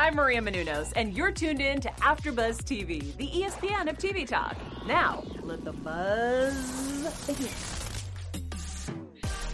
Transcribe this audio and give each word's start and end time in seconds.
I'm 0.00 0.14
Maria 0.14 0.40
Menounos, 0.40 0.92
and 0.94 1.12
you're 1.16 1.32
tuned 1.32 1.60
in 1.60 1.80
to 1.80 1.88
AfterBuzz 1.88 2.58
TV, 2.58 3.16
the 3.16 3.26
ESPN 3.26 3.90
of 3.90 3.98
TV 3.98 4.24
talk. 4.24 4.56
Now, 4.86 5.24
let 5.42 5.64
the 5.64 5.72
buzz 5.72 7.26
begin. 7.26 7.48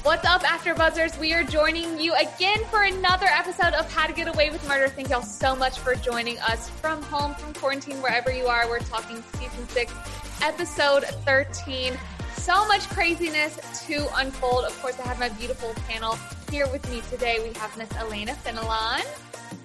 What's 0.02 0.26
up, 0.26 0.42
AfterBuzzers? 0.42 1.18
We 1.18 1.32
are 1.32 1.44
joining 1.44 1.98
you 1.98 2.12
again 2.16 2.62
for 2.66 2.82
another 2.82 3.24
episode 3.24 3.72
of 3.72 3.90
How 3.90 4.06
to 4.06 4.12
Get 4.12 4.28
Away 4.28 4.50
with 4.50 4.68
Murder. 4.68 4.88
Thank 4.88 5.08
y'all 5.08 5.22
so 5.22 5.56
much 5.56 5.78
for 5.78 5.94
joining 5.94 6.38
us 6.40 6.68
from 6.68 7.00
home, 7.04 7.34
from 7.36 7.54
quarantine, 7.54 8.02
wherever 8.02 8.30
you 8.30 8.44
are. 8.44 8.68
We're 8.68 8.80
talking 8.80 9.24
season 9.38 9.66
six, 9.70 9.94
episode 10.42 11.04
13. 11.24 11.94
So 12.36 12.68
much 12.68 12.86
craziness 12.90 13.86
to 13.86 14.06
unfold. 14.18 14.66
Of 14.66 14.78
course, 14.82 15.00
I 15.00 15.06
have 15.06 15.18
my 15.18 15.30
beautiful 15.30 15.72
panel 15.88 16.18
here 16.50 16.68
with 16.68 16.86
me 16.90 17.00
today. 17.08 17.38
We 17.42 17.58
have 17.58 17.74
Miss 17.78 17.90
Elena 17.96 18.34
Fenelon. 18.44 19.06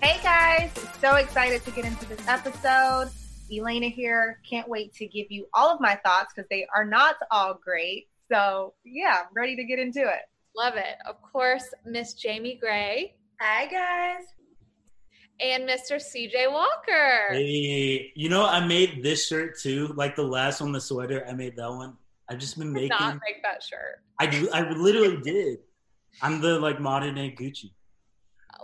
Hey 0.02 0.20
guys, 0.24 0.71
so 1.02 1.16
excited 1.16 1.64
to 1.66 1.71
get 1.71 1.86
into 1.86 2.06
this 2.06 2.25
episode. 2.28 3.10
Elena 3.52 3.88
here. 3.88 4.39
Can't 4.50 4.68
wait 4.68 4.93
to 4.96 5.07
give 5.07 5.28
you 5.29 5.48
all 5.54 5.74
of 5.74 5.82
my 5.82 5.96
thoughts 6.06 6.34
because 6.34 6.48
they 6.50 6.68
are 6.75 6.86
not 6.86 7.15
all 7.32 7.60
great. 7.64 8.07
So, 8.32 8.74
yeah, 8.86 9.18
I'm 9.21 9.34
ready 9.36 9.56
to 9.56 9.64
get 9.64 9.79
into 9.79 10.02
it. 10.02 10.21
Love 10.56 10.75
it. 10.75 10.96
Of 11.07 11.21
course, 11.21 11.65
Miss 11.86 12.14
Jamie 12.14 12.57
Gray. 12.62 13.15
Hi, 13.42 13.65
guys. 13.65 14.25
And 15.42 15.68
Mr. 15.68 15.96
CJ 15.96 16.51
Walker. 16.51 17.32
Hey, 17.32 18.12
you 18.15 18.29
know, 18.29 18.46
I 18.46 18.65
made 18.65 19.01
this 19.04 19.28
shirt 19.28 19.57
too, 19.60 19.87
like 19.96 20.15
the 20.15 20.24
last 20.24 20.62
one, 20.62 20.71
the 20.71 20.82
sweater. 20.82 21.26
I 21.28 21.34
made 21.34 21.56
that 21.56 21.70
one. 21.70 21.98
I've 22.29 22.40
just 22.40 22.57
been 22.60 22.71
making. 22.71 22.90
Not 22.90 23.20
make 23.26 23.42
that 23.43 23.64
shirt. 23.64 24.04
I 24.20 24.28
do. 24.28 24.50
I 24.54 24.70
literally 24.70 25.21
did. 25.21 25.60
I'm 26.21 26.42
the 26.42 26.60
like 26.60 26.79
modern 26.79 27.15
day 27.15 27.36
Gucci. 27.37 27.71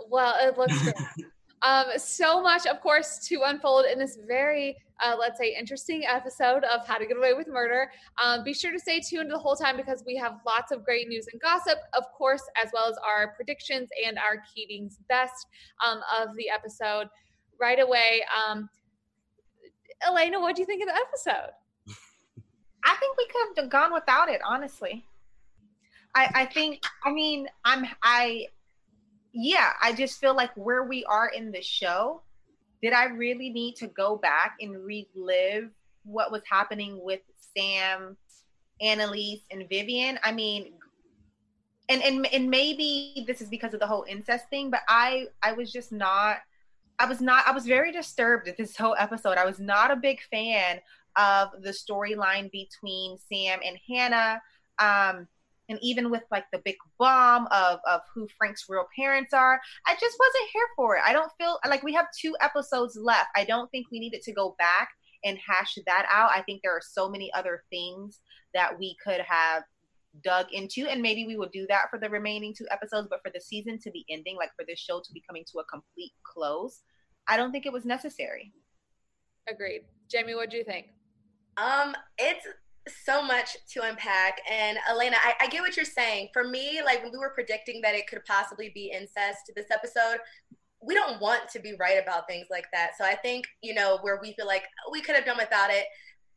Well, 0.08 0.34
it 0.40 0.56
looks 0.56 0.82
good. 0.82 0.94
um, 1.62 1.86
so 1.96 2.42
much, 2.42 2.66
of 2.66 2.80
course, 2.80 3.26
to 3.28 3.42
unfold 3.44 3.86
in 3.86 3.98
this 3.98 4.18
very, 4.26 4.76
uh, 5.00 5.16
let's 5.18 5.38
say, 5.38 5.54
interesting 5.58 6.04
episode 6.06 6.64
of 6.64 6.86
How 6.86 6.98
to 6.98 7.06
Get 7.06 7.16
Away 7.16 7.34
with 7.34 7.48
Murder. 7.48 7.90
Um, 8.22 8.44
be 8.44 8.54
sure 8.54 8.72
to 8.72 8.78
stay 8.78 9.00
tuned 9.00 9.30
the 9.30 9.38
whole 9.38 9.56
time 9.56 9.76
because 9.76 10.04
we 10.06 10.16
have 10.16 10.40
lots 10.46 10.72
of 10.72 10.84
great 10.84 11.08
news 11.08 11.26
and 11.32 11.40
gossip, 11.40 11.78
of 11.94 12.04
course, 12.16 12.42
as 12.62 12.70
well 12.72 12.88
as 12.88 12.96
our 13.06 13.34
predictions 13.34 13.88
and 14.06 14.18
our 14.18 14.42
Keating's 14.54 14.98
best 15.08 15.46
um, 15.84 16.00
of 16.20 16.36
the 16.36 16.48
episode. 16.48 17.08
Right 17.58 17.80
away, 17.80 18.22
um, 18.46 18.68
Elena, 20.06 20.40
what 20.40 20.56
do 20.56 20.62
you 20.62 20.66
think 20.66 20.82
of 20.82 20.88
the 20.88 20.94
episode? 20.94 21.52
I 22.84 22.94
think 22.96 23.16
we 23.16 23.26
could 23.26 23.62
have 23.62 23.70
gone 23.70 23.92
without 23.92 24.28
it, 24.28 24.40
honestly. 24.46 25.04
I, 26.14 26.30
I 26.34 26.46
think, 26.46 26.82
I 27.04 27.12
mean, 27.12 27.48
I'm, 27.64 27.84
I, 28.02 28.46
yeah, 29.38 29.72
I 29.82 29.92
just 29.92 30.18
feel 30.18 30.34
like 30.34 30.50
where 30.54 30.84
we 30.84 31.04
are 31.04 31.28
in 31.28 31.52
the 31.52 31.60
show, 31.60 32.22
did 32.82 32.94
I 32.94 33.04
really 33.04 33.50
need 33.50 33.76
to 33.76 33.86
go 33.86 34.16
back 34.16 34.56
and 34.60 34.82
relive 34.82 35.70
what 36.04 36.32
was 36.32 36.40
happening 36.50 36.98
with 37.04 37.20
Sam, 37.54 38.16
Annalise, 38.80 39.42
and 39.50 39.68
Vivian? 39.68 40.18
I 40.24 40.32
mean, 40.32 40.72
and 41.90 42.02
and 42.02 42.26
and 42.32 42.48
maybe 42.48 43.24
this 43.26 43.42
is 43.42 43.48
because 43.50 43.74
of 43.74 43.80
the 43.80 43.86
whole 43.86 44.06
incest 44.08 44.48
thing, 44.48 44.70
but 44.70 44.80
I 44.88 45.26
I 45.42 45.52
was 45.52 45.70
just 45.70 45.92
not 45.92 46.38
I 46.98 47.06
was 47.06 47.20
not 47.20 47.46
I 47.46 47.52
was 47.52 47.66
very 47.66 47.92
disturbed 47.92 48.48
at 48.48 48.56
this 48.56 48.74
whole 48.74 48.96
episode. 48.98 49.36
I 49.36 49.44
was 49.44 49.60
not 49.60 49.90
a 49.90 49.96
big 49.96 50.20
fan 50.30 50.80
of 51.16 51.50
the 51.60 51.70
storyline 51.70 52.50
between 52.50 53.18
Sam 53.30 53.60
and 53.62 53.76
Hannah. 53.86 54.40
Um, 54.78 55.28
and 55.68 55.78
even 55.82 56.10
with 56.10 56.22
like 56.30 56.44
the 56.52 56.60
big 56.64 56.76
bomb 56.98 57.46
of 57.50 57.80
of 57.88 58.00
who 58.14 58.28
Frank's 58.38 58.66
real 58.68 58.86
parents 58.96 59.32
are, 59.32 59.60
I 59.86 59.94
just 59.94 60.16
wasn't 60.18 60.50
here 60.52 60.68
for 60.76 60.96
it. 60.96 61.02
I 61.04 61.12
don't 61.12 61.32
feel 61.38 61.58
like 61.68 61.82
we 61.82 61.94
have 61.94 62.06
two 62.18 62.36
episodes 62.40 62.96
left. 62.96 63.28
I 63.36 63.44
don't 63.44 63.70
think 63.70 63.86
we 63.90 64.00
needed 64.00 64.22
to 64.22 64.32
go 64.32 64.54
back 64.58 64.90
and 65.24 65.38
hash 65.38 65.76
that 65.86 66.06
out. 66.10 66.30
I 66.34 66.42
think 66.42 66.60
there 66.62 66.76
are 66.76 66.82
so 66.82 67.08
many 67.08 67.32
other 67.32 67.64
things 67.70 68.20
that 68.54 68.78
we 68.78 68.96
could 69.04 69.20
have 69.20 69.64
dug 70.22 70.46
into 70.52 70.86
and 70.88 71.02
maybe 71.02 71.26
we 71.26 71.36
will 71.36 71.48
do 71.52 71.66
that 71.68 71.90
for 71.90 71.98
the 71.98 72.08
remaining 72.08 72.54
two 72.56 72.66
episodes 72.70 73.06
but 73.10 73.20
for 73.22 73.30
the 73.34 73.40
season 73.40 73.78
to 73.78 73.90
be 73.90 74.04
ending 74.08 74.36
like 74.36 74.50
for 74.56 74.64
this 74.66 74.78
show 74.78 75.00
to 75.00 75.12
be 75.12 75.22
coming 75.26 75.44
to 75.44 75.58
a 75.58 75.64
complete 75.64 76.12
close 76.22 76.82
i 77.28 77.36
don't 77.36 77.52
think 77.52 77.66
it 77.66 77.72
was 77.72 77.84
necessary 77.84 78.52
agreed 79.46 79.82
jamie 80.10 80.34
what 80.34 80.50
do 80.50 80.56
you 80.56 80.64
think 80.64 80.86
um 81.58 81.94
it's 82.18 82.46
so 82.88 83.22
much 83.22 83.56
to 83.72 83.82
unpack. 83.82 84.40
And 84.50 84.78
Elena, 84.88 85.16
I, 85.22 85.34
I, 85.40 85.46
get 85.48 85.60
what 85.60 85.76
you're 85.76 85.84
saying. 85.84 86.28
For 86.32 86.44
me, 86.44 86.80
like 86.84 87.02
when 87.02 87.12
we 87.12 87.18
were 87.18 87.32
predicting 87.34 87.80
that 87.82 87.94
it 87.94 88.06
could 88.06 88.24
possibly 88.24 88.70
be 88.74 88.92
incest 88.94 89.50
this 89.54 89.70
episode, 89.72 90.18
we 90.80 90.94
don't 90.94 91.20
want 91.20 91.48
to 91.50 91.58
be 91.58 91.74
right 91.80 92.00
about 92.02 92.28
things 92.28 92.46
like 92.50 92.66
that. 92.72 92.92
So 92.98 93.04
I 93.04 93.16
think, 93.16 93.46
you 93.62 93.74
know, 93.74 93.98
where 94.02 94.20
we 94.22 94.34
feel 94.34 94.46
like 94.46 94.64
we 94.92 95.00
could 95.00 95.16
have 95.16 95.24
done 95.24 95.38
without 95.38 95.70
it, 95.70 95.86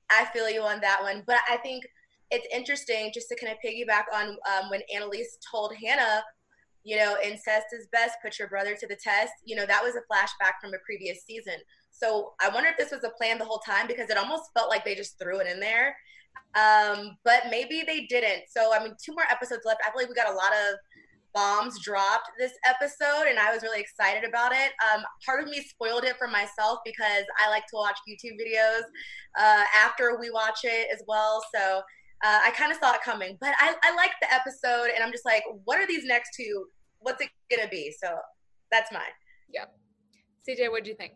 I 0.09 0.25
feel 0.25 0.49
you 0.49 0.61
on 0.61 0.81
that 0.81 1.01
one. 1.01 1.23
But 1.27 1.39
I 1.49 1.57
think 1.57 1.83
it's 2.31 2.47
interesting 2.53 3.11
just 3.13 3.29
to 3.29 3.35
kind 3.35 3.51
of 3.51 3.57
piggyback 3.63 4.03
on 4.13 4.29
um, 4.29 4.69
when 4.69 4.81
Annalise 4.93 5.37
told 5.51 5.73
Hannah, 5.75 6.23
you 6.83 6.95
know, 6.95 7.17
incest 7.23 7.67
is 7.73 7.87
best, 7.91 8.17
put 8.23 8.39
your 8.39 8.47
brother 8.47 8.75
to 8.75 8.87
the 8.87 8.95
test. 8.95 9.33
You 9.45 9.55
know, 9.55 9.65
that 9.65 9.83
was 9.83 9.95
a 9.95 10.11
flashback 10.11 10.53
from 10.61 10.73
a 10.73 10.77
previous 10.85 11.23
season. 11.25 11.55
So 11.91 12.33
I 12.41 12.49
wonder 12.49 12.69
if 12.69 12.77
this 12.77 12.91
was 12.91 13.03
a 13.03 13.15
plan 13.17 13.37
the 13.37 13.45
whole 13.45 13.59
time 13.59 13.87
because 13.87 14.09
it 14.09 14.17
almost 14.17 14.51
felt 14.57 14.69
like 14.69 14.85
they 14.85 14.95
just 14.95 15.19
threw 15.19 15.39
it 15.39 15.47
in 15.47 15.59
there. 15.59 15.95
Um, 16.55 17.17
but 17.23 17.43
maybe 17.49 17.83
they 17.85 18.05
didn't. 18.07 18.43
So 18.49 18.73
I 18.73 18.83
mean, 18.83 18.93
two 19.03 19.13
more 19.13 19.25
episodes 19.29 19.61
left. 19.65 19.81
I 19.85 19.91
feel 19.91 20.01
like 20.01 20.09
we 20.09 20.15
got 20.15 20.31
a 20.31 20.35
lot 20.35 20.51
of 20.51 20.75
bombs 21.33 21.79
dropped 21.83 22.29
this 22.39 22.53
episode, 22.65 23.27
and 23.29 23.37
I 23.37 23.53
was 23.53 23.63
really 23.63 23.79
excited 23.79 24.27
about 24.27 24.51
it. 24.51 24.71
Um, 24.91 25.03
part 25.25 25.43
of 25.43 25.49
me 25.49 25.61
spoiled 25.61 26.03
it 26.03 26.17
for 26.17 26.27
myself 26.27 26.79
because 26.83 27.23
I 27.39 27.49
like 27.49 27.65
to 27.67 27.75
watch 27.75 27.97
YouTube 28.09 28.37
videos 28.39 28.81
uh, 29.37 29.63
after 29.77 30.17
we 30.19 30.31
watch 30.31 30.59
it 30.63 30.87
as 30.93 31.03
well. 31.07 31.43
So 31.53 31.81
uh, 32.23 32.39
I 32.45 32.51
kind 32.51 32.71
of 32.71 32.77
saw 32.79 32.93
it 32.93 33.01
coming, 33.01 33.37
but 33.39 33.53
I, 33.59 33.75
I 33.83 33.95
liked 33.95 34.15
the 34.21 34.33
episode, 34.33 34.91
and 34.93 35.03
I'm 35.03 35.11
just 35.11 35.25
like, 35.25 35.43
what 35.65 35.79
are 35.79 35.87
these 35.87 36.05
next 36.05 36.31
two? 36.35 36.65
What's 36.99 37.21
it 37.21 37.29
gonna 37.49 37.69
be? 37.69 37.93
So 38.03 38.09
that's 38.71 38.91
mine. 38.91 39.01
Yeah. 39.53 39.65
CJ, 40.47 40.71
what 40.71 40.83
do 40.83 40.89
you 40.89 40.95
think? 40.95 41.13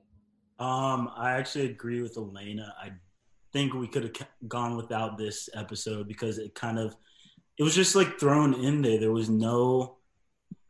Um, 0.59 1.11
I 1.15 1.31
actually 1.31 1.65
agree 1.65 2.01
with 2.01 2.17
Elena. 2.17 2.73
I 2.79 2.91
think 3.53 3.73
we 3.73 3.87
could 3.87 4.03
have 4.03 4.27
gone 4.47 4.75
without 4.75 5.17
this 5.17 5.49
episode 5.53 6.07
because 6.07 6.37
it 6.37 6.55
kind 6.55 6.79
of 6.79 6.95
it 7.57 7.63
was 7.63 7.75
just 7.75 7.95
like 7.95 8.19
thrown 8.19 8.53
in 8.55 8.81
there. 8.81 8.99
There 8.99 9.11
was 9.11 9.29
no 9.29 9.97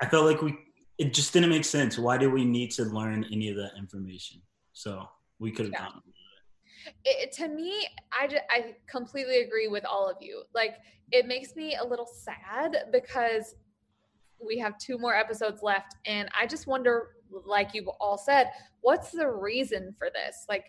I 0.01 0.05
felt 0.05 0.25
like 0.25 0.41
we 0.41 0.57
it 0.97 1.13
just 1.13 1.33
didn't 1.33 1.49
make 1.49 1.65
sense. 1.65 1.97
Why 1.97 2.17
did 2.17 2.31
we 2.31 2.45
need 2.45 2.71
to 2.71 2.83
learn 2.83 3.25
any 3.31 3.49
of 3.49 3.55
that 3.57 3.71
information? 3.77 4.41
So 4.73 5.07
we 5.39 5.51
could 5.51 5.65
have 5.65 5.73
yeah. 5.73 5.85
gone. 5.85 6.01
It, 7.05 7.31
to 7.33 7.47
me, 7.47 7.87
I, 8.11 8.27
just, 8.27 8.43
I 8.49 8.75
completely 8.87 9.41
agree 9.41 9.67
with 9.67 9.85
all 9.85 10.09
of 10.09 10.17
you. 10.19 10.43
Like, 10.53 10.75
it 11.11 11.27
makes 11.27 11.55
me 11.55 11.75
a 11.75 11.83
little 11.85 12.05
sad 12.05 12.75
because 12.91 13.55
we 14.45 14.57
have 14.59 14.77
two 14.77 14.97
more 14.97 15.15
episodes 15.15 15.63
left, 15.63 15.95
and 16.05 16.29
I 16.37 16.45
just 16.45 16.67
wonder, 16.67 17.15
like 17.45 17.73
you've 17.73 17.87
all 17.99 18.17
said, 18.17 18.51
what's 18.81 19.11
the 19.11 19.27
reason 19.27 19.95
for 19.97 20.09
this? 20.13 20.45
Like, 20.49 20.65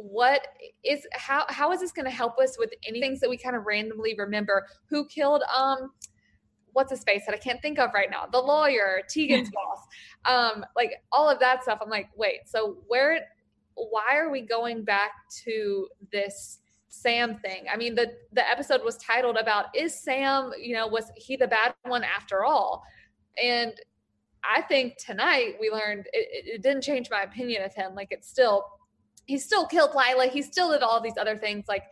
what 0.00 0.46
is 0.82 1.06
how 1.12 1.44
how 1.48 1.72
is 1.72 1.80
this 1.80 1.92
going 1.92 2.06
to 2.06 2.10
help 2.10 2.38
us 2.38 2.58
with 2.58 2.72
any 2.86 3.00
things 3.00 3.20
that 3.20 3.28
we 3.28 3.36
kind 3.36 3.54
of 3.54 3.66
randomly 3.66 4.14
remember? 4.16 4.66
Who 4.88 5.06
killed 5.06 5.42
um 5.54 5.90
what's 6.72 6.92
a 6.92 6.96
space 6.96 7.22
that 7.26 7.34
I 7.34 7.38
can't 7.38 7.60
think 7.60 7.78
of 7.78 7.90
right 7.92 8.10
now? 8.10 8.26
The 8.30 8.38
lawyer 8.38 9.02
Tegan's 9.08 9.50
boss. 9.54 9.86
Um 10.24 10.64
like 10.74 10.92
all 11.12 11.28
of 11.28 11.38
that 11.40 11.62
stuff. 11.62 11.80
I'm 11.82 11.90
like 11.90 12.08
wait 12.16 12.40
so 12.46 12.78
where 12.88 13.20
why 13.74 14.16
are 14.16 14.30
we 14.30 14.40
going 14.40 14.84
back 14.84 15.12
to 15.44 15.88
this 16.10 16.58
Sam 16.88 17.38
thing? 17.38 17.66
I 17.72 17.76
mean 17.76 17.94
the 17.94 18.12
the 18.32 18.48
episode 18.48 18.82
was 18.82 18.96
titled 18.96 19.36
about 19.36 19.66
is 19.76 19.94
Sam 19.94 20.52
you 20.58 20.74
know 20.74 20.86
was 20.86 21.12
he 21.16 21.36
the 21.36 21.48
bad 21.48 21.74
one 21.82 22.04
after 22.04 22.44
all? 22.44 22.82
And 23.42 23.74
I 24.42 24.62
think 24.62 24.96
tonight 24.96 25.56
we 25.60 25.68
learned 25.70 26.06
it, 26.14 26.54
it 26.54 26.62
didn't 26.62 26.82
change 26.82 27.10
my 27.10 27.22
opinion 27.22 27.62
of 27.62 27.74
him. 27.74 27.94
Like 27.94 28.08
it's 28.10 28.28
still 28.28 28.64
he 29.30 29.38
still 29.38 29.64
killed 29.64 29.94
Lila. 29.94 30.26
He 30.26 30.42
still 30.42 30.72
did 30.72 30.82
all 30.82 31.00
these 31.00 31.16
other 31.16 31.38
things. 31.38 31.66
Like, 31.68 31.84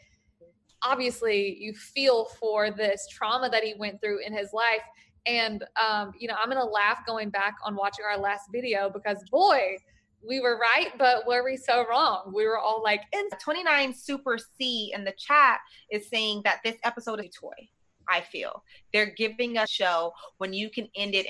obviously, 0.83 1.57
you 1.61 1.73
feel 1.73 2.25
for 2.25 2.73
this 2.73 3.07
trauma 3.09 3.49
that 3.51 3.63
he 3.63 3.75
went 3.79 4.01
through 4.01 4.27
in 4.27 4.37
his 4.37 4.53
life. 4.53 4.83
And, 5.25 5.63
um, 5.81 6.11
you 6.19 6.27
know, 6.27 6.35
I'm 6.43 6.51
going 6.51 6.61
to 6.61 6.69
laugh 6.69 7.07
going 7.07 7.31
back 7.31 7.55
on 7.65 7.77
watching 7.77 8.05
our 8.05 8.19
last 8.19 8.49
video 8.53 8.91
because, 8.91 9.23
boy, 9.31 9.77
we 10.21 10.41
were 10.41 10.59
right, 10.59 10.89
but 10.99 11.29
were 11.29 11.45
we 11.45 11.57
so 11.57 11.87
wrong? 11.89 12.33
We 12.35 12.45
were 12.45 12.59
all 12.59 12.83
like, 12.83 13.03
in 13.13 13.29
29 13.41 13.95
Super 13.95 14.37
C 14.37 14.91
in 14.93 15.05
the 15.05 15.15
chat 15.17 15.61
is 15.93 16.09
saying 16.09 16.43
that 16.45 16.59
this 16.65 16.77
episode 16.83 17.21
is 17.21 17.27
a 17.27 17.29
toy. 17.29 17.69
I 18.09 18.23
feel 18.23 18.65
they're 18.93 19.15
giving 19.17 19.59
a 19.59 19.67
show 19.69 20.13
when 20.39 20.53
you 20.53 20.71
can 20.71 20.89
end 20.97 21.15
it. 21.15 21.27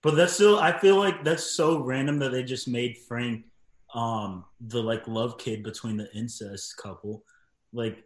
But 0.00 0.14
that's 0.14 0.34
still, 0.34 0.60
I 0.60 0.78
feel 0.78 0.96
like 0.96 1.24
that's 1.24 1.42
so 1.42 1.80
random 1.80 2.20
that 2.20 2.30
they 2.30 2.44
just 2.44 2.68
made 2.68 2.98
Frank 2.98 3.47
um 3.94 4.44
the 4.68 4.82
like 4.82 5.06
love 5.08 5.38
kid 5.38 5.62
between 5.62 5.96
the 5.96 6.12
incest 6.14 6.76
couple 6.76 7.24
like 7.72 8.04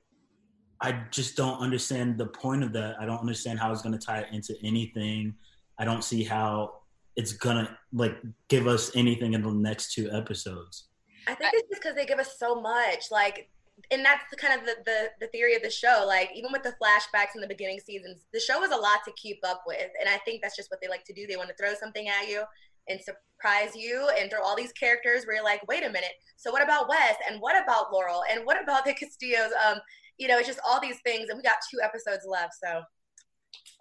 i 0.81 0.93
just 1.11 1.37
don't 1.37 1.59
understand 1.59 2.17
the 2.17 2.27
point 2.27 2.63
of 2.63 2.73
that 2.73 2.95
i 3.01 3.05
don't 3.05 3.19
understand 3.19 3.59
how 3.59 3.73
it's 3.73 3.83
going 3.83 3.97
to 3.97 4.07
tie 4.07 4.21
it 4.21 4.29
into 4.33 4.55
anything 4.63 5.35
i 5.79 5.85
don't 5.85 6.05
see 6.05 6.23
how 6.23 6.73
it's 7.17 7.33
gonna 7.33 7.77
like 7.93 8.17
give 8.49 8.67
us 8.67 8.95
anything 8.95 9.35
in 9.35 9.43
the 9.43 9.51
next 9.51 9.93
two 9.93 10.11
episodes. 10.11 10.89
I 11.27 11.35
think 11.35 11.53
it's 11.55 11.69
just 11.69 11.83
because 11.83 11.95
they 11.95 12.07
give 12.07 12.19
us 12.19 12.39
so 12.39 12.61
much. 12.61 13.11
Like, 13.11 13.49
and 13.91 14.05
that's 14.05 14.25
the 14.31 14.37
kind 14.37 14.59
of 14.59 14.67
the, 14.67 14.77
the 14.85 15.11
the 15.21 15.27
theory 15.29 15.55
of 15.55 15.63
the 15.63 15.71
show. 15.71 16.05
Like, 16.07 16.31
even 16.35 16.53
with 16.53 16.63
the 16.63 16.75
flashbacks 16.83 17.35
in 17.35 17.41
the 17.41 17.47
beginning 17.47 17.81
seasons, 17.81 18.25
the 18.33 18.41
show 18.41 18.61
was 18.61 18.71
a 18.71 18.77
lot 18.77 19.01
to 19.05 19.13
keep 19.17 19.41
up 19.45 19.65
with, 19.67 19.91
and 20.01 20.09
I 20.09 20.19
think 20.19 20.43
that's 20.43 20.57
just 20.57 20.71
what 20.71 20.81
they 20.81 20.89
like 20.89 21.05
to 21.05 21.13
do. 21.13 21.27
They 21.27 21.37
want 21.37 21.49
to 21.51 21.55
throw 21.55 21.75
something 21.75 22.09
at 22.09 22.29
you 22.29 22.43
and 22.89 23.01
surprise 23.01 23.75
you 23.75 24.11
and 24.19 24.31
throw 24.31 24.43
all 24.43 24.57
these 24.57 24.73
characters 24.73 25.25
where 25.25 25.37
you're 25.37 25.45
like, 25.45 25.67
wait 25.69 25.85
a 25.85 25.91
minute. 25.91 26.13
So 26.37 26.51
what 26.51 26.63
about 26.63 26.89
Wes? 26.89 27.17
And 27.29 27.41
what 27.41 27.61
about 27.63 27.93
Laurel? 27.93 28.23
And 28.31 28.45
what 28.45 28.63
about 28.63 28.85
the 28.85 28.95
Castillos? 28.95 29.53
Um, 29.67 29.79
you 30.19 30.29
know, 30.29 30.39
it's 30.39 30.47
just 30.47 30.61
all 30.67 30.81
these 30.81 31.01
things, 31.05 31.29
and 31.29 31.37
we 31.37 31.43
got 31.43 31.57
two 31.71 31.81
episodes 31.83 32.25
left, 32.27 32.55
so 32.63 32.83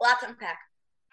lots 0.02 0.22
to 0.22 0.30
unpack. 0.30 0.58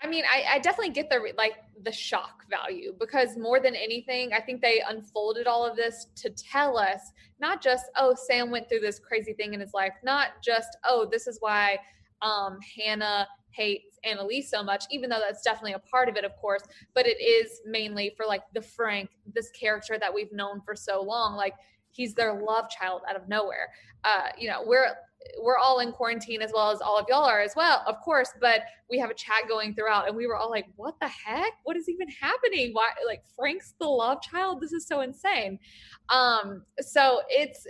I 0.02 0.06
mean, 0.06 0.24
I, 0.32 0.54
I 0.54 0.58
definitely 0.60 0.92
get 0.92 1.10
the 1.10 1.32
like 1.36 1.54
the 1.82 1.90
shock 1.90 2.44
value 2.48 2.94
because 3.00 3.36
more 3.36 3.60
than 3.60 3.74
anything, 3.74 4.32
I 4.32 4.40
think 4.40 4.62
they 4.62 4.80
unfolded 4.88 5.46
all 5.46 5.66
of 5.66 5.76
this 5.76 6.06
to 6.16 6.30
tell 6.30 6.78
us 6.78 7.00
not 7.40 7.60
just 7.60 7.86
oh 7.96 8.14
Sam 8.14 8.50
went 8.50 8.68
through 8.68 8.80
this 8.80 9.00
crazy 9.00 9.32
thing 9.32 9.54
in 9.54 9.60
his 9.60 9.74
life, 9.74 9.94
not 10.04 10.28
just 10.42 10.76
oh 10.84 11.08
this 11.10 11.26
is 11.26 11.38
why 11.40 11.78
um, 12.22 12.58
Hannah 12.76 13.26
hates 13.50 13.98
Annalise 14.04 14.50
so 14.50 14.62
much, 14.62 14.84
even 14.90 15.10
though 15.10 15.20
that's 15.20 15.42
definitely 15.42 15.72
a 15.72 15.78
part 15.78 16.08
of 16.08 16.16
it, 16.16 16.24
of 16.24 16.36
course. 16.36 16.62
But 16.94 17.06
it 17.06 17.20
is 17.20 17.60
mainly 17.66 18.14
for 18.16 18.26
like 18.26 18.42
the 18.54 18.62
Frank, 18.62 19.10
this 19.34 19.50
character 19.50 19.98
that 19.98 20.12
we've 20.12 20.32
known 20.32 20.60
for 20.60 20.74
so 20.74 21.02
long, 21.02 21.36
like 21.36 21.54
he's 21.90 22.14
their 22.14 22.40
love 22.40 22.70
child 22.70 23.02
out 23.08 23.16
of 23.16 23.28
nowhere. 23.28 23.70
Uh, 24.04 24.28
you 24.38 24.48
know, 24.48 24.62
we're 24.64 24.86
we're 25.40 25.58
all 25.58 25.80
in 25.80 25.92
quarantine 25.92 26.42
as 26.42 26.52
well 26.54 26.70
as 26.70 26.80
all 26.80 26.96
of 26.96 27.06
y'all 27.08 27.24
are 27.24 27.40
as 27.40 27.54
well, 27.56 27.82
of 27.86 27.98
course, 28.00 28.30
but 28.40 28.62
we 28.88 28.98
have 28.98 29.10
a 29.10 29.14
chat 29.14 29.48
going 29.48 29.74
throughout 29.74 30.06
and 30.06 30.16
we 30.16 30.26
were 30.26 30.36
all 30.36 30.50
like, 30.50 30.66
what 30.76 30.94
the 31.00 31.08
heck? 31.08 31.52
What 31.64 31.76
is 31.76 31.88
even 31.88 32.08
happening? 32.08 32.70
Why 32.72 32.88
like 33.06 33.22
Frank's 33.36 33.74
the 33.80 33.86
love 33.86 34.22
child? 34.22 34.60
This 34.60 34.72
is 34.72 34.86
so 34.86 35.00
insane. 35.00 35.58
Um, 36.08 36.62
so 36.80 37.20
it's 37.28 37.66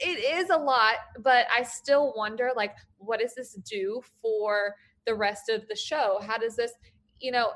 it 0.00 0.38
is 0.38 0.50
a 0.50 0.56
lot, 0.56 0.96
but 1.22 1.46
I 1.54 1.62
still 1.62 2.14
wonder 2.16 2.50
like 2.56 2.74
what 2.98 3.20
does 3.20 3.34
this 3.34 3.54
do 3.68 4.00
for 4.20 4.74
the 5.06 5.14
rest 5.14 5.48
of 5.48 5.66
the 5.68 5.76
show? 5.76 6.20
How 6.26 6.38
does 6.38 6.56
this, 6.56 6.72
you 7.20 7.32
know, 7.32 7.52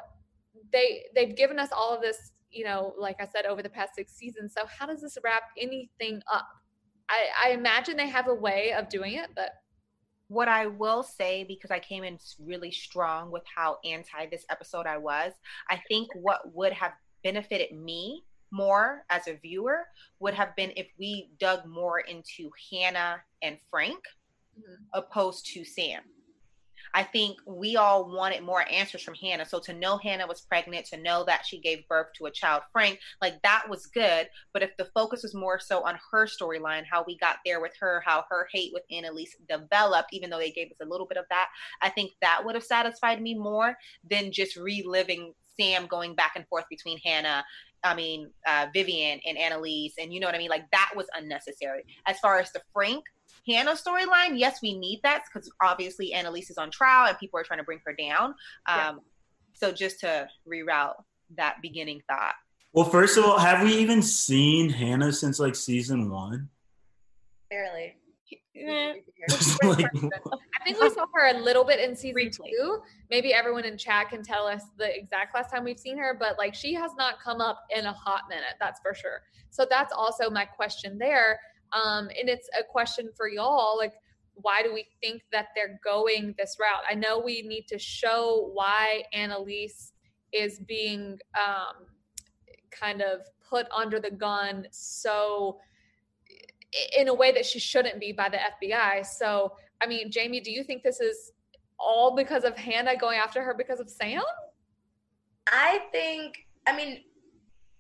they 0.73 1.05
they've 1.15 1.37
given 1.37 1.59
us 1.59 1.71
all 1.73 1.95
of 1.95 2.03
this, 2.03 2.33
you 2.51 2.65
know, 2.65 2.95
like 2.99 3.17
I 3.21 3.27
said 3.27 3.47
over 3.47 3.63
the 3.63 3.69
past 3.69 3.95
6 3.97 4.13
seasons. 4.13 4.53
So 4.57 4.67
how 4.67 4.87
does 4.87 5.01
this 5.01 5.19
wrap 5.25 5.43
anything 5.59 6.21
up? 6.33 6.47
I, 7.09 7.49
I 7.49 7.51
imagine 7.51 7.97
they 7.97 8.09
have 8.09 8.29
a 8.29 8.35
way 8.35 8.73
of 8.73 8.89
doing 8.89 9.15
it, 9.15 9.31
but 9.35 9.51
what 10.29 10.49
I 10.49 10.67
will 10.67 11.03
say, 11.03 11.45
because 11.45 11.71
I 11.71 11.79
came 11.79 12.03
in 12.03 12.19
really 12.39 12.71
strong 12.71 13.31
with 13.31 13.43
how 13.55 13.79
anti 13.85 14.27
this 14.31 14.45
episode 14.51 14.87
I 14.87 14.99
was, 14.99 15.33
I 15.69 15.81
think 15.89 16.09
what 16.15 16.55
would 16.55 16.73
have 16.73 16.93
benefited 17.23 17.73
me 17.73 18.25
more 18.55 19.05
as 19.11 19.27
a 19.27 19.35
viewer 19.35 19.81
would 20.21 20.35
have 20.35 20.55
been 20.57 20.73
if 20.77 20.87
we 20.99 21.31
dug 21.39 21.67
more 21.67 21.99
into 21.99 22.51
Hannah 22.71 23.17
and 23.43 23.59
Frank 23.71 23.99
mm-hmm. 24.59 24.75
opposed 24.93 25.47
to 25.55 25.65
Sam. 25.65 26.03
I 26.97 27.03
think 27.03 27.39
we 27.45 27.77
all 27.77 28.09
wanted 28.09 28.45
more 28.45 28.65
answers 28.71 29.03
from 29.03 29.15
Hannah. 29.15 29.45
So 29.45 29.59
to 29.61 29.73
know 29.73 29.99
Hannah 29.99 30.29
was 30.29 30.43
pregnant, 30.43 30.87
to 30.87 30.97
know 30.97 31.25
that 31.25 31.45
she 31.45 31.59
gave 31.59 31.89
birth 31.89 32.07
to 32.17 32.27
a 32.27 32.31
child, 32.31 32.63
Frank, 32.73 33.01
like 33.21 33.43
that 33.43 33.65
was 33.69 33.87
good. 33.87 34.29
But 34.53 34.63
if 34.63 34.77
the 34.77 34.89
focus 34.95 35.25
was 35.25 35.35
more 35.35 35.59
so 35.59 35.83
on 35.83 35.99
her 36.13 36.27
storyline, 36.27 36.85
how 36.89 37.03
we 37.05 37.19
got 37.19 37.39
there 37.45 37.61
with 37.61 37.73
her, 37.81 38.01
how 38.07 38.25
her 38.31 38.47
hate 38.53 38.71
with 38.73 38.85
Annalise 38.93 39.35
developed, 39.49 40.11
even 40.13 40.31
though 40.31 40.39
they 40.39 40.53
gave 40.53 40.71
us 40.71 40.77
a 40.81 40.89
little 40.89 41.07
bit 41.07 41.19
of 41.19 41.25
that, 41.31 41.49
I 41.83 41.89
think 41.91 42.13
that 42.21 42.43
would 42.45 42.55
have 42.55 42.63
satisfied 42.63 43.21
me 43.21 43.35
more 43.35 43.77
than 44.09 44.31
just 44.31 44.55
reliving 44.57 45.35
Sam 45.57 45.87
going 45.87 46.15
back 46.15 46.33
and 46.37 46.47
forth 46.47 46.65
between 46.71 46.99
Hannah 46.99 47.45
I 47.85 47.95
mean, 47.95 48.31
uh, 48.47 48.67
Vivian 48.73 49.21
and 49.27 49.37
Annalise, 49.37 49.95
and 49.99 50.13
you 50.13 50.21
know 50.21 50.27
what 50.27 50.35
I 50.35 50.39
mean? 50.39 50.51
Like 50.51 50.71
that 50.73 50.91
was 50.97 51.07
unnecessary. 51.17 51.85
As 52.07 52.19
far 52.19 52.39
as 52.41 52.51
the 52.53 52.63
Frank 52.73 53.05
Hannah 53.47 53.73
storyline, 53.73 54.39
yes, 54.39 54.61
we 54.63 54.77
need 54.77 55.01
that 55.03 55.25
because 55.33 55.51
obviously 55.63 56.13
Annalise 56.13 56.51
is 56.51 56.59
on 56.59 56.71
trial 56.71 57.09
and 57.09 57.19
people 57.19 57.39
are 57.39 57.45
trying 57.45 57.61
to 57.61 57.65
bring 57.65 57.81
her 57.85 57.93
down. 57.93 58.31
Um, 58.31 58.35
yeah. 58.67 58.93
So 59.53 59.73
just 59.73 60.01
to 60.01 60.27
reroute 60.49 60.95
that 61.37 61.57
beginning 61.63 62.01
thought. 62.09 62.35
Well, 62.73 62.87
first 62.87 63.17
of 63.17 63.25
all, 63.25 63.39
have 63.39 63.63
we 63.63 63.75
even 63.75 64.03
seen 64.03 64.71
Hannah 64.71 65.13
since 65.13 65.39
like 65.39 65.55
season 65.55 66.11
one? 66.11 66.49
Barely. 67.51 67.97
I 68.57 68.95
think 70.65 70.81
we 70.81 70.91
saw 70.91 71.07
her 71.13 71.37
a 71.37 71.39
little 71.39 71.65
bit 71.65 71.81
in 71.81 71.97
season 71.97 72.15
Briefly. 72.15 72.51
two. 72.51 72.79
Maybe 73.11 73.35
everyone 73.35 73.65
in 73.65 73.77
chat 73.77 74.11
can 74.11 74.23
tell 74.23 74.47
us 74.47 74.63
the 74.79 74.97
exact 74.97 75.35
last 75.35 75.51
time 75.51 75.65
we've 75.65 75.79
seen 75.79 75.99
her, 75.99 76.17
but 76.19 76.39
like 76.39 76.55
she 76.55 76.73
has 76.75 76.93
not 76.97 77.21
come 77.21 77.41
up 77.41 77.65
in 77.75 77.87
a 77.87 77.93
hot 77.93 78.23
minute, 78.29 78.55
that's 78.61 78.81
for 78.81 78.95
sure. 78.95 79.23
So 79.51 79.67
that's 79.69 79.93
also 79.93 80.31
my 80.31 80.45
question 80.45 80.99
there. 80.99 81.41
Um, 81.73 82.09
and 82.19 82.29
it's 82.29 82.49
a 82.59 82.63
question 82.63 83.11
for 83.17 83.29
y'all 83.29 83.77
like, 83.77 83.95
why 84.35 84.63
do 84.63 84.73
we 84.73 84.87
think 85.03 85.23
that 85.33 85.49
they're 85.55 85.81
going 85.85 86.35
this 86.39 86.57
route? 86.61 86.83
I 86.89 86.95
know 86.95 87.19
we 87.19 87.43
need 87.43 87.67
to 87.69 87.79
show 87.79 88.51
why 88.53 89.05
Annalise 89.13 89.93
is 90.33 90.61
being 90.61 91.19
um, 91.37 91.87
kind 92.71 93.01
of 93.01 93.21
put 93.49 93.67
under 93.75 94.01
the 94.01 94.11
gun 94.11 94.67
so 94.71 95.59
in 96.97 97.09
a 97.09 97.15
way 97.15 97.33
that 97.33 97.47
she 97.47 97.59
shouldn't 97.59 98.01
be 98.01 98.13
by 98.13 98.29
the 98.29 98.39
FBI. 98.39 99.07
So, 99.07 99.53
I 99.83 99.87
mean, 99.87 100.11
Jamie, 100.11 100.41
do 100.41 100.51
you 100.51 100.65
think 100.65 100.83
this 100.83 101.01
is 101.01 101.33
all 101.79 102.15
because 102.15 102.45
of 102.45 102.57
Hannah 102.57 102.97
going 102.97 103.19
after 103.19 103.43
her 103.43 103.55
because 103.55 103.81
of 103.81 103.89
Sam? 103.89 104.23
I 105.49 105.81
think, 105.93 106.37
I 106.67 106.77
mean, 106.77 107.03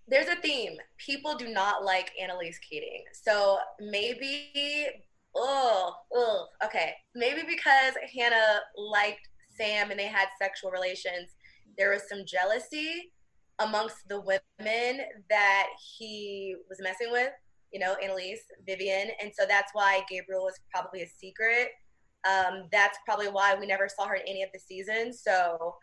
there's 0.06 0.28
a 0.28 0.36
theme. 0.36 0.76
People 0.98 1.34
do 1.34 1.48
not 1.48 1.84
like 1.84 2.12
Annalise 2.20 2.58
Keating. 2.58 3.04
So 3.12 3.58
maybe, 3.80 4.86
oh, 5.34 5.94
oh, 6.12 6.46
okay. 6.64 6.94
Maybe 7.14 7.42
because 7.46 7.94
Hannah 8.14 8.60
liked 8.76 9.28
Sam 9.48 9.90
and 9.90 9.98
they 9.98 10.06
had 10.06 10.28
sexual 10.38 10.70
relations, 10.70 11.30
there 11.78 11.90
was 11.90 12.02
some 12.08 12.24
jealousy 12.26 13.12
amongst 13.60 14.08
the 14.08 14.20
women 14.20 15.00
that 15.30 15.66
he 15.96 16.56
was 16.68 16.80
messing 16.82 17.10
with 17.10 17.30
you 17.74 17.80
know, 17.80 17.96
Annalise, 18.02 18.40
Vivian. 18.64 19.08
And 19.20 19.32
so 19.36 19.44
that's 19.46 19.72
why 19.74 20.02
Gabriel 20.08 20.44
was 20.44 20.58
probably 20.72 21.02
a 21.02 21.08
secret. 21.08 21.68
Um, 22.26 22.68
that's 22.72 22.96
probably 23.04 23.26
why 23.26 23.54
we 23.58 23.66
never 23.66 23.88
saw 23.88 24.06
her 24.06 24.14
in 24.14 24.22
any 24.26 24.42
of 24.42 24.48
the 24.54 24.60
seasons. 24.60 25.20
So 25.22 25.74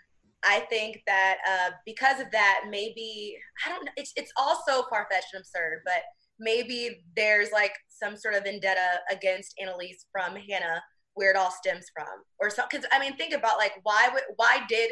I 0.44 0.62
think 0.62 1.04
that 1.06 1.38
uh, 1.48 1.72
because 1.86 2.20
of 2.20 2.32
that, 2.32 2.62
maybe 2.70 3.36
I 3.66 3.70
don't 3.70 3.86
know. 3.86 3.92
It's 3.96 4.14
it's 4.16 4.32
all 4.38 4.64
so 4.68 4.86
far 4.90 5.08
fetched 5.12 5.34
and 5.34 5.42
absurd, 5.42 5.82
but 5.86 6.02
maybe 6.40 7.04
there's 7.15 7.51
like 7.51 7.74
some 7.89 8.18
sort 8.18 8.34
of 8.34 8.44
vendetta 8.44 9.01
against 9.12 9.54
Annalise 9.62 10.08
from 10.12 10.36
Hannah, 10.36 10.82
where 11.13 11.30
it 11.30 11.38
all 11.38 11.51
stems 11.51 11.86
from, 11.94 12.08
or 12.39 12.50
so. 12.50 12.63
Because 12.70 12.88
I 12.92 13.00
mean, 13.00 13.15
think 13.18 13.34
about 13.34 13.58
like 13.58 13.74
why 13.84 14.10
would 14.12 14.24
why 14.38 14.62
did 14.68 14.92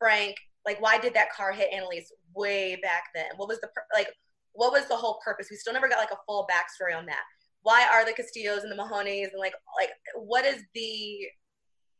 Frank 0.00 0.34
like 0.66 0.80
why 0.80 0.98
did 0.98 1.14
that 1.14 1.32
car 1.32 1.52
hit 1.52 1.72
Annalise 1.72 2.12
way 2.34 2.76
back 2.82 3.04
then? 3.14 3.28
What 3.36 3.48
was 3.48 3.60
the 3.60 3.68
like? 3.94 4.08
What 4.52 4.72
was 4.72 4.86
the 4.88 4.96
whole 4.96 5.20
purpose? 5.24 5.48
We 5.50 5.56
still 5.56 5.72
never 5.72 5.88
got 5.88 5.98
like 5.98 6.10
a 6.10 6.18
full 6.26 6.48
backstory 6.50 6.96
on 6.96 7.06
that. 7.06 7.22
Why 7.62 7.86
are 7.92 8.04
the 8.04 8.12
Castillos 8.12 8.62
and 8.62 8.72
the 8.72 8.76
Mahoneys 8.76 9.30
and 9.32 9.38
like 9.38 9.54
like 9.78 9.90
what 10.16 10.44
is 10.44 10.62
the 10.74 11.26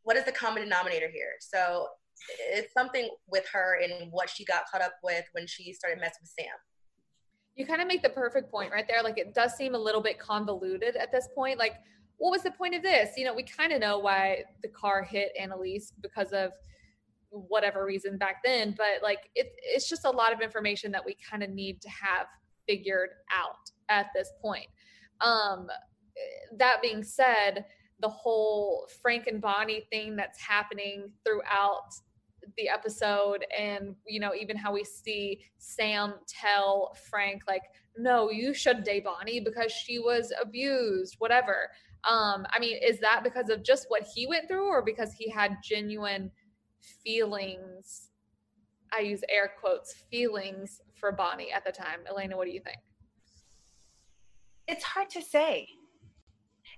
what 0.03 0.17
is 0.17 0.25
the 0.25 0.31
common 0.31 0.63
denominator 0.63 1.09
here? 1.09 1.33
So 1.39 1.87
it's 2.51 2.73
something 2.73 3.09
with 3.27 3.45
her 3.53 3.79
and 3.81 4.11
what 4.11 4.29
she 4.29 4.45
got 4.45 4.63
caught 4.71 4.81
up 4.81 4.93
with 5.03 5.25
when 5.33 5.47
she 5.47 5.73
started 5.73 5.99
messing 5.99 6.19
with 6.21 6.33
Sam. 6.37 6.55
You 7.55 7.65
kind 7.65 7.81
of 7.81 7.87
make 7.87 8.01
the 8.01 8.09
perfect 8.09 8.51
point 8.51 8.71
right 8.71 8.87
there. 8.87 9.03
Like 9.03 9.17
it 9.17 9.33
does 9.33 9.55
seem 9.55 9.75
a 9.75 9.79
little 9.79 10.01
bit 10.01 10.19
convoluted 10.19 10.95
at 10.95 11.11
this 11.11 11.27
point. 11.35 11.59
Like, 11.59 11.75
what 12.17 12.31
was 12.31 12.43
the 12.43 12.51
point 12.51 12.75
of 12.75 12.83
this? 12.83 13.11
You 13.17 13.25
know, 13.25 13.33
we 13.33 13.43
kind 13.43 13.71
of 13.71 13.79
know 13.79 13.99
why 13.99 14.43
the 14.63 14.69
car 14.69 15.03
hit 15.03 15.31
Annalise 15.39 15.93
because 16.01 16.31
of 16.31 16.51
whatever 17.29 17.85
reason 17.85 18.17
back 18.17 18.37
then, 18.43 18.73
but 18.77 19.03
like 19.03 19.29
it, 19.35 19.53
it's 19.63 19.89
just 19.89 20.05
a 20.05 20.09
lot 20.09 20.33
of 20.33 20.41
information 20.41 20.91
that 20.91 21.05
we 21.05 21.15
kind 21.29 21.43
of 21.43 21.49
need 21.49 21.81
to 21.81 21.89
have 21.89 22.27
figured 22.67 23.09
out 23.31 23.69
at 23.89 24.07
this 24.15 24.31
point. 24.41 24.67
Um, 25.21 25.67
that 26.57 26.81
being 26.81 27.03
said, 27.03 27.65
the 27.99 28.09
whole 28.09 28.87
Frank 29.01 29.27
and 29.27 29.41
Bonnie 29.41 29.85
thing 29.91 30.15
that's 30.15 30.41
happening 30.41 31.11
throughout 31.25 31.93
the 32.57 32.69
episode 32.69 33.45
and 33.57 33.95
you 34.07 34.19
know 34.19 34.33
even 34.33 34.57
how 34.57 34.73
we 34.73 34.83
see 34.83 35.41
Sam 35.57 36.15
tell 36.27 36.95
Frank 37.09 37.43
like 37.47 37.61
no 37.97 38.31
you 38.31 38.53
should 38.53 38.83
date 38.83 39.03
Bonnie 39.03 39.39
because 39.39 39.71
she 39.71 39.99
was 39.99 40.33
abused 40.41 41.15
whatever 41.19 41.69
um 42.09 42.45
I 42.51 42.59
mean 42.59 42.77
is 42.81 42.99
that 42.99 43.23
because 43.23 43.49
of 43.49 43.63
just 43.63 43.85
what 43.89 44.07
he 44.15 44.25
went 44.25 44.47
through 44.47 44.67
or 44.67 44.81
because 44.81 45.13
he 45.13 45.29
had 45.29 45.57
genuine 45.63 46.31
feelings 47.03 48.09
I 48.91 49.01
use 49.01 49.21
air 49.29 49.51
quotes 49.59 49.93
feelings 49.93 50.81
for 50.95 51.11
Bonnie 51.11 51.51
at 51.51 51.65
the 51.65 51.71
time. 51.71 51.99
Elena, 52.09 52.37
what 52.37 52.45
do 52.45 52.51
you 52.51 52.61
think? 52.61 52.77
It's 54.67 54.83
hard 54.83 55.09
to 55.11 55.21
say. 55.21 55.67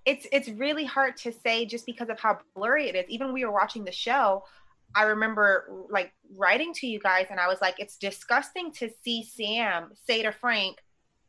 It's 0.05 0.25
it's 0.31 0.49
really 0.49 0.85
hard 0.85 1.17
to 1.17 1.31
say 1.31 1.65
just 1.65 1.85
because 1.85 2.09
of 2.09 2.19
how 2.19 2.39
blurry 2.55 2.89
it 2.89 2.95
is. 2.95 3.05
Even 3.07 3.33
we 3.33 3.45
were 3.45 3.51
watching 3.51 3.83
the 3.83 3.91
show, 3.91 4.43
I 4.95 5.03
remember 5.03 5.85
like 5.89 6.11
writing 6.35 6.73
to 6.75 6.87
you 6.87 6.99
guys, 6.99 7.27
and 7.29 7.39
I 7.39 7.47
was 7.47 7.61
like, 7.61 7.75
it's 7.77 7.97
disgusting 7.97 8.71
to 8.73 8.89
see 9.03 9.23
Sam 9.23 9.91
say 9.93 10.23
to 10.23 10.31
Frank, 10.31 10.77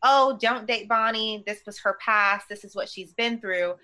"Oh, 0.03 0.39
don't 0.41 0.67
date 0.67 0.89
Bonnie. 0.89 1.43
This 1.47 1.61
was 1.67 1.81
her 1.81 1.99
past. 2.01 2.49
This 2.49 2.65
is 2.65 2.75
what 2.75 2.89
she's 2.89 3.13
been 3.13 3.41
through." 3.41 3.75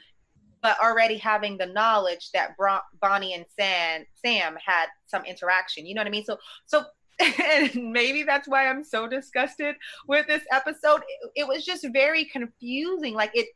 But 0.62 0.78
already 0.82 1.16
having 1.16 1.56
the 1.56 1.66
knowledge 1.66 2.30
that 2.32 2.56
Bron- 2.56 2.80
Bonnie 3.00 3.34
and 3.34 3.44
Sam 3.58 4.04
Sam 4.14 4.56
had 4.64 4.86
some 5.06 5.24
interaction, 5.24 5.86
you 5.86 5.94
know 5.94 6.00
what 6.00 6.08
I 6.08 6.10
mean? 6.10 6.24
So, 6.24 6.38
so 6.66 6.84
and 7.20 7.92
maybe 7.92 8.22
that's 8.22 8.48
why 8.48 8.68
I'm 8.68 8.84
so 8.84 9.08
disgusted 9.08 9.76
with 10.06 10.26
this 10.26 10.42
episode. 10.52 11.02
It, 11.08 11.42
it 11.42 11.48
was 11.48 11.64
just 11.64 11.86
very 11.92 12.24
confusing. 12.24 13.14
Like 13.14 13.32
it, 13.34 13.48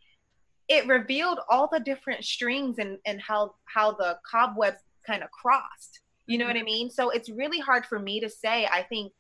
it 0.69 0.87
revealed 0.87 1.39
all 1.49 1.69
the 1.71 1.81
different 1.81 2.25
strings 2.25 2.79
and 2.79 2.99
and 3.07 3.21
how 3.21 3.55
how 3.65 3.93
the 3.93 4.19
cobwebs 4.31 4.79
kind 5.07 5.23
of 5.23 5.31
crossed 5.31 6.03
you 6.27 6.39
know 6.39 6.47
what 6.47 6.57
I 6.57 6.63
mean? 6.63 6.91
So 6.91 7.11
it's 7.11 7.29
really 7.29 7.59
hard 7.59 7.85
for 7.87 7.99
me 7.99 8.21
to 8.21 8.31
say. 8.31 8.67
I 8.67 8.83
think 8.83 9.13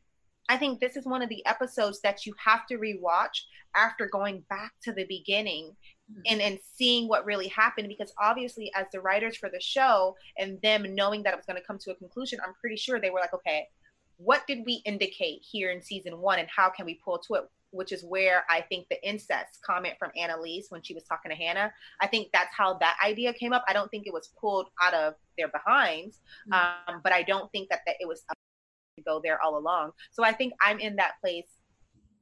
I 0.48 0.56
think 0.56 0.80
this 0.80 0.96
is 0.96 1.04
one 1.04 1.22
of 1.22 1.28
the 1.28 1.44
episodes 1.46 2.00
that 2.02 2.26
you 2.26 2.34
have 2.44 2.66
to 2.66 2.78
rewatch 2.78 3.42
after 3.76 4.06
going 4.06 4.44
back 4.48 4.72
to 4.84 4.92
the 4.92 5.04
beginning 5.04 5.66
mm-hmm. 5.66 5.91
And 6.26 6.40
and 6.40 6.58
seeing 6.76 7.08
what 7.08 7.24
really 7.24 7.48
happened 7.48 7.88
because 7.88 8.12
obviously 8.20 8.70
as 8.74 8.86
the 8.92 9.00
writers 9.00 9.36
for 9.36 9.48
the 9.48 9.60
show 9.60 10.16
and 10.38 10.60
them 10.62 10.94
knowing 10.94 11.22
that 11.22 11.32
it 11.32 11.36
was 11.36 11.46
going 11.46 11.60
to 11.60 11.66
come 11.66 11.78
to 11.78 11.90
a 11.90 11.94
conclusion, 11.96 12.38
I'm 12.46 12.54
pretty 12.60 12.76
sure 12.76 13.00
they 13.00 13.10
were 13.10 13.20
like, 13.20 13.34
okay, 13.34 13.66
what 14.16 14.46
did 14.46 14.60
we 14.64 14.82
indicate 14.84 15.40
here 15.42 15.70
in 15.70 15.82
season 15.82 16.18
1 16.18 16.38
and 16.38 16.48
how 16.54 16.70
can 16.70 16.86
we 16.86 17.00
pull 17.04 17.18
to 17.18 17.34
it 17.34 17.44
which 17.72 17.90
is 17.90 18.04
where 18.04 18.44
I 18.50 18.60
think 18.60 18.88
the 18.88 19.02
incest 19.06 19.60
comment 19.64 19.94
from 19.98 20.10
Annalise 20.16 20.66
when 20.68 20.82
she 20.82 20.94
was 20.94 21.04
talking 21.04 21.30
to 21.30 21.36
Hannah, 21.36 21.72
I 22.00 22.06
think 22.06 22.28
that's 22.32 22.54
how 22.54 22.74
that 22.74 22.96
idea 23.04 23.32
came 23.32 23.54
up. 23.54 23.64
I 23.66 23.72
don't 23.72 23.90
think 23.90 24.06
it 24.06 24.12
was 24.12 24.28
pulled 24.38 24.68
out 24.82 24.92
of 24.92 25.14
their 25.38 25.48
behinds, 25.48 26.18
mm-hmm. 26.52 26.94
um, 26.94 27.00
but 27.02 27.12
I 27.12 27.22
don't 27.22 27.50
think 27.50 27.70
that, 27.70 27.80
that 27.86 27.96
it 27.98 28.06
was 28.06 28.24
to 28.98 29.02
go 29.02 29.20
there 29.24 29.42
all 29.42 29.56
along. 29.56 29.92
So 30.10 30.22
I 30.22 30.32
think 30.32 30.52
I'm 30.60 30.78
in 30.78 30.96
that 30.96 31.12
place 31.22 31.48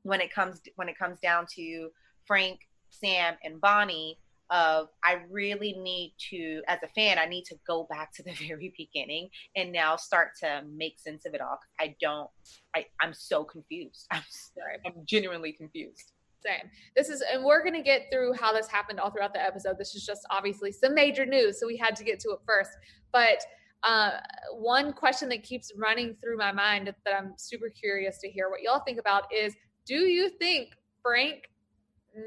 when 0.02 0.20
it 0.20 0.32
comes 0.32 0.60
when 0.76 0.88
it 0.88 0.96
comes 0.96 1.18
down 1.20 1.46
to 1.56 1.90
Frank, 2.26 2.60
Sam, 2.90 3.34
and 3.44 3.60
Bonnie 3.60 4.18
of 4.50 4.88
I 5.04 5.18
really 5.30 5.74
need 5.78 6.14
to, 6.30 6.62
as 6.66 6.80
a 6.82 6.88
fan, 6.88 7.18
I 7.18 7.26
need 7.26 7.44
to 7.44 7.56
go 7.66 7.86
back 7.88 8.12
to 8.14 8.22
the 8.22 8.32
very 8.48 8.72
beginning 8.76 9.28
and 9.56 9.72
now 9.72 9.96
start 9.96 10.30
to 10.40 10.62
make 10.74 10.98
sense 10.98 11.24
of 11.24 11.34
it 11.34 11.40
all. 11.40 11.58
I 11.78 11.94
don't, 12.00 12.28
I, 12.74 12.86
I'm 13.00 13.14
so 13.14 13.44
confused. 13.44 14.06
I'm 14.10 14.22
sorry, 14.28 14.78
I'm 14.84 15.04
genuinely 15.04 15.52
confused. 15.52 16.12
Same. 16.44 16.70
This 16.96 17.10
is, 17.10 17.22
and 17.32 17.44
we're 17.44 17.62
going 17.62 17.74
to 17.74 17.82
get 17.82 18.06
through 18.10 18.32
how 18.32 18.52
this 18.52 18.66
happened 18.66 18.98
all 18.98 19.10
throughout 19.10 19.34
the 19.34 19.42
episode. 19.42 19.76
This 19.78 19.94
is 19.94 20.06
just 20.06 20.22
obviously 20.30 20.72
some 20.72 20.94
major 20.94 21.26
news, 21.26 21.60
so 21.60 21.66
we 21.66 21.76
had 21.76 21.94
to 21.96 22.04
get 22.04 22.18
to 22.20 22.30
it 22.30 22.38
first. 22.46 22.70
But 23.12 23.44
uh, 23.82 24.12
one 24.54 24.94
question 24.94 25.28
that 25.28 25.42
keeps 25.42 25.70
running 25.76 26.16
through 26.22 26.38
my 26.38 26.50
mind 26.50 26.92
that 27.04 27.14
I'm 27.14 27.34
super 27.36 27.68
curious 27.68 28.18
to 28.22 28.30
hear 28.30 28.48
what 28.48 28.62
y'all 28.62 28.80
think 28.80 28.98
about 28.98 29.24
is 29.32 29.54
do 29.86 29.96
you 29.96 30.30
think 30.30 30.70
Frank 31.02 31.50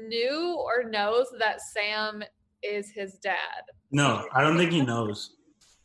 knew 0.08 0.56
or 0.58 0.88
knows 0.88 1.26
that 1.38 1.60
Sam 1.60 2.22
is 2.62 2.90
his 2.90 3.14
dad. 3.14 3.62
No, 3.90 4.26
I 4.32 4.42
don't 4.42 4.56
think 4.56 4.72
he 4.72 4.82
knows. 4.82 5.36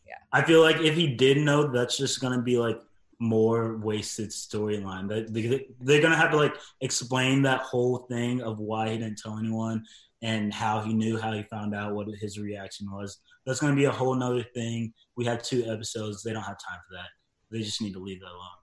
yeah. 0.07 0.15
I 0.31 0.43
feel 0.43 0.61
like 0.61 0.77
if 0.77 0.95
he 0.95 1.15
did 1.15 1.37
know, 1.37 1.71
that's 1.71 1.97
just 1.97 2.21
gonna 2.21 2.41
be 2.41 2.57
like 2.57 2.79
more 3.19 3.77
wasted 3.77 4.29
storyline. 4.29 5.09
That 5.09 5.33
they're 5.81 6.01
gonna 6.01 6.15
have 6.15 6.31
to 6.31 6.37
like 6.37 6.55
explain 6.81 7.41
that 7.43 7.61
whole 7.61 8.05
thing 8.09 8.41
of 8.41 8.59
why 8.59 8.89
he 8.89 8.97
didn't 8.97 9.17
tell 9.17 9.37
anyone 9.37 9.83
and 10.21 10.53
how 10.53 10.81
he 10.81 10.93
knew, 10.93 11.17
how 11.17 11.31
he 11.31 11.43
found 11.43 11.75
out, 11.75 11.93
what 11.93 12.07
his 12.19 12.39
reaction 12.39 12.91
was. 12.91 13.19
That's 13.45 13.59
gonna 13.59 13.75
be 13.75 13.85
a 13.85 13.91
whole 13.91 14.15
nother 14.15 14.45
thing. 14.53 14.93
We 15.15 15.25
had 15.25 15.43
two 15.43 15.65
episodes. 15.65 16.23
They 16.23 16.33
don't 16.33 16.43
have 16.43 16.57
time 16.57 16.79
for 16.87 16.95
that. 16.95 17.09
They 17.51 17.63
just 17.63 17.81
need 17.81 17.93
to 17.93 17.99
leave 17.99 18.19
that 18.21 18.27
alone 18.27 18.58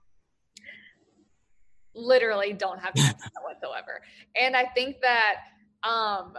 literally 1.97 2.53
don't 2.53 2.79
have 2.79 2.93
time 2.93 3.15
whatsoever. 3.43 4.01
And 4.39 4.55
I 4.55 4.65
think 4.65 4.97
that 5.01 5.35
um, 5.83 6.33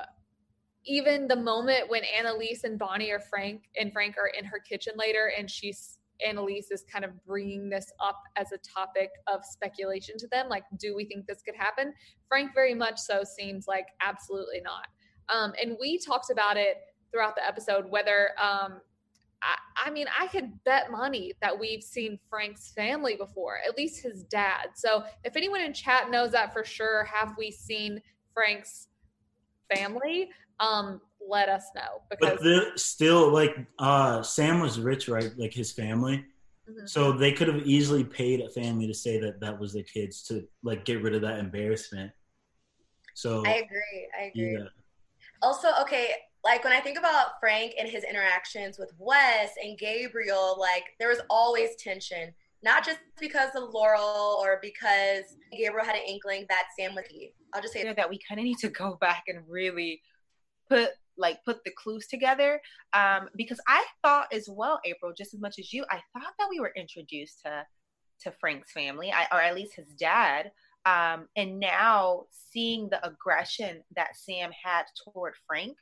even 0.87 1.29
the 1.29 1.37
moment 1.37 1.89
when 1.89 2.03
Annalise 2.05 2.65
and 2.65 2.79
Bonnie 2.79 3.11
or 3.11 3.21
Frank 3.21 3.65
and 3.79 3.93
Frank 3.93 4.17
are 4.17 4.29
in 4.29 4.45
her 4.45 4.59
kitchen 4.59 4.95
later, 4.97 5.33
and 5.37 5.51
she's 5.51 5.99
Annalise 6.27 6.71
is 6.71 6.85
kind 6.91 7.05
of 7.05 7.13
bringing 7.25 7.69
this 7.69 7.93
up 8.01 8.21
as 8.37 8.53
a 8.53 8.59
topic 8.59 9.11
of 9.27 9.45
speculation 9.45 10.17
to 10.19 10.27
them, 10.29 10.49
like, 10.49 10.65
do 10.79 10.97
we 10.97 11.05
think 11.05 11.27
this 11.27 11.43
could 11.43 11.55
happen? 11.55 11.93
Frank 12.29 12.53
very 12.55 12.75
much 12.75 12.99
so 12.99 13.23
seems 13.23 13.67
like 13.69 13.87
absolutely 14.01 14.61
not. 14.61 14.89
Um, 15.29 15.53
and 15.63 15.77
we 15.81 15.99
talked 15.99 16.31
about 16.31 16.57
it 16.57 16.79
throughout 17.13 17.37
the 17.37 17.47
episode 17.47 17.89
whether 17.89 18.31
um, 18.41 18.81
I, 19.43 19.87
I, 19.87 19.91
mean, 19.91 20.07
I 20.19 20.27
could 20.27 20.53
bet 20.65 20.91
money 20.91 21.33
that 21.41 21.59
we've 21.59 21.83
seen 21.83 22.19
Frank's 22.29 22.73
family 22.73 23.17
before, 23.17 23.59
at 23.67 23.77
least 23.77 24.03
his 24.03 24.25
dad. 24.25 24.71
So 24.75 25.05
if 25.25 25.37
anyone 25.37 25.61
in 25.61 25.73
chat 25.73 26.11
knows 26.11 26.33
that 26.33 26.53
for 26.53 26.65
sure, 26.65 27.05
have 27.05 27.35
we 27.39 27.51
seen 27.51 28.01
Frank's 28.35 28.89
family? 29.75 30.31
Um, 30.61 31.01
let 31.27 31.49
us 31.49 31.67
know. 31.75 32.03
Because 32.11 32.39
but 32.43 32.81
still, 32.81 33.31
like, 33.31 33.57
uh, 33.79 34.23
Sam 34.23 34.61
was 34.61 34.81
rich, 34.81 35.09
right? 35.09 35.31
Like 35.37 35.53
his 35.53 35.73
family. 35.73 36.25
Mm-hmm. 36.69 36.87
So 36.87 37.13
they 37.13 37.33
could 37.33 37.49
have 37.49 37.67
easily 37.67 38.05
paid 38.05 38.41
a 38.41 38.49
family 38.51 38.87
to 38.87 38.95
say 38.95 39.19
that 39.21 39.41
that 39.41 39.59
was 39.59 39.73
the 39.73 39.83
kids 39.83 40.23
to 40.25 40.47
like 40.63 40.85
get 40.85 41.03
rid 41.03 41.15
of 41.15 41.23
that 41.23 41.39
embarrassment. 41.39 42.13
So 43.15 43.43
I 43.47 43.55
agree. 43.55 44.09
I 44.19 44.25
agree. 44.25 44.53
Yeah. 44.53 44.69
Also, 45.43 45.69
okay, 45.81 46.11
like 46.45 46.65
when 46.65 46.73
I 46.73 46.81
think 46.81 46.99
about 46.99 47.41
Frank 47.41 47.75
and 47.79 47.89
his 47.89 48.05
interactions 48.05 48.79
with 48.79 48.93
Wes 48.99 49.51
and 49.63 49.79
Gabriel, 49.79 50.57
like 50.59 50.85
there 50.99 51.09
was 51.09 51.21
always 51.29 51.77
tension, 51.77 52.33
not 52.63 52.85
just 52.85 52.99
because 53.21 53.51
of 53.55 53.71
Laurel 53.75 54.41
or 54.41 54.59
because 54.63 55.25
Gabriel 55.57 55.85
had 55.85 55.97
an 55.97 56.03
inkling 56.07 56.47
that 56.49 56.69
Sam 56.79 56.95
was 56.95 57.05
he. 57.09 57.33
I'll 57.53 57.63
just 57.63 57.75
say 57.75 57.83
know, 57.83 57.95
that 57.95 58.11
we 58.11 58.19
kind 58.27 58.39
of 58.39 58.45
need 58.45 58.59
to 58.59 58.69
go 58.69 58.97
back 59.01 59.25
and 59.29 59.41
really 59.49 60.01
put 60.69 60.91
like 61.17 61.45
put 61.45 61.65
the 61.65 61.73
clues 61.73 62.07
together 62.07 62.61
um, 62.93 63.29
because 63.37 63.61
I 63.67 63.85
thought 64.03 64.33
as 64.33 64.49
well, 64.49 64.79
April, 64.85 65.13
just 65.17 65.35
as 65.35 65.41
much 65.41 65.59
as 65.59 65.73
you, 65.73 65.85
I 65.91 66.01
thought 66.13 66.35
that 66.39 66.49
we 66.49 66.61
were 66.61 66.73
introduced 66.77 67.43
to 67.45 67.67
to 68.21 68.33
Frank's 68.41 68.73
family, 68.73 69.13
I, 69.13 69.27
or 69.33 69.41
at 69.41 69.55
least 69.55 69.77
his 69.77 69.89
dad. 69.99 70.51
Um, 70.87 71.29
and 71.37 71.61
now 71.61 72.25
seeing 72.31 72.89
the 72.89 73.05
aggression 73.07 73.83
that 73.95 74.17
Sam 74.17 74.51
had 74.65 74.85
toward 75.05 75.35
Frank, 75.47 75.77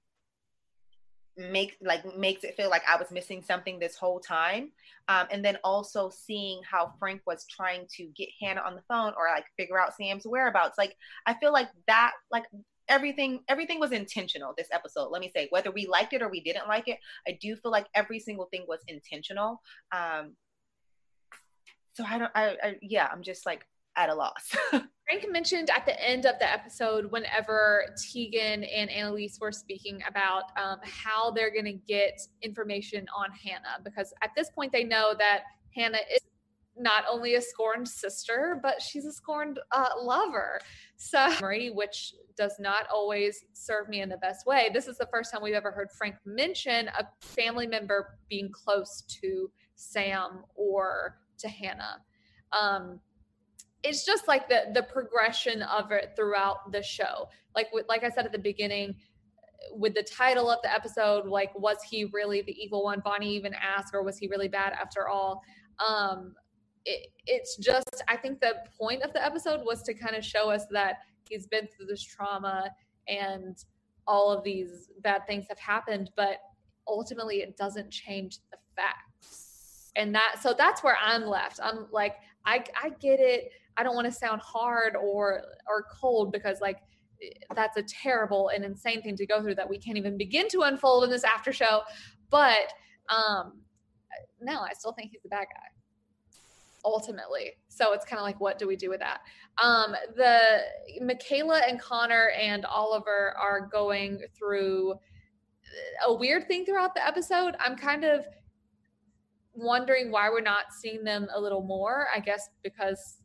makes 1.37 1.77
like 1.83 2.17
makes 2.17 2.45
it 2.45 2.57
feel 2.57 2.71
like 2.71 2.83
I 2.89 2.97
was 2.97 3.11
missing 3.11 3.43
something 3.43 3.79
this 3.79 3.97
whole 3.97 4.21
time. 4.21 4.73
Um, 5.09 5.27
and 5.31 5.45
then 5.45 5.59
also 5.63 6.11
seeing 6.11 6.61
how 6.69 6.93
Frank 6.99 7.23
was 7.27 7.47
trying 7.49 7.87
to 7.97 8.07
get 8.17 8.29
Hannah 8.41 8.63
on 8.63 8.75
the 8.75 8.83
phone 8.89 9.13
or 9.17 9.29
like 9.33 9.45
figure 9.57 9.81
out 9.81 9.95
Sam's 9.95 10.27
whereabouts. 10.27 10.79
Like 10.79 10.97
I 11.27 11.35
feel 11.35 11.53
like 11.53 11.69
that 11.87 12.13
like 12.31 12.45
everything 12.89 13.41
everything 13.49 13.81
was 13.81 13.93
intentional 13.93 14.55
this 14.57 14.69
episode 14.73 15.09
let 15.11 15.21
me 15.21 15.31
say 15.35 15.49
whether 15.51 15.71
we 15.73 15.87
liked 15.87 16.13
it 16.13 16.23
or 16.23 16.29
we 16.29 16.41
didn't 16.41 16.69
like 16.69 16.87
it 16.87 16.99
i 17.27 17.37
do 17.41 17.57
feel 17.57 17.73
like 17.73 17.87
every 17.95 18.21
single 18.21 18.47
thing 18.47 18.65
was 18.69 18.79
intentional 18.87 19.61
um 19.91 20.35
so 21.95 22.05
i 22.07 22.17
don't 22.17 22.31
i, 22.37 22.57
I 22.63 22.77
yeah 22.83 23.09
i'm 23.11 23.23
just 23.23 23.45
like 23.45 23.67
at 23.97 24.09
a 24.09 24.15
loss 24.15 24.55
Frank 25.07 25.31
mentioned 25.31 25.71
at 25.71 25.87
the 25.87 26.05
end 26.05 26.27
of 26.27 26.37
the 26.41 26.53
episode, 26.53 27.13
whenever 27.13 27.95
Tegan 27.97 28.65
and 28.65 28.91
Annalise 28.91 29.39
were 29.41 29.53
speaking 29.53 30.03
about 30.09 30.45
um, 30.61 30.79
how 30.83 31.31
they're 31.31 31.53
going 31.53 31.65
to 31.65 31.73
get 31.87 32.21
information 32.43 33.07
on 33.17 33.31
Hannah, 33.31 33.79
because 33.85 34.13
at 34.23 34.31
this 34.37 34.51
point 34.51 34.73
they 34.73 34.83
know 34.83 35.15
that 35.17 35.43
Hannah 35.73 36.01
is 36.13 36.23
not 36.77 37.05
only 37.09 37.37
a 37.37 37.41
scorned 37.41 37.89
sister, 37.89 38.59
but 38.61 38.83
she's 38.83 39.07
a 39.07 39.13
scorned 39.13 39.61
uh, 39.71 39.91
lover. 40.03 40.59
So, 40.97 41.31
which 41.73 42.15
does 42.37 42.57
not 42.59 42.87
always 42.93 43.45
serve 43.53 43.89
me 43.89 44.01
in 44.01 44.09
the 44.09 44.19
best 44.19 44.45
way. 44.45 44.71
This 44.75 44.89
is 44.89 44.99
the 44.99 45.07
first 45.07 45.33
time 45.33 45.41
we've 45.41 45.55
ever 45.55 45.71
heard 45.71 45.91
Frank 45.97 46.17
mention 46.25 46.89
a 46.89 47.07
family 47.21 47.69
member 47.69 48.19
being 48.29 48.51
close 48.51 49.03
to 49.23 49.51
Sam 49.77 50.43
or 50.57 51.19
to 51.39 51.49
Hannah. 51.49 52.03
Um, 52.53 53.01
it's 53.87 54.05
just 54.05 54.27
like 54.27 54.49
the 54.49 54.65
the 54.75 54.83
progression 54.83 55.63
of 55.63 55.93
it 55.93 56.13
throughout 56.17 56.73
the 56.73 56.83
show. 56.83 57.29
Like 57.55 57.69
like 57.89 58.05
I 58.05 58.11
said 58.11 58.27
at 58.27 58.33
the 58.33 58.39
beginning, 58.39 58.97
with 59.73 59.95
the 59.95 60.03
title 60.03 60.51
of 60.51 60.59
the 60.63 60.73
episode, 60.73 61.27
like 61.27 61.57
was 61.59 61.79
he 61.89 62.07
really 62.13 62.43
the 62.43 62.53
evil 62.53 62.83
one? 62.83 63.01
Bonnie 63.05 63.35
even 63.35 63.55
asked, 63.55 63.95
or 63.95 64.03
was 64.03 64.19
he 64.19 64.27
really 64.29 64.49
bad 64.49 64.73
after 64.73 65.09
all? 65.09 65.43
Um, 65.87 66.35
it, 66.85 67.09
it's 67.27 67.57
just 67.57 68.03
I 68.09 68.17
think 68.17 68.41
the 68.41 68.57
point 68.79 69.03
of 69.03 69.13
the 69.13 69.25
episode 69.25 69.61
was 69.65 69.83
to 69.85 69.95
kind 69.95 70.17
of 70.17 70.25
show 70.25 70.51
us 70.51 70.65
that 70.73 70.97
he's 71.29 71.47
been 71.47 71.69
through 71.69 71.87
this 71.87 72.03
trauma 72.03 72.71
and 73.09 73.57
all 74.07 74.31
of 74.31 74.43
these 74.43 74.89
bad 75.01 75.27
things 75.27 75.47
have 75.49 75.59
happened, 75.59 76.11
but 76.17 76.39
ultimately 76.87 77.37
it 77.37 77.57
doesn't 77.57 77.91
change 77.91 78.39
the 78.51 78.59
facts. 78.77 79.93
And 79.97 80.15
that 80.15 80.37
so 80.41 80.55
that's 80.57 80.83
where 80.83 80.97
I'm 81.01 81.25
left. 81.25 81.61
I'm 81.63 81.87
like 81.93 82.17
I 82.45 82.65
I 82.83 82.91
get 83.01 83.21
it 83.21 83.51
I 83.77 83.83
don't 83.83 83.95
want 83.95 84.07
to 84.07 84.13
sound 84.13 84.41
hard 84.41 84.97
or 84.97 85.43
or 85.69 85.85
cold 86.01 86.33
because 86.33 86.61
like 86.61 86.79
that's 87.55 87.77
a 87.77 87.83
terrible 87.83 88.51
and 88.55 88.65
insane 88.65 89.03
thing 89.03 89.17
to 89.17 89.27
go 89.27 89.41
through 89.43 89.55
that 89.57 89.69
we 89.69 89.79
can't 89.79 89.97
even 89.97 90.17
begin 90.19 90.49
to 90.49 90.63
unfold 90.63 91.05
in 91.05 91.11
this 91.11 91.25
after 91.25 91.53
show. 91.53 91.83
But 92.31 92.73
um 93.09 93.61
no, 94.41 94.61
I 94.61 94.73
still 94.75 94.93
think 94.93 95.11
he's 95.13 95.23
the 95.23 95.29
bad 95.29 95.47
guy. 95.55 95.69
ultimately. 96.85 97.53
So 97.69 97.93
it's 97.93 98.05
kind 98.05 98.19
of 98.19 98.25
like, 98.25 98.41
what 98.41 98.59
do 98.59 98.67
we 98.67 98.77
do 98.77 98.89
with 98.91 99.01
that? 99.01 99.21
Um, 99.63 99.95
the 100.17 100.61
Michaela 101.03 101.61
and 101.67 101.81
Connor 101.81 102.31
and 102.39 102.65
Oliver 102.65 103.35
are 103.41 103.67
going 103.67 104.23
through 104.39 104.95
a 106.07 106.15
weird 106.15 106.47
thing 106.49 106.65
throughout 106.65 106.95
the 106.95 107.07
episode. 107.07 107.57
I'm 107.59 107.77
kind 107.77 108.05
of 108.05 108.25
wondering 109.55 110.11
why 110.11 110.31
we're 110.31 110.41
not 110.43 110.67
seeing 110.73 111.03
them 111.03 111.27
a 111.35 111.41
little 111.41 111.63
more. 111.63 112.07
I 112.15 112.21
guess 112.21 112.49
because 112.63 113.19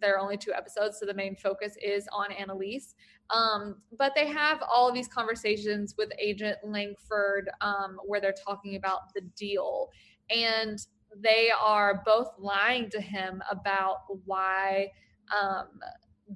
there 0.00 0.16
are 0.16 0.18
only 0.18 0.36
two 0.36 0.52
episodes, 0.52 0.98
so 0.98 1.06
the 1.06 1.14
main 1.14 1.36
focus 1.36 1.76
is 1.82 2.08
on 2.12 2.32
Annalise. 2.32 2.94
Um, 3.30 3.76
but 3.96 4.12
they 4.14 4.26
have 4.26 4.62
all 4.72 4.88
of 4.88 4.94
these 4.94 5.08
conversations 5.08 5.94
with 5.96 6.10
Agent 6.18 6.58
Langford 6.64 7.48
um, 7.60 7.98
where 8.04 8.20
they're 8.20 8.34
talking 8.46 8.76
about 8.76 9.14
the 9.14 9.20
deal. 9.36 9.90
And 10.30 10.78
they 11.16 11.50
are 11.60 12.02
both 12.04 12.28
lying 12.38 12.90
to 12.90 13.00
him 13.00 13.42
about 13.50 13.98
why 14.24 14.88
um, 15.36 15.68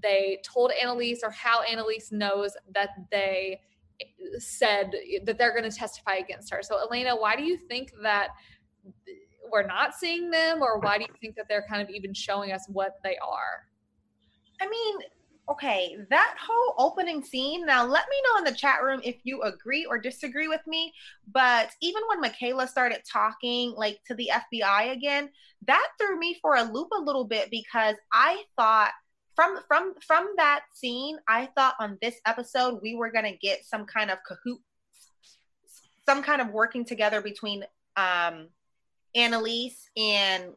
they 0.02 0.40
told 0.44 0.72
Annalise 0.80 1.20
or 1.22 1.30
how 1.30 1.62
Annalise 1.62 2.10
knows 2.12 2.56
that 2.74 2.90
they 3.10 3.60
said 4.38 4.92
that 5.24 5.38
they're 5.38 5.52
going 5.56 5.68
to 5.68 5.76
testify 5.76 6.16
against 6.16 6.52
her. 6.52 6.60
So, 6.62 6.78
Elena, 6.80 7.14
why 7.16 7.36
do 7.36 7.42
you 7.42 7.56
think 7.56 7.92
that 8.02 8.28
we're 9.54 9.64
not 9.64 9.94
seeing 9.94 10.30
them, 10.30 10.62
or 10.62 10.80
why 10.80 10.98
do 10.98 11.04
you 11.04 11.14
think 11.20 11.36
that 11.36 11.46
they're 11.48 11.64
kind 11.70 11.80
of 11.80 11.88
even 11.88 12.12
showing 12.12 12.50
us 12.50 12.66
what 12.68 12.96
they 13.04 13.16
are? 13.18 13.68
I 14.60 14.68
mean, 14.68 14.96
okay, 15.48 15.96
that 16.10 16.34
whole 16.40 16.74
opening 16.76 17.22
scene. 17.22 17.64
Now, 17.64 17.86
let 17.86 18.04
me 18.10 18.16
know 18.24 18.38
in 18.38 18.44
the 18.44 18.58
chat 18.58 18.82
room 18.82 19.00
if 19.04 19.16
you 19.22 19.42
agree 19.42 19.86
or 19.86 19.96
disagree 19.96 20.48
with 20.48 20.60
me. 20.66 20.92
But 21.32 21.70
even 21.80 22.02
when 22.08 22.20
Michaela 22.20 22.66
started 22.66 23.02
talking 23.10 23.74
like 23.76 24.00
to 24.08 24.14
the 24.16 24.28
FBI 24.32 24.90
again, 24.90 25.30
that 25.68 25.88
threw 26.00 26.18
me 26.18 26.36
for 26.42 26.56
a 26.56 26.64
loop 26.64 26.88
a 26.92 27.00
little 27.00 27.24
bit 27.24 27.48
because 27.50 27.94
I 28.12 28.42
thought 28.56 28.90
from 29.36 29.60
from 29.68 29.94
from 30.04 30.30
that 30.36 30.62
scene, 30.74 31.18
I 31.28 31.48
thought 31.56 31.74
on 31.78 31.96
this 32.02 32.16
episode 32.26 32.80
we 32.82 32.96
were 32.96 33.12
gonna 33.12 33.36
get 33.40 33.64
some 33.64 33.86
kind 33.86 34.10
of 34.10 34.18
cahoot, 34.28 34.58
some 36.06 36.24
kind 36.24 36.40
of 36.40 36.50
working 36.50 36.84
together 36.84 37.20
between 37.20 37.64
um 37.96 38.48
Annalise 39.14 39.88
and 39.96 40.52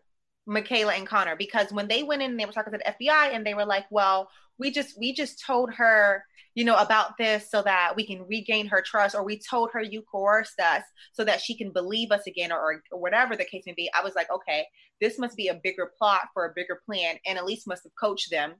Michaela 0.45 0.93
and 0.93 1.05
Connor 1.05 1.35
because 1.35 1.71
when 1.71 1.87
they 1.87 2.03
went 2.03 2.21
in 2.21 2.37
they 2.37 2.45
were 2.45 2.53
talking 2.53 2.73
to 2.73 2.79
the 2.79 3.05
FBI 3.05 3.35
and 3.35 3.45
they 3.45 3.53
were 3.53 3.65
like, 3.65 3.85
well, 3.91 4.29
we 4.57 4.71
just 4.71 4.97
we 4.97 5.13
just 5.13 5.43
told 5.45 5.73
her, 5.73 6.23
you 6.55 6.65
know, 6.65 6.75
about 6.75 7.17
this 7.17 7.49
so 7.49 7.61
that 7.61 7.93
we 7.95 8.05
can 8.05 8.25
regain 8.27 8.67
her 8.67 8.81
trust, 8.81 9.15
or 9.15 9.23
we 9.23 9.39
told 9.39 9.69
her 9.73 9.81
you 9.81 10.01
coerced 10.01 10.59
us 10.59 10.83
so 11.13 11.23
that 11.23 11.41
she 11.41 11.55
can 11.55 11.71
believe 11.71 12.11
us 12.11 12.25
again, 12.27 12.51
or, 12.51 12.81
or 12.91 12.99
whatever 12.99 13.35
the 13.35 13.45
case 13.45 13.63
may 13.65 13.73
be. 13.73 13.89
I 13.93 14.03
was 14.03 14.15
like, 14.15 14.31
okay, 14.31 14.65
this 14.99 15.19
must 15.19 15.37
be 15.37 15.49
a 15.49 15.59
bigger 15.63 15.91
plot 15.97 16.21
for 16.33 16.45
a 16.45 16.53
bigger 16.55 16.81
plan, 16.85 17.17
and 17.25 17.37
Elise 17.37 17.67
must 17.67 17.83
have 17.83 17.93
coached 17.99 18.31
them 18.31 18.55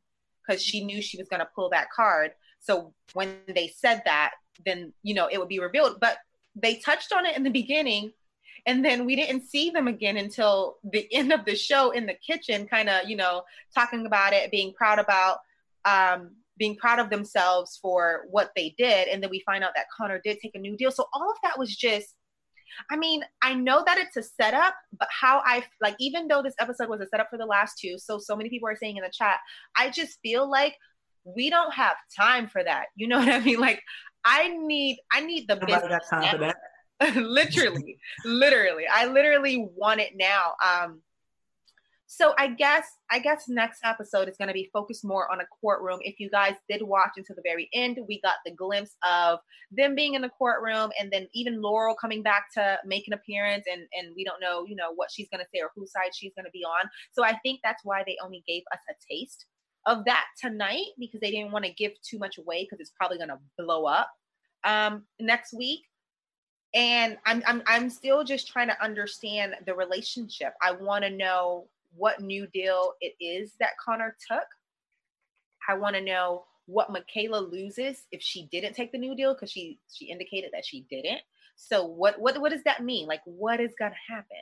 because 0.45 0.61
she 0.61 0.83
knew 0.83 1.01
she 1.01 1.17
was 1.17 1.27
going 1.27 1.39
to 1.39 1.49
pull 1.55 1.69
that 1.71 1.89
card. 1.89 2.31
So 2.59 2.93
when 3.13 3.37
they 3.47 3.73
said 3.75 4.01
that, 4.05 4.31
then 4.65 4.93
you 5.03 5.13
know 5.13 5.27
it 5.31 5.39
would 5.39 5.49
be 5.49 5.59
revealed. 5.59 5.99
But 5.99 6.17
they 6.55 6.75
touched 6.75 7.11
on 7.13 7.25
it 7.25 7.35
in 7.35 7.43
the 7.43 7.49
beginning 7.49 8.11
and 8.67 8.85
then 8.85 9.05
we 9.05 9.15
didn't 9.15 9.47
see 9.47 9.71
them 9.71 9.87
again 9.87 10.17
until 10.17 10.77
the 10.83 11.07
end 11.11 11.33
of 11.33 11.45
the 11.45 11.55
show 11.55 11.91
in 11.91 12.05
the 12.05 12.13
kitchen 12.15 12.67
kind 12.67 12.89
of 12.89 13.09
you 13.09 13.15
know 13.15 13.43
talking 13.73 14.05
about 14.05 14.33
it 14.33 14.51
being 14.51 14.73
proud 14.73 14.99
about 14.99 15.39
um, 15.85 16.31
being 16.57 16.75
proud 16.75 16.99
of 16.99 17.09
themselves 17.09 17.79
for 17.81 18.25
what 18.29 18.51
they 18.55 18.75
did. 18.77 19.07
And 19.07 19.21
then 19.23 19.29
we 19.29 19.41
find 19.45 19.63
out 19.63 19.71
that 19.75 19.85
connor 19.95 20.19
did 20.23 20.39
take 20.39 20.55
a 20.55 20.59
new 20.59 20.75
deal. 20.75 20.91
So 20.91 21.05
all 21.13 21.31
of 21.31 21.37
that 21.43 21.57
was 21.57 21.75
just 21.75 22.13
i 22.91 22.97
mean 22.97 23.23
i 23.41 23.53
know 23.55 23.81
that 23.83 23.97
it's 23.97 24.17
a 24.17 24.21
setup 24.21 24.75
but 24.99 25.07
how 25.09 25.41
i 25.45 25.63
like 25.81 25.95
even 25.99 26.27
though 26.27 26.43
this 26.43 26.53
episode 26.59 26.89
was 26.89 26.99
a 27.01 27.07
setup 27.07 27.27
for 27.27 27.37
the 27.37 27.45
last 27.45 27.79
two 27.79 27.97
so 27.97 28.19
so 28.19 28.35
many 28.35 28.49
people 28.49 28.67
are 28.67 28.75
saying 28.75 28.97
in 28.97 29.03
the 29.03 29.09
chat 29.09 29.37
i 29.75 29.89
just 29.89 30.19
feel 30.21 30.47
like 30.47 30.75
we 31.35 31.49
don't 31.49 31.73
have 31.73 31.95
time 32.15 32.47
for 32.47 32.63
that. 32.63 32.85
You 32.95 33.07
know 33.07 33.19
what 33.19 33.29
i 33.29 33.39
mean? 33.39 33.59
Like 33.59 33.81
i 34.25 34.49
need 34.49 34.97
i 35.11 35.21
need 35.21 35.47
the 35.47 35.55
Nobody 35.55 35.73
got 35.73 36.01
time 36.09 36.31
for 36.31 36.37
that 36.39 36.55
literally, 37.15 37.99
literally. 38.25 38.85
I 38.91 39.05
literally 39.05 39.67
want 39.75 39.99
it 39.99 40.13
now. 40.15 40.53
Um, 40.65 41.01
so 42.09 42.33
I 42.37 42.47
guess 42.47 42.85
I 43.11 43.19
guess 43.19 43.45
next 43.49 43.81
episode 43.83 44.29
is 44.29 44.37
going 44.37 44.47
to 44.47 44.53
be 44.53 44.69
focused 44.71 45.03
more 45.03 45.29
on 45.29 45.41
a 45.41 45.45
courtroom. 45.61 45.99
If 46.01 46.19
you 46.19 46.29
guys 46.29 46.53
did 46.69 46.81
watch 46.81 47.11
until 47.17 47.35
the 47.35 47.41
very 47.45 47.69
end, 47.73 47.99
we 48.07 48.21
got 48.21 48.35
the 48.45 48.53
glimpse 48.53 48.95
of 49.07 49.39
them 49.71 49.93
being 49.93 50.13
in 50.13 50.21
the 50.21 50.29
courtroom, 50.29 50.91
and 50.99 51.11
then 51.11 51.27
even 51.33 51.61
Laurel 51.61 51.95
coming 51.95 52.23
back 52.23 52.45
to 52.53 52.79
make 52.85 53.07
an 53.07 53.13
appearance, 53.13 53.65
and 53.71 53.81
and 53.93 54.15
we 54.15 54.23
don't 54.23 54.39
know, 54.39 54.65
you 54.65 54.75
know, 54.75 54.93
what 54.95 55.11
she's 55.11 55.27
going 55.29 55.43
to 55.43 55.49
say 55.53 55.61
or 55.61 55.69
whose 55.75 55.91
side 55.91 56.15
she's 56.15 56.31
going 56.33 56.45
to 56.45 56.51
be 56.51 56.63
on. 56.63 56.89
So 57.11 57.25
I 57.25 57.37
think 57.43 57.59
that's 57.61 57.83
why 57.83 58.03
they 58.07 58.15
only 58.23 58.41
gave 58.47 58.63
us 58.71 58.79
a 58.89 58.93
taste 59.13 59.45
of 59.85 60.05
that 60.05 60.25
tonight 60.41 60.85
because 60.97 61.19
they 61.19 61.31
didn't 61.31 61.51
want 61.51 61.65
to 61.65 61.73
give 61.73 61.91
too 62.01 62.19
much 62.19 62.37
away 62.37 62.63
because 62.63 62.79
it's 62.79 62.93
probably 62.97 63.17
going 63.17 63.29
to 63.29 63.39
blow 63.57 63.85
up 63.85 64.09
um, 64.63 65.05
next 65.19 65.53
week 65.53 65.81
and 66.73 67.17
I'm, 67.25 67.43
I'm 67.47 67.63
i'm 67.67 67.89
still 67.89 68.23
just 68.23 68.47
trying 68.47 68.67
to 68.67 68.83
understand 68.83 69.55
the 69.65 69.73
relationship 69.73 70.53
i 70.61 70.71
want 70.71 71.03
to 71.03 71.09
know 71.09 71.67
what 71.95 72.21
new 72.21 72.47
deal 72.47 72.93
it 73.01 73.13
is 73.19 73.53
that 73.59 73.77
connor 73.83 74.15
took 74.29 74.45
i 75.69 75.73
want 75.73 75.95
to 75.95 76.01
know 76.01 76.43
what 76.65 76.91
michaela 76.91 77.39
loses 77.39 78.03
if 78.11 78.21
she 78.21 78.47
didn't 78.51 78.73
take 78.73 78.91
the 78.91 78.97
new 78.97 79.15
deal 79.15 79.33
because 79.33 79.51
she 79.51 79.79
she 79.91 80.05
indicated 80.05 80.49
that 80.53 80.65
she 80.65 80.85
didn't 80.89 81.21
so 81.55 81.85
what 81.85 82.19
what 82.19 82.39
what 82.41 82.51
does 82.51 82.63
that 82.63 82.83
mean 82.83 83.07
like 83.07 83.21
what 83.25 83.59
is 83.59 83.73
going 83.79 83.91
to 83.91 84.13
happen 84.13 84.37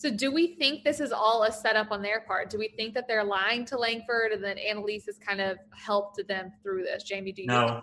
so 0.00 0.10
do 0.10 0.32
we 0.32 0.54
think 0.54 0.82
this 0.82 0.98
is 0.98 1.12
all 1.12 1.42
a 1.42 1.52
setup 1.52 1.90
on 1.90 2.00
their 2.00 2.22
part? 2.22 2.48
Do 2.48 2.58
we 2.58 2.68
think 2.68 2.94
that 2.94 3.06
they're 3.06 3.22
lying 3.22 3.66
to 3.66 3.76
Langford 3.76 4.32
and 4.32 4.42
then 4.42 4.56
Annalise 4.56 5.04
has 5.04 5.18
kind 5.18 5.42
of 5.42 5.58
helped 5.72 6.26
them 6.26 6.52
through 6.62 6.84
this? 6.84 7.02
Jamie, 7.02 7.32
do 7.32 7.42
you 7.42 7.48
no. 7.48 7.82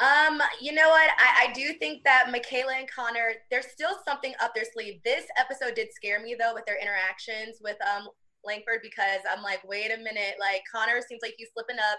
Um, 0.00 0.40
you 0.60 0.72
know 0.72 0.88
what? 0.88 1.10
I, 1.18 1.48
I 1.48 1.52
do 1.52 1.72
think 1.74 2.04
that 2.04 2.30
Michaela 2.30 2.74
and 2.78 2.88
Connor, 2.88 3.32
there's 3.50 3.66
still 3.66 3.98
something 4.06 4.32
up 4.40 4.54
their 4.54 4.64
sleeve. 4.72 5.00
This 5.04 5.24
episode 5.36 5.74
did 5.74 5.88
scare 5.92 6.22
me 6.22 6.36
though 6.38 6.54
with 6.54 6.66
their 6.66 6.80
interactions 6.80 7.58
with 7.60 7.76
um 7.82 8.06
Langford 8.44 8.78
because 8.82 9.20
I'm 9.28 9.42
like, 9.42 9.60
wait 9.66 9.90
a 9.90 9.98
minute, 9.98 10.36
like 10.38 10.62
Connor 10.72 11.00
seems 11.02 11.20
like 11.20 11.34
he's 11.36 11.48
slipping 11.52 11.78
up, 11.78 11.98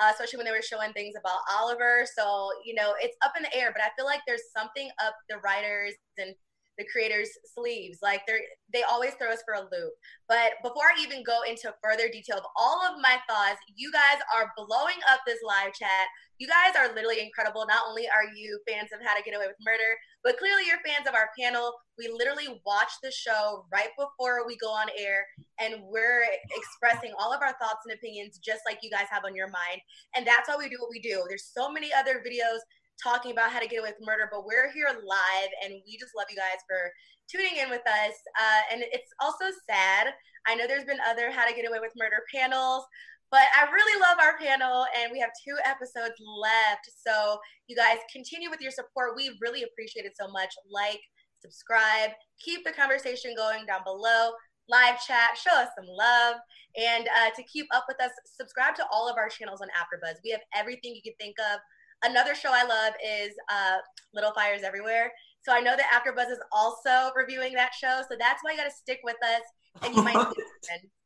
uh, 0.00 0.12
especially 0.12 0.36
when 0.36 0.46
they 0.46 0.52
were 0.52 0.62
showing 0.62 0.92
things 0.92 1.14
about 1.18 1.40
Oliver. 1.50 2.06
So 2.16 2.50
you 2.64 2.74
know, 2.74 2.94
it's 3.00 3.16
up 3.24 3.32
in 3.36 3.42
the 3.42 3.56
air, 3.56 3.72
but 3.74 3.82
I 3.82 3.90
feel 3.96 4.06
like 4.06 4.20
there's 4.28 4.54
something 4.56 4.88
up 5.04 5.14
the 5.28 5.38
writers 5.38 5.94
and 6.18 6.34
the 6.80 6.88
creators' 6.90 7.30
sleeves. 7.54 7.98
Like 8.02 8.22
they're 8.26 8.40
they 8.72 8.82
always 8.84 9.14
throw 9.14 9.30
us 9.30 9.44
for 9.44 9.54
a 9.54 9.68
loop. 9.68 9.92
But 10.28 10.56
before 10.62 10.88
I 10.88 11.02
even 11.02 11.22
go 11.22 11.42
into 11.42 11.74
further 11.82 12.08
detail 12.08 12.38
of 12.38 12.48
all 12.56 12.80
of 12.86 13.02
my 13.02 13.18
thoughts, 13.28 13.60
you 13.76 13.92
guys 13.92 14.22
are 14.34 14.52
blowing 14.56 14.98
up 15.10 15.20
this 15.26 15.40
live 15.46 15.74
chat. 15.74 16.08
You 16.38 16.48
guys 16.48 16.72
are 16.78 16.94
literally 16.94 17.20
incredible. 17.20 17.66
Not 17.68 17.84
only 17.88 18.08
are 18.08 18.24
you 18.34 18.58
fans 18.66 18.88
of 18.94 19.04
How 19.04 19.14
to 19.14 19.22
Get 19.22 19.36
Away 19.36 19.46
with 19.46 19.60
Murder, 19.60 19.92
but 20.24 20.38
clearly 20.38 20.62
you're 20.66 20.80
fans 20.86 21.06
of 21.06 21.14
our 21.14 21.28
panel. 21.38 21.74
We 21.98 22.08
literally 22.08 22.62
watch 22.64 22.92
the 23.02 23.10
show 23.10 23.66
right 23.70 23.90
before 23.98 24.46
we 24.46 24.56
go 24.56 24.72
on 24.72 24.88
air, 24.96 25.26
and 25.60 25.82
we're 25.82 26.24
expressing 26.56 27.12
all 27.18 27.34
of 27.34 27.42
our 27.42 27.52
thoughts 27.60 27.84
and 27.84 27.92
opinions 27.92 28.38
just 28.38 28.62
like 28.64 28.78
you 28.82 28.90
guys 28.90 29.10
have 29.10 29.26
on 29.26 29.36
your 29.36 29.48
mind. 29.48 29.84
And 30.16 30.26
that's 30.26 30.48
why 30.48 30.56
we 30.56 30.70
do 30.70 30.78
what 30.80 30.90
we 30.90 31.00
do. 31.00 31.22
There's 31.28 31.50
so 31.52 31.70
many 31.70 31.92
other 31.92 32.22
videos 32.24 32.64
talking 33.02 33.32
about 33.32 33.50
how 33.50 33.60
to 33.60 33.66
get 33.68 33.80
away 33.80 33.92
with 33.96 34.06
murder, 34.06 34.28
but 34.30 34.44
we're 34.44 34.70
here 34.72 34.88
live 34.88 35.50
and 35.64 35.74
we 35.86 35.96
just 35.98 36.12
love 36.16 36.26
you 36.30 36.36
guys 36.36 36.60
for 36.68 36.92
tuning 37.30 37.56
in 37.60 37.70
with 37.70 37.86
us. 37.86 38.16
Uh, 38.38 38.62
and 38.72 38.82
it's 38.92 39.10
also 39.20 39.46
sad. 39.68 40.12
I 40.46 40.54
know 40.54 40.66
there's 40.66 40.84
been 40.84 41.00
other 41.08 41.30
how 41.30 41.46
to 41.48 41.54
get 41.54 41.68
away 41.68 41.78
with 41.80 41.92
murder 41.96 42.22
panels, 42.32 42.84
but 43.30 43.46
I 43.54 43.70
really 43.70 44.00
love 44.00 44.18
our 44.20 44.36
panel 44.38 44.86
and 44.98 45.12
we 45.12 45.20
have 45.20 45.30
two 45.46 45.56
episodes 45.64 46.14
left. 46.18 46.90
So 47.06 47.38
you 47.68 47.76
guys 47.76 47.98
continue 48.12 48.50
with 48.50 48.60
your 48.60 48.72
support. 48.72 49.16
We 49.16 49.38
really 49.40 49.62
appreciate 49.62 50.04
it 50.04 50.16
so 50.20 50.28
much. 50.28 50.52
Like, 50.70 51.00
subscribe, 51.40 52.10
keep 52.40 52.64
the 52.64 52.72
conversation 52.72 53.34
going 53.36 53.66
down 53.66 53.80
below 53.84 54.32
live 54.70 55.02
chat, 55.04 55.36
show 55.36 55.54
us 55.54 55.68
some 55.76 55.86
love. 55.86 56.36
And 56.78 57.08
uh, 57.08 57.30
to 57.34 57.42
keep 57.42 57.66
up 57.74 57.84
with 57.88 58.00
us, 58.00 58.12
subscribe 58.24 58.76
to 58.76 58.86
all 58.92 59.08
of 59.08 59.16
our 59.18 59.28
channels 59.28 59.60
on 59.60 59.68
AfterBuzz. 59.68 60.22
We 60.24 60.30
have 60.30 60.40
everything 60.54 60.94
you 60.94 61.02
can 61.02 61.14
think 61.18 61.36
of 61.40 61.58
Another 62.04 62.34
show 62.34 62.50
I 62.52 62.64
love 62.64 62.94
is 63.04 63.34
uh, 63.52 63.76
Little 64.14 64.32
Fires 64.32 64.62
Everywhere. 64.62 65.12
So 65.42 65.52
I 65.52 65.60
know 65.60 65.74
that 65.76 65.86
AfterBuzz 65.92 66.30
is 66.30 66.40
also 66.52 67.12
reviewing 67.16 67.54
that 67.54 67.72
show. 67.74 68.02
So 68.08 68.16
that's 68.18 68.42
why 68.42 68.52
you 68.52 68.56
got 68.56 68.64
to 68.64 68.70
stick 68.70 69.00
with 69.04 69.16
us, 69.22 69.42
and 69.82 69.94
you 69.94 70.02
might. 70.02 70.14
so 70.14 70.26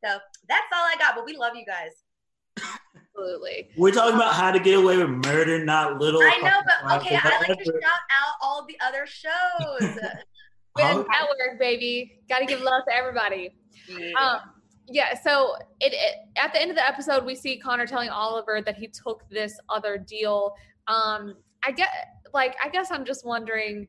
that's 0.03 0.67
all 0.73 0.83
I 0.83 0.95
got. 0.99 1.15
But 1.15 1.25
we 1.25 1.37
love 1.37 1.53
you 1.55 1.65
guys. 1.65 1.91
Absolutely. 3.15 3.69
We're 3.77 3.91
talking 3.91 4.15
about 4.15 4.33
how 4.33 4.51
to 4.51 4.59
get 4.59 4.77
away 4.77 4.97
with 4.97 5.09
murder, 5.09 5.63
not 5.63 5.99
little. 5.99 6.21
I 6.21 6.37
know, 6.41 6.61
but 6.65 7.01
okay, 7.01 7.15
I 7.15 7.43
like 7.47 7.57
to 7.57 7.65
shout 7.65 7.83
out 7.83 8.33
all 8.41 8.65
the 8.67 8.77
other 8.85 9.05
shows. 9.05 9.79
Good 10.75 11.05
network, 11.07 11.57
baby. 11.57 12.19
Got 12.27 12.39
to 12.39 12.45
give 12.45 12.59
love 12.61 12.83
to 12.89 12.93
everybody. 12.93 13.55
Yeah. 13.87 14.11
Um, 14.19 14.39
yeah 14.87 15.19
so 15.19 15.55
it, 15.79 15.93
it, 15.93 16.15
at 16.37 16.53
the 16.53 16.61
end 16.61 16.69
of 16.69 16.77
the 16.77 16.87
episode 16.87 17.25
we 17.25 17.35
see 17.35 17.57
connor 17.57 17.87
telling 17.87 18.09
oliver 18.09 18.61
that 18.61 18.75
he 18.75 18.87
took 18.87 19.23
this 19.29 19.59
other 19.69 19.97
deal 19.97 20.53
um, 20.87 21.35
I 21.63 21.71
get 21.71 21.89
like 22.33 22.55
I 22.63 22.69
guess 22.69 22.91
I'm 22.91 23.05
just 23.05 23.25
wondering 23.25 23.87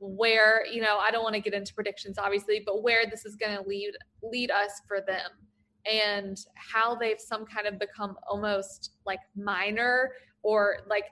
where 0.00 0.64
you 0.70 0.82
know 0.82 0.98
I 0.98 1.10
don't 1.10 1.22
want 1.22 1.34
to 1.34 1.40
get 1.40 1.54
into 1.54 1.72
predictions 1.74 2.18
obviously, 2.18 2.62
but 2.64 2.82
where 2.82 3.04
this 3.10 3.24
is 3.24 3.36
going 3.36 3.56
to 3.56 3.62
lead 3.68 3.92
lead 4.22 4.50
us 4.50 4.80
for 4.86 5.00
them. 5.00 5.30
and 5.86 6.38
how 6.54 6.94
they've 6.94 7.20
some 7.20 7.44
kind 7.44 7.66
of 7.66 7.78
become 7.78 8.16
almost 8.28 8.92
like 9.06 9.20
minor 9.36 10.12
or 10.42 10.78
like 10.88 11.04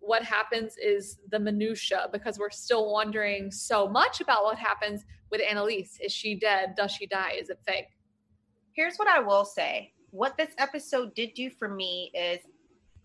what 0.00 0.22
happens 0.22 0.74
is 0.82 1.18
the 1.30 1.38
minutia 1.38 2.08
because 2.12 2.38
we're 2.38 2.50
still 2.50 2.92
wondering 2.92 3.50
so 3.50 3.88
much 3.88 4.20
about 4.20 4.44
what 4.44 4.58
happens 4.58 5.04
with 5.30 5.40
Annalise. 5.48 5.98
Is 6.00 6.12
she 6.12 6.34
dead? 6.34 6.74
Does 6.76 6.92
she 6.92 7.06
die? 7.06 7.32
Is 7.38 7.50
it 7.50 7.58
fake? 7.66 7.88
Here's 8.72 8.96
what 8.96 9.08
I 9.08 9.18
will 9.18 9.44
say. 9.44 9.92
What 10.10 10.36
this 10.36 10.54
episode 10.58 11.14
did 11.14 11.34
do 11.34 11.50
for 11.50 11.68
me 11.68 12.10
is 12.14 12.38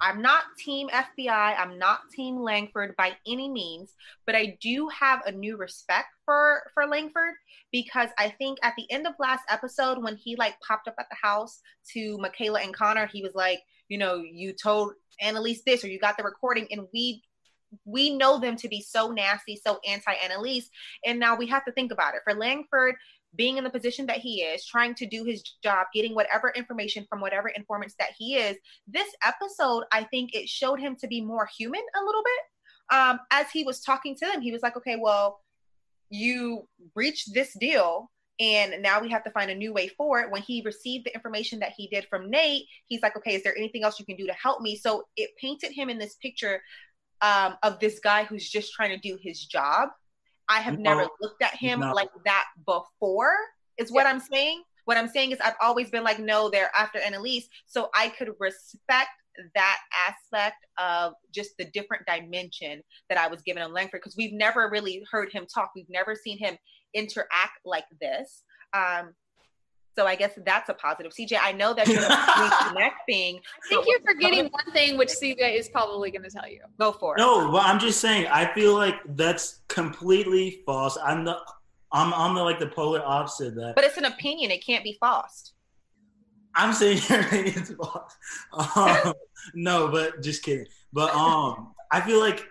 I'm 0.04 0.22
not 0.22 0.44
team 0.58 0.90
FBI, 0.90 1.56
I'm 1.58 1.80
not 1.80 2.02
team 2.12 2.42
Langford 2.42 2.94
by 2.98 3.14
any 3.26 3.50
means, 3.50 3.94
but 4.26 4.36
I 4.36 4.58
do 4.62 4.90
have 4.90 5.22
a 5.26 5.32
new 5.32 5.56
respect 5.56 6.10
for 6.26 6.64
for 6.74 6.86
Langford 6.86 7.36
because 7.72 8.10
I 8.18 8.30
think 8.30 8.58
at 8.64 8.74
the 8.78 8.86
end 8.92 9.08
of 9.08 9.14
last 9.18 9.44
episode 9.50 10.04
when 10.04 10.18
he 10.18 10.36
like 10.36 10.56
popped 10.60 10.90
up 10.90 10.96
at 11.00 11.08
the 11.10 11.16
house 11.22 11.62
to 11.94 12.18
Michaela 12.18 12.60
and 12.60 12.76
Connor, 12.76 13.08
he 13.08 13.24
was 13.24 13.34
like, 13.34 13.62
you 13.88 13.98
know, 13.98 14.16
you 14.18 14.52
told 14.52 14.92
Annalise 15.22 15.62
this 15.66 15.86
or 15.86 15.88
you 15.88 16.00
got 16.00 16.18
the 16.18 16.24
recording 16.24 16.68
and 16.70 16.86
we 16.94 17.24
we 17.86 18.16
know 18.16 18.40
them 18.40 18.58
to 18.58 18.68
be 18.68 18.82
so 18.82 19.10
nasty, 19.10 19.60
so 19.66 19.80
anti 19.88 20.12
Annalise. 20.12 20.70
And 21.06 21.18
now 21.18 21.38
we 21.38 21.48
have 21.48 21.64
to 21.66 21.72
think 21.72 21.94
about 21.94 22.14
it. 22.14 22.22
For 22.26 22.34
Langford 22.34 22.96
being 23.36 23.58
in 23.58 23.64
the 23.64 23.70
position 23.70 24.06
that 24.08 24.20
he 24.20 24.42
is, 24.42 24.66
trying 24.66 24.96
to 24.96 25.06
do 25.06 25.24
his 25.24 25.42
job, 25.64 25.88
getting 25.94 26.14
whatever 26.14 26.52
information 26.56 27.06
from 27.10 27.22
whatever 27.22 27.50
informants 27.50 27.96
that 28.00 28.12
he 28.18 28.36
is, 28.36 28.58
this 28.88 29.10
episode, 29.26 29.84
I 29.92 30.04
think 30.04 30.34
it 30.34 30.48
showed 30.48 30.80
him 30.80 30.96
to 30.98 31.08
be 31.08 31.22
more 31.22 31.48
human 31.58 31.82
a 31.82 32.06
little 32.06 32.24
bit. 32.24 32.98
Um, 32.98 33.20
as 33.32 33.50
he 33.52 33.64
was 33.64 33.82
talking 33.82 34.16
to 34.18 34.26
them, 34.26 34.42
he 34.42 34.52
was 34.52 34.62
like, 34.62 34.78
okay, 34.78 34.98
well, 35.00 35.40
you 36.10 36.68
reached 36.96 37.34
this 37.34 37.54
deal 37.60 38.12
and 38.40 38.82
now 38.82 39.00
we 39.00 39.10
have 39.10 39.24
to 39.24 39.32
find 39.32 39.52
a 39.52 39.56
new 39.56 39.74
way 39.74 39.88
forward. 39.88 40.32
When 40.32 40.42
he 40.42 40.62
received 40.66 41.06
the 41.06 41.14
information 41.14 41.60
that 41.60 41.74
he 41.78 41.88
did 41.88 42.08
from 42.10 42.30
Nate, 42.30 42.66
he's 42.88 43.02
like, 43.02 43.16
okay, 43.18 43.36
is 43.36 43.44
there 43.44 43.58
anything 43.58 43.84
else 43.84 44.00
you 44.00 44.06
can 44.06 44.18
do 44.18 44.28
to 44.28 44.34
help 44.34 44.62
me? 44.62 44.76
So 44.76 45.04
it 45.16 45.32
painted 45.40 45.72
him 45.72 45.90
in 45.90 45.98
this 45.98 46.16
picture 46.16 46.62
um, 47.22 47.56
of 47.64 47.80
this 47.80 48.00
guy 48.00 48.26
who's 48.26 48.50
just 48.50 48.74
trying 48.74 48.90
to 48.90 48.98
do 48.98 49.18
his 49.22 49.46
job. 49.46 49.90
I 50.50 50.60
have 50.60 50.78
no, 50.78 50.96
never 50.96 51.10
looked 51.22 51.42
at 51.42 51.56
him 51.56 51.80
no. 51.80 51.94
like 51.94 52.10
that 52.26 52.46
before, 52.66 53.34
is 53.78 53.92
what 53.92 54.06
yeah. 54.06 54.12
I'm 54.12 54.20
saying. 54.20 54.64
What 54.86 54.98
I'm 54.98 55.08
saying 55.08 55.32
is 55.32 55.40
I've 55.40 55.56
always 55.62 55.90
been 55.90 56.04
like, 56.04 56.20
no, 56.20 56.50
they're 56.50 56.72
after 56.78 57.00
Annalise. 57.00 57.48
So 57.66 57.90
I 57.96 58.10
could 58.10 58.30
respect 58.40 59.10
that 59.56 59.80
aspect 60.08 60.66
of 60.78 61.14
just 61.34 61.52
the 61.58 61.66
different 61.66 62.06
dimension 62.06 62.82
that 63.10 63.18
I 63.18 63.28
was 63.28 63.42
given 63.42 63.64
on 63.64 63.74
Langford 63.74 64.02
because 64.02 64.16
we've 64.18 64.34
never 64.34 64.70
really 64.70 65.04
heard 65.10 65.32
him 65.32 65.46
talk. 65.52 65.72
We've 65.76 65.90
never 65.90 66.16
seen 66.16 66.38
him 66.38 66.58
interact 66.94 67.60
like 67.66 67.86
this. 68.02 68.44
Um, 68.74 69.14
so 69.96 70.06
I 70.06 70.16
guess 70.16 70.32
that's 70.46 70.70
a 70.70 70.74
positive. 70.74 71.12
CJ, 71.12 71.38
I 71.42 71.52
know 71.52 71.74
that 71.74 71.88
you're 71.88 72.02
reconnecting. 72.02 73.40
I 73.40 73.70
think 73.70 73.86
you're 73.88 74.02
forgetting 74.06 74.50
one 74.50 74.74
thing, 74.74 74.98
which 74.98 75.10
CJ 75.10 75.58
is 75.58 75.70
probably 75.70 76.12
going 76.12 76.24
to 76.24 76.30
tell 76.30 76.48
you. 76.48 76.62
Go 76.80 76.92
for 76.92 77.16
it. 77.16 77.20
No, 77.20 77.50
well, 77.50 77.64
I'm 77.64 77.80
just 77.80 78.00
saying. 78.00 78.28
I 78.28 78.54
feel 78.54 78.74
like 78.74 78.96
that's 79.10 79.62
completely 79.68 80.62
false. 80.66 80.98
I'm 81.04 81.26
the, 81.26 81.38
I'm 81.92 82.14
on 82.14 82.36
the 82.36 82.42
like 82.42 82.60
the 82.60 82.68
polar 82.68 83.02
opposite 83.04 83.50
of 83.50 83.56
that. 83.56 83.76
But 83.76 83.84
it's 83.84 83.98
an 83.98 84.06
opinion. 84.06 84.52
It 84.52 84.66
can't 84.66 84.84
be 84.84 84.98
false. 85.00 85.54
I'm 86.56 86.74
saying 86.74 87.00
it's 87.10 87.72
false. 87.72 88.16
Um, 88.76 89.14
no, 89.54 89.88
but 89.88 90.22
just 90.22 90.44
kidding. 90.44 90.68
But 90.92 91.14
um, 91.16 91.74
I 91.92 92.02
feel 92.02 92.20
like 92.20 92.46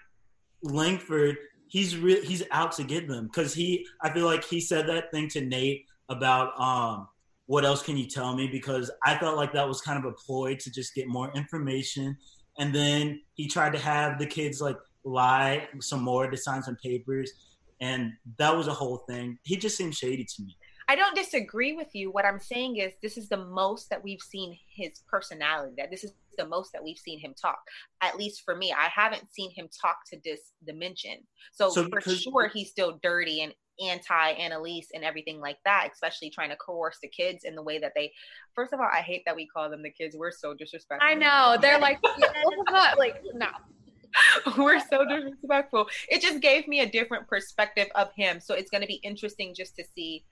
Langford 0.62 1.36
he's 1.72 1.96
re- 1.96 2.24
he's 2.24 2.42
out 2.50 2.72
to 2.72 2.84
get 2.84 3.08
them 3.08 3.26
because 3.26 3.54
he 3.54 3.86
I 4.02 4.12
feel 4.12 4.26
like 4.26 4.44
he 4.44 4.60
said 4.60 4.86
that 4.88 5.10
thing 5.10 5.28
to 5.28 5.40
Nate 5.40 5.86
about 6.10 6.60
um 6.60 7.08
what 7.46 7.64
else 7.64 7.82
can 7.82 7.96
you 7.96 8.06
tell 8.06 8.34
me 8.34 8.46
because 8.46 8.90
I 9.04 9.16
felt 9.18 9.36
like 9.36 9.52
that 9.52 9.66
was 9.66 9.80
kind 9.80 9.98
of 9.98 10.04
a 10.04 10.14
ploy 10.14 10.56
to 10.56 10.70
just 10.70 10.94
get 10.94 11.08
more 11.08 11.30
information 11.34 12.16
and 12.58 12.74
then 12.74 13.20
he 13.34 13.48
tried 13.48 13.72
to 13.72 13.78
have 13.78 14.18
the 14.18 14.26
kids 14.26 14.60
like 14.60 14.76
lie 15.04 15.68
some 15.80 16.02
more 16.02 16.30
to 16.30 16.36
sign 16.36 16.62
some 16.62 16.76
papers 16.76 17.32
and 17.80 18.12
that 18.38 18.56
was 18.56 18.68
a 18.68 18.72
whole 18.72 18.98
thing 19.08 19.38
he 19.42 19.56
just 19.56 19.76
seemed 19.76 19.94
shady 19.94 20.24
to 20.24 20.42
me 20.44 20.56
I 20.88 20.94
don't 20.94 21.16
disagree 21.16 21.72
with 21.72 21.94
you. 21.94 22.10
What 22.10 22.26
I'm 22.26 22.40
saying 22.40 22.76
is, 22.76 22.92
this 23.02 23.16
is 23.16 23.28
the 23.28 23.36
most 23.36 23.88
that 23.88 24.02
we've 24.02 24.20
seen 24.20 24.58
his 24.68 25.02
personality. 25.08 25.74
That 25.78 25.90
this 25.90 26.04
is 26.04 26.12
the 26.36 26.46
most 26.46 26.72
that 26.72 26.82
we've 26.82 26.98
seen 26.98 27.18
him 27.18 27.34
talk. 27.40 27.60
At 28.00 28.16
least 28.16 28.42
for 28.44 28.56
me, 28.56 28.72
I 28.72 28.88
haven't 28.94 29.32
seen 29.32 29.50
him 29.52 29.68
talk 29.80 29.98
to 30.10 30.18
this 30.24 30.52
dimension. 30.66 31.18
So, 31.52 31.70
so 31.70 31.88
for 31.88 32.00
sure, 32.00 32.48
he's 32.52 32.70
still 32.70 32.98
dirty 33.02 33.40
and 33.40 33.54
anti 33.80 34.30
Annalise 34.32 34.88
and 34.94 35.04
everything 35.04 35.40
like 35.40 35.58
that, 35.64 35.88
especially 35.92 36.30
trying 36.30 36.50
to 36.50 36.56
coerce 36.56 36.98
the 37.02 37.08
kids 37.08 37.44
in 37.44 37.54
the 37.54 37.62
way 37.62 37.78
that 37.78 37.92
they. 37.94 38.12
First 38.54 38.72
of 38.72 38.80
all, 38.80 38.88
I 38.92 39.00
hate 39.00 39.22
that 39.26 39.36
we 39.36 39.46
call 39.46 39.70
them 39.70 39.82
the 39.82 39.90
kids. 39.90 40.16
We're 40.16 40.32
so 40.32 40.54
disrespectful. 40.54 41.08
I 41.08 41.14
know 41.14 41.56
they're 41.60 41.78
like, 41.78 41.98
not 42.70 42.98
like 42.98 43.22
no. 43.34 43.48
We're 44.58 44.80
so 44.80 45.06
disrespectful. 45.06 45.88
It 46.08 46.20
just 46.20 46.40
gave 46.40 46.68
me 46.68 46.80
a 46.80 46.90
different 46.90 47.26
perspective 47.28 47.86
of 47.94 48.10
him. 48.14 48.40
So 48.40 48.54
it's 48.54 48.70
going 48.70 48.82
to 48.82 48.86
be 48.86 49.00
interesting 49.02 49.54
just 49.54 49.74
to 49.76 49.84
see 49.94 50.24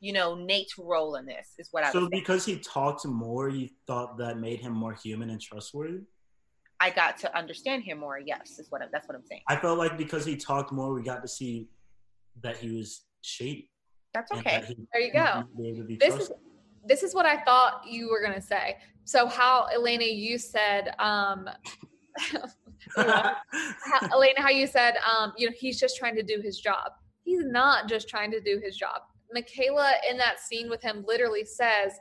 you 0.00 0.12
know 0.12 0.34
Nate's 0.34 0.78
role 0.78 1.16
in 1.16 1.26
this 1.26 1.54
is 1.58 1.68
what 1.70 1.84
I. 1.84 1.92
So 1.92 2.08
because 2.08 2.44
he 2.44 2.58
talked 2.58 3.04
more, 3.06 3.48
you 3.48 3.68
thought 3.86 4.18
that 4.18 4.38
made 4.38 4.60
him 4.60 4.72
more 4.72 4.94
human 4.94 5.30
and 5.30 5.40
trustworthy. 5.40 6.00
I 6.80 6.90
got 6.90 7.18
to 7.18 7.36
understand 7.36 7.82
him 7.82 7.98
more. 7.98 8.20
Yes, 8.20 8.58
is 8.58 8.70
what 8.70 8.82
I'm, 8.82 8.88
that's 8.92 9.08
what 9.08 9.16
I'm 9.16 9.24
saying. 9.24 9.42
I 9.48 9.56
felt 9.56 9.78
like 9.78 9.98
because 9.98 10.24
he 10.24 10.36
talked 10.36 10.70
more, 10.70 10.94
we 10.94 11.02
got 11.02 11.22
to 11.22 11.28
see 11.28 11.68
that 12.42 12.56
he 12.56 12.76
was 12.76 13.04
shady. 13.22 13.70
That's 14.14 14.32
okay. 14.32 14.64
That 14.66 14.76
there 14.92 15.02
you 15.02 15.12
go. 15.12 15.44
This 15.98 16.14
is 16.14 16.32
this 16.86 17.02
is 17.02 17.14
what 17.14 17.26
I 17.26 17.40
thought 17.42 17.82
you 17.88 18.08
were 18.10 18.22
gonna 18.22 18.40
say. 18.40 18.78
So 19.04 19.26
how 19.26 19.66
Elena, 19.74 20.04
you 20.04 20.38
said, 20.38 20.94
um, 20.98 21.48
how, 22.96 23.36
Elena, 24.12 24.42
how 24.42 24.50
you 24.50 24.66
said, 24.66 24.96
um, 24.98 25.32
you 25.36 25.48
know, 25.48 25.54
he's 25.58 25.78
just 25.78 25.96
trying 25.96 26.14
to 26.16 26.22
do 26.22 26.40
his 26.42 26.60
job. 26.60 26.92
He's 27.24 27.44
not 27.44 27.88
just 27.88 28.08
trying 28.08 28.30
to 28.32 28.40
do 28.40 28.60
his 28.62 28.76
job. 28.76 29.02
Michaela 29.32 29.94
in 30.10 30.16
that 30.18 30.40
scene 30.40 30.70
with 30.70 30.82
him 30.82 31.04
literally 31.06 31.44
says, 31.44 31.92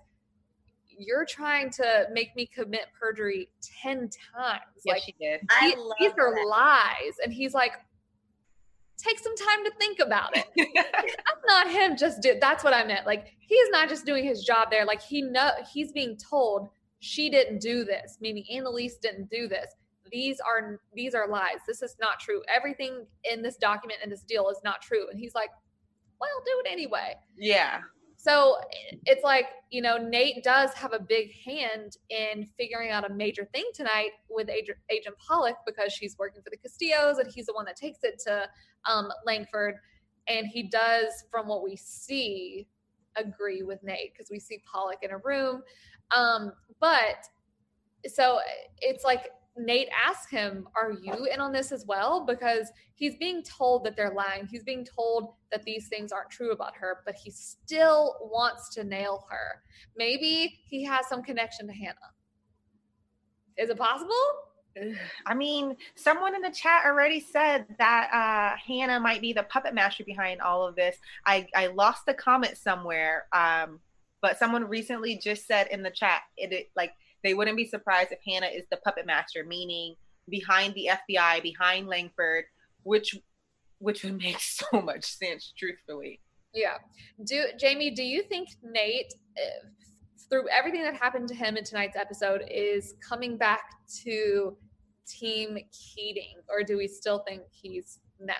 You're 0.87 1.25
trying 1.25 1.69
to 1.71 2.07
make 2.11 2.35
me 2.35 2.45
commit 2.45 2.87
perjury 2.99 3.49
10 3.83 4.09
times. 4.35 4.61
Yes, 4.85 4.95
like, 4.95 5.03
she 5.03 5.15
did. 5.19 5.41
He, 5.59 5.75
these 5.99 6.13
are 6.17 6.45
lies. 6.45 7.15
And 7.23 7.33
he's 7.33 7.53
like, 7.53 7.73
Take 8.97 9.19
some 9.19 9.35
time 9.35 9.63
to 9.65 9.71
think 9.77 9.99
about 9.99 10.35
it. 10.35 10.45
that's 10.75 11.45
not 11.45 11.69
him 11.69 11.95
just 11.95 12.21
do 12.21 12.35
that's 12.41 12.63
what 12.63 12.73
I 12.73 12.83
meant. 12.83 13.05
Like 13.05 13.27
he's 13.39 13.69
not 13.69 13.89
just 13.89 14.05
doing 14.05 14.23
his 14.23 14.43
job 14.43 14.69
there. 14.71 14.85
Like 14.85 15.01
he 15.01 15.21
know 15.21 15.51
he's 15.71 15.91
being 15.91 16.17
told 16.17 16.69
she 16.99 17.29
didn't 17.29 17.59
do 17.59 17.83
this, 17.83 18.17
meaning 18.21 18.43
Annalise 18.51 18.97
didn't 18.97 19.29
do 19.29 19.47
this. 19.47 19.73
These 20.11 20.39
are 20.39 20.79
these 20.95 21.13
are 21.13 21.27
lies. 21.27 21.59
This 21.67 21.81
is 21.81 21.95
not 21.99 22.19
true. 22.19 22.41
Everything 22.47 23.05
in 23.23 23.41
this 23.41 23.57
document 23.57 23.99
and 24.01 24.11
this 24.11 24.23
deal 24.23 24.49
is 24.49 24.59
not 24.63 24.81
true. 24.81 25.07
And 25.11 25.19
he's 25.19 25.35
like, 25.35 25.49
well, 26.19 26.29
do 26.45 26.61
it 26.65 26.71
anyway. 26.71 27.15
Yeah. 27.37 27.81
So 28.27 28.57
it's 29.05 29.23
like, 29.23 29.45
you 29.69 29.81
know, 29.81 29.97
Nate 29.97 30.43
does 30.43 30.73
have 30.73 30.91
a 30.91 30.99
big 30.99 31.31
hand 31.45 31.95
in 32.09 32.45
figuring 32.57 32.89
out 32.89 33.09
a 33.09 33.13
major 33.13 33.47
thing 33.53 33.63
tonight 33.73 34.09
with 34.29 34.49
Agent 34.49 35.15
Pollock 35.17 35.55
because 35.65 35.93
she's 35.93 36.17
working 36.17 36.41
for 36.41 36.49
the 36.49 36.57
Castillos 36.57 37.19
and 37.19 37.31
he's 37.31 37.45
the 37.45 37.53
one 37.53 37.63
that 37.65 37.77
takes 37.77 37.99
it 38.03 38.19
to 38.25 38.49
um, 38.83 39.07
Langford. 39.25 39.75
And 40.27 40.45
he 40.45 40.63
does, 40.63 41.23
from 41.31 41.47
what 41.47 41.63
we 41.63 41.77
see, 41.77 42.67
agree 43.15 43.63
with 43.63 43.81
Nate 43.81 44.11
because 44.13 44.29
we 44.29 44.39
see 44.39 44.61
Pollock 44.69 44.99
in 45.03 45.11
a 45.11 45.17
room. 45.19 45.61
Um, 46.13 46.51
but 46.81 47.23
so 48.07 48.39
it's 48.79 49.05
like 49.05 49.29
Nate 49.57 49.89
asks 50.05 50.29
him, 50.29 50.67
Are 50.75 50.91
you 50.91 51.25
in 51.25 51.39
on 51.39 51.51
this 51.51 51.71
as 51.71 51.85
well? 51.85 52.25
Because 52.25 52.71
he's 52.95 53.15
being 53.17 53.43
told 53.43 53.83
that 53.85 53.95
they're 53.95 54.13
lying. 54.13 54.47
He's 54.47 54.63
being 54.63 54.85
told 54.85 55.33
that 55.51 55.63
these 55.63 55.87
things 55.87 56.11
aren't 56.11 56.29
true 56.29 56.51
about 56.51 56.75
her, 56.77 57.01
but 57.05 57.15
he 57.15 57.31
still 57.31 58.15
wants 58.21 58.69
to 58.75 58.83
nail 58.83 59.25
her. 59.29 59.63
Maybe 59.95 60.59
he 60.65 60.83
has 60.85 61.07
some 61.07 61.23
connection 61.23 61.67
to 61.67 61.73
Hannah. 61.73 61.95
Is 63.57 63.69
it 63.69 63.77
possible? 63.77 64.13
I 65.25 65.33
mean, 65.33 65.75
someone 65.95 66.35
in 66.35 66.41
the 66.41 66.51
chat 66.51 66.85
already 66.85 67.19
said 67.19 67.65
that 67.79 68.09
uh, 68.13 68.57
Hannah 68.65 68.99
might 68.99 69.21
be 69.21 69.33
the 69.33 69.43
puppet 69.43 69.73
master 69.73 70.03
behind 70.03 70.41
all 70.41 70.67
of 70.67 70.75
this. 70.75 70.97
I, 71.25 71.47
I 71.55 71.67
lost 71.67 72.05
the 72.05 72.13
comment 72.13 72.57
somewhere, 72.57 73.25
um, 73.33 73.79
but 74.21 74.37
someone 74.37 74.65
recently 74.65 75.17
just 75.17 75.47
said 75.47 75.67
in 75.67 75.83
the 75.83 75.91
chat, 75.91 76.21
it, 76.37 76.51
it 76.51 76.69
like 76.75 76.91
they 77.23 77.33
wouldn't 77.33 77.57
be 77.57 77.65
surprised 77.65 78.11
if 78.11 78.19
Hannah 78.25 78.47
is 78.47 78.63
the 78.69 78.77
puppet 78.77 79.05
master, 79.05 79.43
meaning 79.43 79.95
behind 80.29 80.73
the 80.73 80.89
FBI, 80.91 81.41
behind 81.41 81.87
Langford, 81.87 82.45
which 82.83 83.15
which 83.79 84.03
would 84.03 84.17
make 84.17 84.39
so 84.39 84.81
much 84.81 85.05
sense, 85.05 85.53
truthfully. 85.57 86.21
Yeah. 86.53 86.77
Do 87.25 87.45
Jamie? 87.59 87.91
Do 87.91 88.03
you 88.03 88.23
think 88.23 88.49
Nate, 88.63 89.13
uh, 89.37 89.67
through 90.29 90.49
everything 90.49 90.83
that 90.83 90.95
happened 90.95 91.27
to 91.29 91.35
him 91.35 91.57
in 91.57 91.63
tonight's 91.63 91.95
episode, 91.95 92.43
is 92.49 92.95
coming 93.07 93.37
back 93.37 93.61
to 94.03 94.57
Team 95.07 95.57
Keating, 95.71 96.35
or 96.49 96.63
do 96.63 96.77
we 96.77 96.87
still 96.87 97.19
think 97.27 97.43
he's 97.51 97.99
no? 98.19 98.33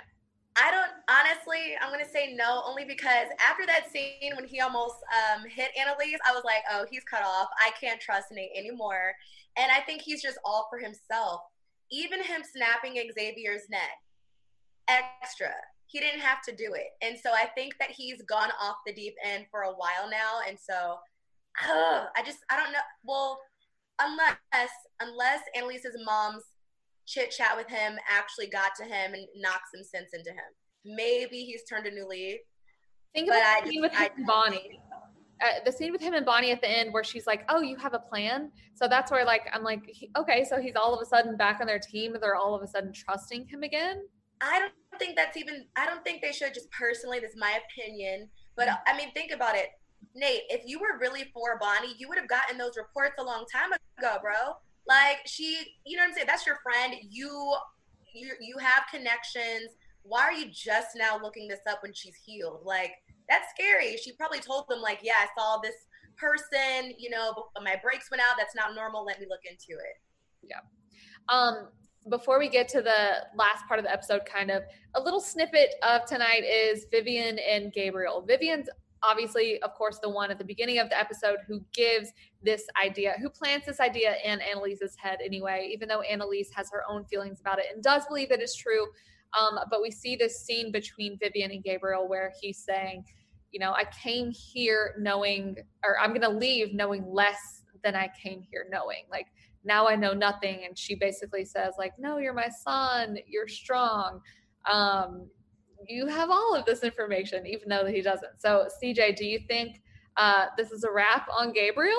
I 0.58 0.72
don't 0.72 0.92
honestly. 1.08 1.78
I'm 1.80 1.92
gonna 1.92 2.10
say 2.10 2.34
no, 2.34 2.64
only 2.66 2.84
because 2.84 3.28
after 3.40 3.66
that 3.68 3.92
scene 3.92 4.36
when 4.36 4.46
he 4.46 4.60
almost 4.60 4.96
um, 5.14 5.44
hit 5.48 5.70
Annalise, 5.80 6.20
I 6.28 6.34
was 6.34 6.44
like, 6.44 6.64
oh, 6.72 6.86
he's 6.90 7.04
cut 7.04 7.22
off. 7.24 7.48
I 7.60 7.72
can't 7.80 8.02
trust 8.02 8.28
Nate 8.32 8.52
anymore. 8.58 9.14
And 9.58 9.72
I 9.72 9.82
think 9.82 10.02
he's 10.02 10.22
just 10.22 10.38
all 10.44 10.68
for 10.70 10.80
himself. 10.80 11.42
Even 11.92 12.24
him 12.24 12.42
snapping 12.44 12.96
Xavier's 12.96 13.70
neck, 13.70 13.98
extra. 14.88 15.52
He 15.86 16.00
didn't 16.00 16.20
have 16.20 16.42
to 16.44 16.56
do 16.56 16.74
it. 16.74 16.88
And 17.02 17.18
so 17.18 17.32
I 17.32 17.46
think 17.56 17.76
that 17.80 17.92
he's 17.92 18.22
gone 18.24 18.52
off 18.62 18.78
the 18.86 18.94
deep 18.94 19.16
end 19.24 19.46
for 19.50 19.62
a 19.62 19.72
while 19.72 20.10
now. 20.10 20.40
And 20.48 20.58
so 20.60 20.98
I 21.62 22.22
just, 22.26 22.40
I 22.52 22.58
don't 22.58 22.74
know. 22.74 22.80
Well, 23.04 23.40
unless, 24.02 24.70
unless 25.00 25.42
Annalise's 25.56 25.98
mom's 26.06 26.44
chit 27.08 27.32
chat 27.32 27.56
with 27.56 27.68
him 27.70 27.98
actually 28.10 28.48
got 28.48 28.76
to 28.76 28.84
him 28.84 29.14
and 29.14 29.26
knocked 29.38 29.70
some 29.74 29.84
sense 29.84 30.14
into 30.14 30.30
him. 30.30 30.52
Maybe 30.86 31.44
he's 31.44 31.64
turned 31.64 31.88
a 31.88 31.92
new 31.92 32.08
leaf. 32.08 32.40
Think 33.16 33.30
about 33.30 33.64
the 33.64 33.70
scene 33.70 33.82
with 33.82 33.94
him 33.94 34.10
and 34.18 34.28
Bonnie. 34.28 34.80
Uh, 35.42 35.60
the 35.66 35.72
scene 35.72 35.92
with 35.92 36.02
him 36.02 36.14
and 36.14 36.26
Bonnie 36.26 36.52
at 36.52 36.62
the 36.62 36.70
end 36.70 36.94
where 36.94 37.04
she's 37.04 37.28
like, 37.28 37.46
"Oh, 37.50 37.62
you 37.62 37.76
have 37.78 37.94
a 37.94 38.00
plan." 38.00 38.52
So 38.76 38.88
that's 38.88 39.12
where 39.12 39.26
like 39.26 39.48
I'm 39.54 39.64
like, 39.64 39.92
okay, 40.18 40.44
so 40.44 40.60
he's 40.60 40.76
all 40.76 40.94
of 40.94 41.02
a 41.02 41.06
sudden 41.06 41.38
back 41.38 41.60
on 41.62 41.68
their 41.68 41.80
team. 41.80 42.16
They're 42.20 42.36
all 42.36 42.56
of 42.56 42.62
a 42.62 42.68
sudden 42.68 42.92
trusting 42.92 43.48
him 43.48 43.64
again. 43.64 44.02
I 44.42 44.60
don't 44.60 45.00
think 45.00 45.16
that's 45.16 45.38
even. 45.38 45.66
I 45.76 45.86
don't 45.86 46.04
think 46.04 46.22
they 46.22 46.32
should. 46.32 46.54
Just 46.54 46.70
personally, 46.72 47.20
this 47.20 47.32
is 47.32 47.38
my 47.38 47.60
opinion. 47.66 48.30
But 48.56 48.70
I 48.88 48.98
mean, 48.98 49.12
think 49.14 49.32
about 49.32 49.56
it, 49.56 49.68
Nate. 50.16 50.44
If 50.50 50.64
you 50.66 50.80
were 50.80 51.00
really 51.00 51.26
for 51.34 51.58
Bonnie, 51.60 51.96
you 51.98 52.08
would 52.10 52.18
have 52.18 52.28
gotten 52.28 52.58
those 52.58 52.78
reports 52.78 53.16
a 53.20 53.24
long 53.24 53.46
time 53.54 53.72
ago, 54.00 54.18
bro. 54.22 54.56
Like 54.88 55.20
she, 55.26 55.58
you 55.86 55.98
know 55.98 56.04
what 56.04 56.10
I'm 56.10 56.14
saying? 56.14 56.28
That's 56.28 56.46
your 56.46 56.58
friend. 56.64 56.96
You, 57.10 57.56
you, 58.14 58.32
you 58.40 58.58
have 58.60 58.84
connections. 58.92 59.76
Why 60.04 60.22
are 60.22 60.34
you 60.34 60.46
just 60.52 60.90
now 60.96 61.20
looking 61.22 61.48
this 61.48 61.60
up 61.70 61.84
when 61.84 61.94
she's 61.94 62.16
healed? 62.16 62.62
Like 62.64 62.92
that's 63.30 63.50
scary. 63.50 63.98
She 63.98 64.14
probably 64.14 64.40
told 64.40 64.66
them 64.70 64.82
like, 64.82 65.00
yeah, 65.04 65.16
I 65.20 65.28
saw 65.38 65.60
this 65.62 65.76
person. 66.18 66.94
You 66.98 67.10
know, 67.10 67.34
my 67.64 67.76
brakes 67.84 68.10
went 68.10 68.22
out. 68.22 68.36
That's 68.38 68.56
not 68.56 68.74
normal. 68.74 69.06
Let 69.06 69.20
me 69.20 69.28
look 69.30 69.42
into 69.44 69.80
it. 69.80 70.02
Yeah. 70.44 70.60
Um, 71.30 71.68
before 72.10 72.40
we 72.40 72.48
get 72.48 72.70
to 72.70 72.82
the 72.82 73.26
last 73.36 73.68
part 73.68 73.80
of 73.80 73.86
the 73.86 73.92
episode, 73.92 74.22
kind 74.26 74.50
of 74.50 74.64
a 74.96 75.02
little 75.02 75.20
snippet 75.20 75.76
of 75.84 76.06
tonight 76.06 76.44
is 76.44 76.86
Vivian 76.90 77.38
and 77.40 77.74
Gabriel. 77.74 78.22
Vivian's 78.22 78.70
obviously, 79.04 79.62
of 79.62 79.74
course, 79.74 80.00
the 80.00 80.10
one 80.10 80.32
at 80.32 80.38
the 80.38 80.46
beginning 80.46 80.80
of 80.80 80.90
the 80.90 81.00
episode 81.00 81.38
who 81.48 81.62
gives 81.74 82.12
this 82.44 82.66
idea, 82.82 83.16
who 83.22 83.30
plants 83.30 83.66
this 83.66 83.80
idea 83.80 84.16
in 84.24 84.40
Annalise's 84.42 84.96
head 84.98 85.20
anyway, 85.24 85.70
even 85.74 85.88
though 85.88 86.02
Annalise 86.02 86.50
has 86.54 86.70
her 86.72 86.84
own 86.90 87.06
feelings 87.06 87.40
about 87.40 87.60
it 87.60 87.66
and 87.74 87.84
does 87.84 88.06
believe 88.08 88.30
that 88.30 88.42
it's 88.42 88.56
true. 88.56 88.86
Um, 89.40 89.60
but 89.70 89.82
we 89.82 89.92
see 89.92 90.16
this 90.16 90.46
scene 90.46 90.72
between 90.72 91.18
Vivian 91.20 91.52
and 91.52 91.64
Gabriel 91.64 92.08
where 92.08 92.32
he's 92.42 92.60
saying, 92.60 93.04
you 93.52 93.60
know, 93.60 93.72
I 93.72 93.86
came 94.04 94.32
here 94.32 94.96
knowing, 95.00 95.58
or 95.84 96.00
I'm 96.00 96.10
going 96.10 96.22
to 96.22 96.30
leave 96.30 96.74
knowing 96.74 97.06
less 97.08 97.64
than 97.84 97.96
I 97.96 98.10
came 98.22 98.42
here 98.42 98.68
knowing. 98.70 99.06
Like, 99.10 99.28
now 99.64 99.88
I 99.88 99.96
know 99.96 100.14
nothing. 100.14 100.64
And 100.66 100.78
she 100.78 100.96
basically 100.96 101.46
says, 101.46 101.74
like, 101.78 101.94
no, 101.98 102.18
you're 102.18 102.34
my 102.34 102.50
son, 102.50 103.18
you're 103.28 103.48
strong. 103.48 104.22
Um, 104.70 105.28
you 105.88 106.08
have 106.08 106.30
all 106.30 106.56
of 106.56 106.66
this 106.66 106.84
information, 106.84 107.46
even 107.46 107.70
though 107.70 107.86
he 107.86 108.02
doesn't. 108.02 108.40
So, 108.40 108.68
CJ, 108.82 109.16
do 109.16 109.26
you 109.26 109.40
think 109.48 109.82
uh, 110.16 110.48
this 110.58 110.72
is 110.72 110.84
a 110.84 110.92
wrap 110.92 111.28
on 111.36 111.54
Gabriel? 111.54 111.98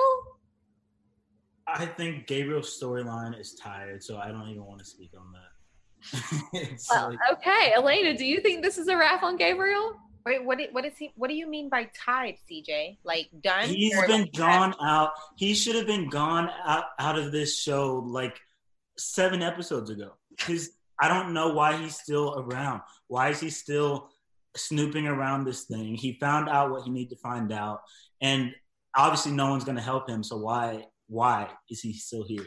I 1.67 1.87
think 1.87 2.27
Gabriel's 2.27 2.79
storyline 2.81 3.39
is 3.39 3.55
tired, 3.55 4.03
so 4.03 4.17
I 4.19 4.29
don't 4.29 4.49
even 4.49 4.65
want 4.65 4.79
to 4.79 4.85
speak 4.85 5.11
on 5.19 5.33
that. 5.33 6.69
well, 6.91 7.11
like, 7.11 7.19
okay, 7.33 7.73
Elena, 7.77 8.17
do 8.17 8.25
you 8.25 8.41
think 8.41 8.63
this 8.63 8.79
is 8.79 8.89
a 8.89 8.97
wrap 8.97 9.23
on 9.23 9.37
Gabriel? 9.37 9.97
Wait, 10.25 10.45
what? 10.45 10.59
What 10.73 10.85
is 10.85 10.97
he? 10.97 11.11
What 11.17 11.29
do 11.29 11.35
you 11.35 11.49
mean 11.49 11.69
by 11.69 11.89
tied, 11.95 12.37
CJ? 12.51 12.99
Like 13.05 13.29
done? 13.41 13.69
He's 13.69 13.99
been 14.07 14.23
like 14.23 14.33
gone 14.33 14.75
out. 14.83 15.13
He 15.37 15.55
should 15.55 15.75
have 15.75 15.87
been 15.87 16.09
gone 16.09 16.51
out 16.65 16.85
out 16.99 17.19
of 17.19 17.33
this 17.33 17.59
show 17.59 18.05
like 18.07 18.39
seven 18.97 19.43
episodes 19.43 19.91
ago. 19.91 20.13
His 20.41 20.73
I 21.01 21.09
don't 21.09 21.33
know 21.33 21.49
why 21.53 21.77
he's 21.77 21.97
still 21.97 22.35
around. 22.39 22.83
Why 23.07 23.29
is 23.29 23.41
he 23.41 23.51
still 23.51 24.11
snooping 24.57 25.07
around 25.07 25.45
this 25.45 25.65
thing? 25.65 25.95
He 25.95 26.19
found 26.19 26.49
out 26.49 26.71
what 26.71 26.83
he 26.83 26.91
needed 26.91 27.11
to 27.11 27.21
find 27.21 27.53
out, 27.53 27.81
and 28.21 28.55
obviously 28.97 29.33
no 29.33 29.51
one's 29.51 29.65
going 29.65 29.77
to 29.77 29.83
help 29.83 30.09
him. 30.09 30.23
So 30.23 30.37
why 30.37 30.87
why 31.07 31.49
is 31.71 31.81
he 31.81 31.93
still 31.93 32.25
here? 32.25 32.47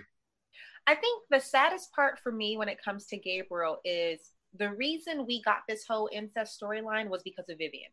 I 0.88 0.96
think 0.96 1.24
the 1.30 1.40
saddest 1.40 1.92
part 1.94 2.20
for 2.20 2.32
me 2.32 2.58
when 2.58 2.70
it 2.70 2.84
comes 2.84 3.06
to 3.08 3.18
Gabriel 3.18 3.80
is 3.86 4.32
the 4.58 4.72
reason 4.74 5.26
we 5.26 5.42
got 5.44 5.60
this 5.68 5.86
whole 5.88 6.10
incest 6.12 6.60
storyline 6.62 7.10
was 7.10 7.24
because 7.24 7.48
of 7.50 7.58
Vivian. 7.58 7.92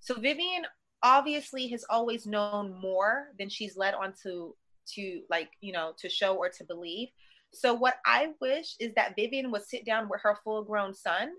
So 0.00 0.14
Vivian 0.14 0.66
obviously 1.02 1.68
has 1.68 1.84
always 1.88 2.26
known 2.26 2.78
more 2.80 3.28
than 3.38 3.48
she's 3.48 3.76
led 3.76 3.94
on 3.94 4.12
to 4.22 4.54
to 4.94 5.22
like 5.30 5.50
you 5.60 5.72
know 5.72 5.92
to 5.98 6.08
show 6.08 6.34
or 6.36 6.48
to 6.48 6.64
believe 6.64 7.08
so 7.52 7.74
what 7.74 7.96
I 8.06 8.32
wish 8.40 8.76
is 8.78 8.92
that 8.94 9.16
Vivian 9.16 9.50
would 9.50 9.64
sit 9.64 9.84
down 9.84 10.08
with 10.08 10.20
her 10.22 10.38
full 10.44 10.64
grown 10.64 10.94
son 10.94 11.30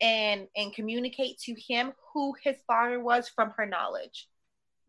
and 0.00 0.48
and 0.56 0.74
communicate 0.74 1.38
to 1.38 1.54
him 1.54 1.92
who 2.12 2.34
his 2.42 2.56
father 2.66 3.00
was 3.00 3.28
from 3.28 3.50
her 3.56 3.66
knowledge. 3.66 4.28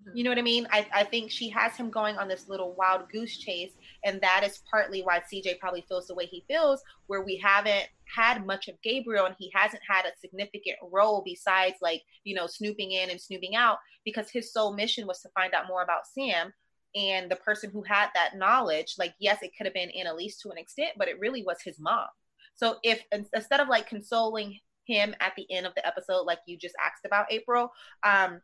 Mm-hmm. 0.03 0.17
You 0.17 0.23
know 0.23 0.31
what 0.31 0.39
I 0.39 0.43
mean? 0.43 0.67
I, 0.71 0.87
I 0.93 1.03
think 1.03 1.31
she 1.31 1.49
has 1.49 1.75
him 1.75 1.89
going 1.89 2.17
on 2.17 2.27
this 2.27 2.49
little 2.49 2.73
wild 2.73 3.09
goose 3.11 3.37
chase, 3.37 3.71
and 4.03 4.19
that 4.21 4.43
is 4.43 4.61
partly 4.69 5.01
why 5.01 5.21
CJ 5.21 5.59
probably 5.59 5.85
feels 5.87 6.07
the 6.07 6.15
way 6.15 6.25
he 6.25 6.43
feels, 6.47 6.81
where 7.07 7.21
we 7.21 7.37
haven't 7.37 7.87
had 8.05 8.45
much 8.45 8.67
of 8.67 8.81
Gabriel 8.81 9.25
and 9.25 9.35
he 9.37 9.51
hasn't 9.53 9.81
had 9.87 10.05
a 10.05 10.17
significant 10.19 10.77
role 10.91 11.21
besides 11.25 11.75
like, 11.81 12.03
you 12.23 12.35
know, 12.35 12.47
snooping 12.47 12.91
in 12.91 13.09
and 13.09 13.21
snooping 13.21 13.55
out, 13.55 13.77
because 14.05 14.29
his 14.29 14.51
sole 14.51 14.73
mission 14.73 15.07
was 15.07 15.21
to 15.21 15.29
find 15.29 15.53
out 15.53 15.67
more 15.67 15.83
about 15.83 16.07
Sam, 16.07 16.53
and 16.95 17.29
the 17.29 17.35
person 17.35 17.69
who 17.71 17.83
had 17.83 18.09
that 18.13 18.37
knowledge 18.37 18.95
like 18.97 19.13
yes 19.19 19.39
it 19.41 19.51
could 19.57 19.65
have 19.65 19.73
been 19.73 19.89
annalise 19.91 20.37
to 20.37 20.49
an 20.49 20.57
extent 20.57 20.91
but 20.97 21.07
it 21.07 21.19
really 21.19 21.43
was 21.43 21.57
his 21.63 21.79
mom. 21.79 22.07
So 22.55 22.77
if 22.83 23.03
instead 23.11 23.59
of 23.59 23.67
like 23.67 23.87
consoling 23.87 24.59
him 24.85 25.15
at 25.19 25.33
the 25.35 25.45
end 25.51 25.65
of 25.65 25.73
the 25.75 25.85
episode 25.85 26.23
like 26.23 26.39
you 26.45 26.57
just 26.57 26.75
asked 26.83 27.05
about 27.05 27.31
april 27.31 27.71
um 28.03 28.41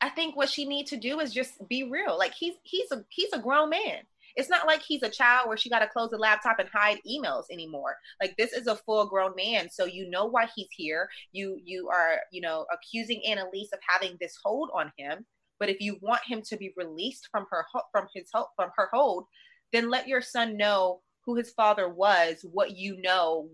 i 0.00 0.08
think 0.08 0.36
what 0.36 0.48
she 0.48 0.64
needs 0.64 0.90
to 0.90 0.96
do 0.96 1.18
is 1.20 1.34
just 1.34 1.66
be 1.68 1.88
real. 1.90 2.16
Like 2.16 2.34
he's 2.34 2.54
he's 2.62 2.90
a 2.92 3.04
he's 3.08 3.32
a 3.32 3.38
grown 3.38 3.70
man. 3.70 4.02
It's 4.36 4.48
not 4.48 4.66
like 4.66 4.82
he's 4.82 5.02
a 5.02 5.10
child 5.10 5.48
where 5.48 5.56
she 5.56 5.68
got 5.68 5.80
to 5.80 5.88
close 5.88 6.10
the 6.10 6.16
laptop 6.18 6.60
and 6.60 6.68
hide 6.68 6.98
emails 7.08 7.44
anymore. 7.50 7.96
Like 8.20 8.36
this 8.36 8.52
is 8.52 8.68
a 8.68 8.76
full 8.76 9.06
grown 9.06 9.32
man 9.36 9.68
so 9.70 9.84
you 9.84 10.08
know 10.08 10.26
why 10.26 10.46
he's 10.54 10.68
here. 10.70 11.08
You 11.32 11.58
you 11.64 11.88
are 11.88 12.20
you 12.30 12.40
know 12.40 12.66
accusing 12.72 13.22
annalise 13.26 13.70
of 13.72 13.80
having 13.86 14.16
this 14.20 14.36
hold 14.44 14.70
on 14.74 14.92
him 14.96 15.26
but 15.58 15.68
if 15.68 15.80
you 15.80 15.98
want 16.00 16.20
him 16.26 16.42
to 16.42 16.56
be 16.56 16.72
released 16.76 17.28
from 17.30 17.46
her 17.50 17.64
from 17.92 18.06
his 18.14 18.30
from 18.30 18.70
her 18.76 18.88
hold, 18.92 19.24
then 19.72 19.90
let 19.90 20.08
your 20.08 20.22
son 20.22 20.56
know 20.56 21.00
who 21.24 21.36
his 21.36 21.50
father 21.50 21.88
was, 21.88 22.44
what 22.52 22.76
you 22.76 23.00
know, 23.02 23.48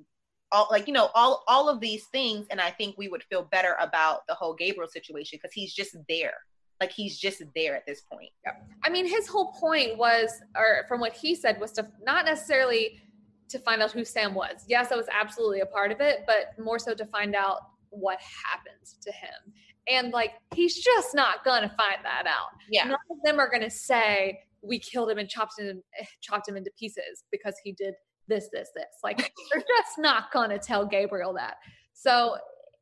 all 0.53 0.69
like 0.71 0.87
you 0.87 0.93
know 0.93 1.11
all 1.15 1.43
all 1.49 1.69
of 1.69 1.81
these 1.81 2.07
things, 2.07 2.47
and 2.51 2.61
I 2.61 2.71
think 2.71 2.97
we 2.97 3.09
would 3.09 3.25
feel 3.25 3.49
better 3.51 3.77
about 3.81 4.21
the 4.29 4.35
whole 4.35 4.55
Gabriel 4.55 4.89
situation 4.89 5.39
because 5.41 5.55
he's 5.55 5.75
just 5.75 5.97
there. 6.09 6.35
Like 6.81 6.93
he's 6.93 7.19
just 7.19 7.43
there 7.55 7.77
at 7.77 7.87
this 7.87 8.03
point. 8.13 8.31
Yeah. 8.45 8.53
I 8.83 8.91
mean, 8.91 9.07
his 9.07 9.29
whole 9.29 9.53
point 9.53 9.97
was, 9.97 10.31
or 10.57 10.85
from 10.89 11.01
what 11.01 11.13
he 11.13 11.35
said, 11.35 11.61
was 11.61 11.73
to 11.73 11.89
not 12.03 12.25
necessarily 12.25 13.01
to 13.49 13.59
find 13.61 13.81
out 13.81 13.93
who 13.93 14.05
Sam 14.05 14.35
was. 14.35 14.65
Yes, 14.69 14.89
that 14.89 14.99
was 14.99 15.07
absolutely 15.13 15.61
a 15.61 15.67
part 15.67 15.93
of 15.93 16.01
it, 16.01 16.25
but 16.27 16.53
more 16.63 16.79
so 16.79 16.95
to 16.95 17.07
find 17.07 17.35
out 17.35 17.59
what 17.91 18.19
happened 18.21 18.85
to 19.03 19.13
him. 19.13 19.53
And 19.89 20.13
like, 20.13 20.33
he's 20.55 20.83
just 20.83 21.15
not 21.15 21.45
gonna 21.45 21.73
find 21.77 22.05
that 22.05 22.27
out. 22.27 22.49
Yeah. 22.71 22.85
None 22.85 22.99
of 23.11 23.19
them 23.25 23.39
are 23.39 23.51
gonna 23.51 23.71
say 23.71 24.41
we 24.63 24.79
killed 24.79 25.11
him 25.11 25.19
and 25.19 25.29
chopped 25.29 25.59
him, 25.59 25.83
eh, 26.01 26.05
chopped 26.23 26.49
him 26.49 26.57
into 26.57 26.71
pieces 26.79 27.25
because 27.31 27.55
he 27.63 27.73
did 27.73 27.95
this, 28.29 28.49
this, 28.53 28.71
this. 28.75 28.87
Like, 29.03 29.19
they're 29.53 29.63
just 29.63 29.99
not 29.99 30.33
gonna 30.33 30.59
tell 30.59 30.87
Gabriel 30.87 31.35
that. 31.35 31.57
So 31.93 32.37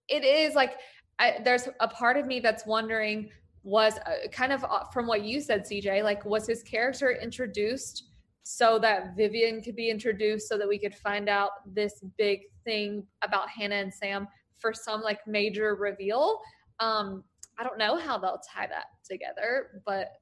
it 0.09 0.25
is 0.25 0.55
like, 0.55 0.75
I, 1.19 1.39
there's 1.45 1.69
a 1.81 1.89
part 1.89 2.17
of 2.17 2.27
me 2.27 2.41
that's 2.41 2.67
wondering 2.67 3.31
was 3.65 3.97
uh, 3.99 4.29
kind 4.33 4.53
of 4.53 4.65
uh, 4.65 4.85
from 4.93 5.07
what 5.07 5.23
you 5.23 5.41
said, 5.41 5.65
CJ, 5.65 6.03
like, 6.03 6.25
was 6.25 6.47
his 6.47 6.63
character 6.65 7.13
introduced? 7.13 8.05
so 8.45 8.79
that 8.79 9.17
Vivian 9.17 9.63
could 9.63 9.77
be 9.77 9.89
introduced 9.89 10.49
so 10.49 10.59
that 10.59 10.69
we 10.69 10.79
could 10.79 10.95
find 10.95 11.29
out 11.29 11.51
this 11.67 12.03
big 12.19 12.41
thing 12.65 13.07
about 13.23 13.49
Hannah 13.49 13.77
and 13.77 13.93
Sam 13.93 14.27
for 14.59 14.73
some 14.73 15.03
like 15.03 15.21
major 15.27 15.75
reveal. 15.75 16.41
Um, 16.83 17.23
I 17.59 17.65
don't 17.65 17.79
know 17.79 17.97
how 17.97 18.19
they'll 18.19 18.41
tie 18.41 18.67
that 18.67 18.87
together, 19.09 19.83
but 19.87 20.15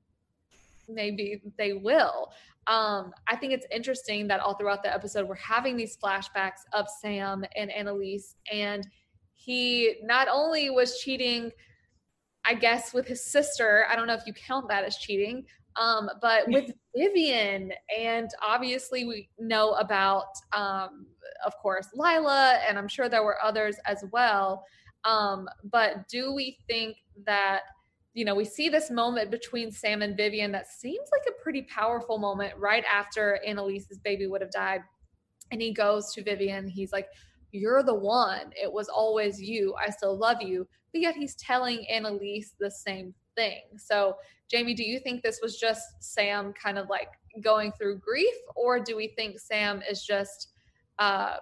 maybe 0.89 1.41
they 1.57 1.73
will. 1.73 2.33
Um, 2.67 3.13
I 3.27 3.37
think 3.37 3.53
it's 3.53 3.67
interesting 3.73 4.29
that 4.29 4.41
all 4.41 4.55
throughout 4.55 4.83
the 4.83 4.93
episode 4.93 5.27
we're 5.27 5.37
having 5.37 5.77
these 5.77 5.97
flashbacks 5.97 6.61
of 6.73 6.87
Sam 7.01 7.45
and 7.57 7.71
Annalise, 7.71 8.35
and 8.53 8.87
he 9.35 9.97
not 10.03 10.29
only 10.29 10.69
was 10.71 11.01
cheating, 11.01 11.51
I 12.45 12.55
guess, 12.55 12.93
with 12.93 13.07
his 13.07 13.25
sister. 13.25 13.87
I 13.89 13.97
don't 13.97 14.07
know 14.07 14.15
if 14.15 14.27
you 14.27 14.35
count 14.35 14.69
that 14.69 14.85
as 14.85 14.99
cheating, 14.99 15.47
um, 15.77 16.11
but 16.21 16.47
with 16.49 16.71
Vivian, 16.95 17.73
and 17.97 18.29
obviously 18.43 19.05
we 19.07 19.31
know 19.39 19.73
about 19.73 20.27
um, 20.53 21.07
of 21.47 21.57
course, 21.57 21.89
Lila, 21.95 22.61
and 22.69 22.79
I'm 22.79 22.89
sure 22.89 23.09
there 23.09 23.25
were 23.25 23.43
others 23.43 23.77
as 23.87 24.05
well. 24.13 24.65
Um, 25.05 25.49
but 25.65 26.09
do 26.09 26.33
we 26.33 26.59
think 26.69 26.97
that, 27.27 27.61
you 28.15 28.25
know, 28.25 28.35
we 28.35 28.45
see 28.45 28.69
this 28.69 28.91
moment 28.91 29.31
between 29.31 29.71
Sam 29.71 30.03
and 30.03 30.17
Vivian 30.17 30.53
that 30.53 30.67
seems 30.67 31.09
like 31.13 31.23
a 31.29 31.43
pretty 31.43 31.63
powerful 31.63 32.19
moment 32.19 32.55
right 32.59 32.85
after 32.85 33.41
Annalise's 33.47 33.99
baby 33.99 34.27
would 34.27 34.41
have 34.41 34.51
died. 34.51 34.81
And 35.51 35.61
he 35.61 35.73
goes 35.73 36.13
to 36.15 36.23
Vivian, 36.23 36.69
he's 36.69 36.93
like, 36.93 37.09
You're 37.53 37.83
the 37.83 37.95
one. 37.95 38.53
It 38.61 38.73
was 38.73 38.89
always 38.89 39.41
you. 39.41 39.75
I 39.81 39.91
still 39.91 40.17
love 40.17 40.43
you. 40.43 40.67
But 40.93 41.03
yet 41.03 41.15
he's 41.15 41.35
telling 41.37 41.87
Annalise 41.89 42.55
the 42.59 42.71
same 42.71 43.15
thing. 43.37 43.63
So, 43.77 44.17
Jamie, 44.51 44.75
do 44.75 44.85
you 44.85 44.99
think 44.99 45.23
this 45.23 45.41
was 45.43 45.57
just 45.57 45.83
Sam 46.01 46.53
kind 46.53 46.79
of 46.79 46.89
like 46.89 47.09
going 47.43 47.73
through 47.73 47.99
grief, 47.99 48.35
or 48.57 48.81
do 48.81 48.97
we 48.97 49.09
think 49.17 49.39
Sam 49.39 49.83
is 49.89 50.05
just 50.05 50.49
uh 50.99 51.37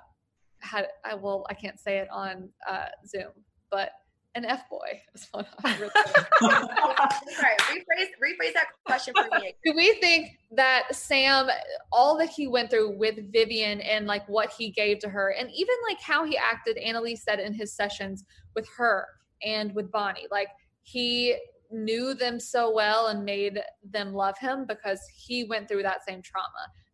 had 0.60 0.88
I 1.04 1.14
well 1.14 1.46
I 1.48 1.54
can't 1.54 1.78
say 1.80 1.98
it 1.98 2.08
on 2.10 2.50
uh 2.68 2.86
Zoom, 3.06 3.32
but 3.70 3.90
an 4.34 4.44
F 4.44 4.68
boy 4.68 5.00
is 5.14 5.26
what 5.32 5.48
I 5.64 5.76
really 5.78 5.90
Sorry, 7.34 7.56
rephrase 7.70 8.08
rephrase 8.22 8.52
that 8.54 8.66
question 8.86 9.14
for 9.14 9.38
me. 9.40 9.54
do 9.64 9.74
we 9.74 9.94
think 10.00 10.30
that 10.52 10.94
Sam, 10.94 11.48
all 11.92 12.16
that 12.18 12.30
he 12.30 12.46
went 12.46 12.70
through 12.70 12.96
with 12.96 13.32
Vivian 13.32 13.80
and 13.80 14.06
like 14.06 14.28
what 14.28 14.52
he 14.56 14.70
gave 14.70 14.98
to 15.00 15.08
her, 15.08 15.34
and 15.38 15.50
even 15.50 15.74
like 15.88 16.00
how 16.00 16.24
he 16.24 16.36
acted, 16.36 16.76
Annalise 16.78 17.24
said 17.24 17.40
in 17.40 17.52
his 17.52 17.74
sessions 17.74 18.24
with 18.54 18.68
her 18.76 19.06
and 19.42 19.74
with 19.74 19.90
Bonnie, 19.90 20.26
like 20.30 20.48
he 20.82 21.36
knew 21.70 22.14
them 22.14 22.40
so 22.40 22.72
well 22.72 23.08
and 23.08 23.24
made 23.24 23.60
them 23.82 24.14
love 24.14 24.38
him 24.38 24.64
because 24.66 25.00
he 25.14 25.44
went 25.44 25.68
through 25.68 25.82
that 25.82 26.04
same 26.06 26.22
trauma. 26.22 26.46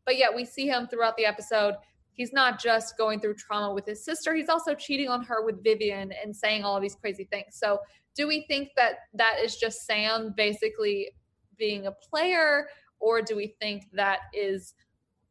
But 0.04 0.16
yet 0.16 0.34
we 0.34 0.44
see 0.44 0.66
him 0.66 0.86
throughout 0.86 1.16
the 1.16 1.26
episode. 1.26 1.74
He's 2.14 2.32
not 2.32 2.60
just 2.60 2.96
going 2.96 3.20
through 3.20 3.34
trauma 3.34 3.72
with 3.72 3.86
his 3.86 4.04
sister, 4.04 4.34
he's 4.34 4.48
also 4.48 4.74
cheating 4.74 5.08
on 5.08 5.22
her 5.24 5.44
with 5.44 5.62
Vivian 5.62 6.12
and 6.12 6.34
saying 6.34 6.64
all 6.64 6.80
these 6.80 6.94
crazy 6.94 7.24
things. 7.30 7.56
So, 7.56 7.80
do 8.16 8.28
we 8.28 8.44
think 8.48 8.70
that 8.76 8.94
that 9.14 9.38
is 9.42 9.56
just 9.56 9.86
Sam 9.86 10.32
basically 10.36 11.10
being 11.58 11.86
a 11.86 11.92
player, 11.92 12.68
or 13.00 13.20
do 13.20 13.36
we 13.36 13.56
think 13.60 13.84
that 13.92 14.20
is 14.32 14.74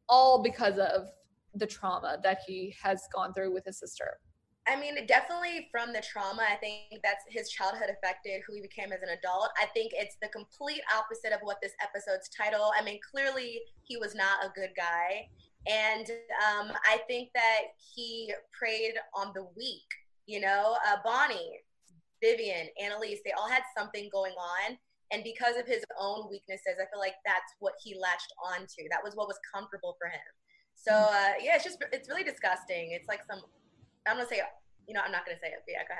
all 0.08 0.42
because 0.42 0.78
of 0.78 1.08
the 1.54 1.66
trauma 1.66 2.18
that 2.22 2.40
he 2.46 2.74
has 2.82 3.02
gone 3.12 3.32
through 3.32 3.52
with 3.52 3.64
his 3.64 3.78
sister? 3.78 4.18
I 4.66 4.80
mean, 4.80 4.94
definitely 5.06 5.68
from 5.70 5.92
the 5.92 6.00
trauma, 6.00 6.42
I 6.50 6.56
think 6.56 7.02
that's 7.02 7.22
his 7.28 7.50
childhood 7.50 7.90
affected 7.90 8.40
who 8.46 8.54
he 8.54 8.62
became 8.62 8.92
as 8.92 9.02
an 9.02 9.10
adult. 9.10 9.50
I 9.60 9.66
think 9.66 9.92
it's 9.94 10.16
the 10.22 10.28
complete 10.28 10.80
opposite 10.96 11.32
of 11.32 11.40
what 11.42 11.58
this 11.62 11.72
episode's 11.82 12.30
title. 12.30 12.70
I 12.78 12.82
mean, 12.82 12.98
clearly 13.10 13.60
he 13.82 13.98
was 13.98 14.14
not 14.14 14.42
a 14.42 14.48
good 14.54 14.70
guy. 14.74 15.28
And 15.66 16.06
um, 16.44 16.72
I 16.84 16.98
think 17.08 17.30
that 17.34 17.60
he 17.94 18.32
preyed 18.58 18.94
on 19.14 19.32
the 19.34 19.46
weak, 19.56 19.88
you 20.26 20.40
know, 20.40 20.76
uh, 20.86 20.96
Bonnie, 21.04 21.60
Vivian, 22.22 22.68
Annalise, 22.82 23.20
they 23.24 23.32
all 23.32 23.48
had 23.48 23.62
something 23.76 24.08
going 24.12 24.32
on. 24.32 24.76
And 25.12 25.22
because 25.22 25.56
of 25.56 25.66
his 25.66 25.84
own 25.98 26.28
weaknesses, 26.30 26.76
I 26.80 26.84
feel 26.90 26.98
like 26.98 27.14
that's 27.24 27.54
what 27.60 27.74
he 27.82 27.96
latched 27.98 28.32
onto. 28.44 28.88
That 28.90 29.00
was 29.04 29.14
what 29.14 29.28
was 29.28 29.38
comfortable 29.54 29.96
for 29.98 30.08
him. 30.08 30.20
So 30.74 30.92
uh, 30.92 31.32
yeah, 31.40 31.54
it's 31.54 31.64
just 31.64 31.82
it's 31.92 32.08
really 32.08 32.24
disgusting. 32.24 32.90
It's 32.92 33.08
like 33.08 33.20
some 33.30 33.40
I'm 34.06 34.16
gonna 34.16 34.28
say, 34.28 34.40
you 34.86 34.94
know, 34.94 35.00
I'm 35.04 35.12
not 35.12 35.24
gonna 35.24 35.38
say 35.40 35.48
it. 35.48 35.62
But 35.64 35.72
yeah, 35.72 35.84
go 35.88 35.94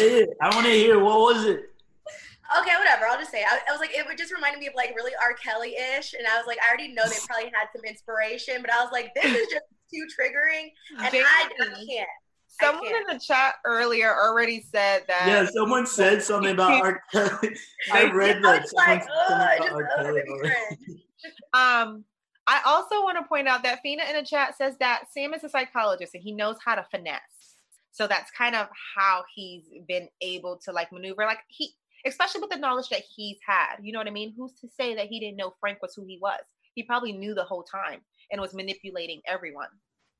ahead. 0.00 0.28
I 0.40 0.54
want 0.54 0.66
to 0.66 0.72
hear. 0.72 0.98
What 0.98 1.18
was 1.18 1.44
it? 1.44 1.70
Okay, 2.60 2.72
whatever. 2.78 3.06
I'll 3.06 3.18
just 3.18 3.30
say. 3.30 3.40
It. 3.40 3.46
I, 3.50 3.58
I 3.68 3.72
was 3.72 3.80
like, 3.80 3.94
it 3.94 4.06
would 4.06 4.16
just 4.16 4.32
reminded 4.32 4.60
me 4.60 4.68
of 4.68 4.74
like 4.74 4.94
really 4.96 5.12
R. 5.20 5.34
Kelly 5.34 5.76
ish, 5.76 6.14
and 6.14 6.26
I 6.26 6.38
was 6.38 6.46
like, 6.46 6.58
I 6.64 6.68
already 6.68 6.92
know 6.92 7.06
they 7.06 7.16
probably 7.26 7.52
had 7.54 7.68
some 7.74 7.84
inspiration, 7.84 8.56
but 8.60 8.72
I 8.72 8.82
was 8.82 8.92
like, 8.92 9.14
this 9.14 9.26
is 9.26 9.48
just 9.48 9.64
too 9.92 10.06
triggering, 10.18 10.72
and 10.98 11.14
I, 11.14 11.48
I 11.60 11.84
can't. 11.86 12.08
Someone 12.60 12.86
in 12.86 13.16
the 13.16 13.20
chat 13.20 13.54
earlier 13.64 14.12
already 14.12 14.64
said 14.72 15.04
that. 15.06 15.24
Yeah, 15.26 15.46
someone 15.46 15.86
said 15.86 16.22
something 16.22 16.52
about 16.52 16.82
R. 16.82 17.02
Kelly. 17.12 17.54
I 17.92 18.10
read 18.10 18.42
that. 18.42 18.66
Like, 18.74 19.02
um, 21.52 22.04
I 22.48 22.62
also 22.64 23.02
want 23.02 23.18
to 23.18 23.28
point 23.28 23.46
out 23.46 23.62
that 23.62 23.80
Fina 23.82 24.02
in 24.08 24.16
the 24.16 24.22
chat 24.22 24.56
says 24.56 24.74
that 24.80 25.04
Sam 25.12 25.34
is 25.34 25.44
a 25.44 25.48
psychologist 25.48 26.14
and 26.14 26.22
he 26.22 26.32
knows 26.32 26.56
how 26.64 26.74
to 26.74 26.86
finesse. 26.90 27.20
So 27.92 28.06
that's 28.06 28.30
kind 28.30 28.56
of 28.56 28.68
how 28.96 29.22
he's 29.34 29.64
been 29.86 30.08
able 30.20 30.58
to 30.64 30.72
like 30.72 30.90
maneuver. 30.90 31.26
Like 31.26 31.40
he, 31.48 31.72
especially 32.06 32.40
with 32.40 32.50
the 32.50 32.56
knowledge 32.56 32.88
that 32.90 33.02
he's 33.14 33.38
had. 33.46 33.76
You 33.82 33.92
know 33.92 33.98
what 33.98 34.06
I 34.06 34.12
mean? 34.12 34.34
Who's 34.36 34.52
to 34.60 34.68
say 34.68 34.94
that 34.94 35.06
he 35.06 35.20
didn't 35.20 35.36
know 35.36 35.54
Frank 35.60 35.82
was 35.82 35.94
who 35.94 36.04
he 36.04 36.18
was? 36.20 36.40
He 36.74 36.82
probably 36.82 37.12
knew 37.12 37.34
the 37.34 37.44
whole 37.44 37.62
time 37.62 38.00
and 38.30 38.40
was 38.40 38.54
manipulating 38.54 39.20
everyone. 39.26 39.68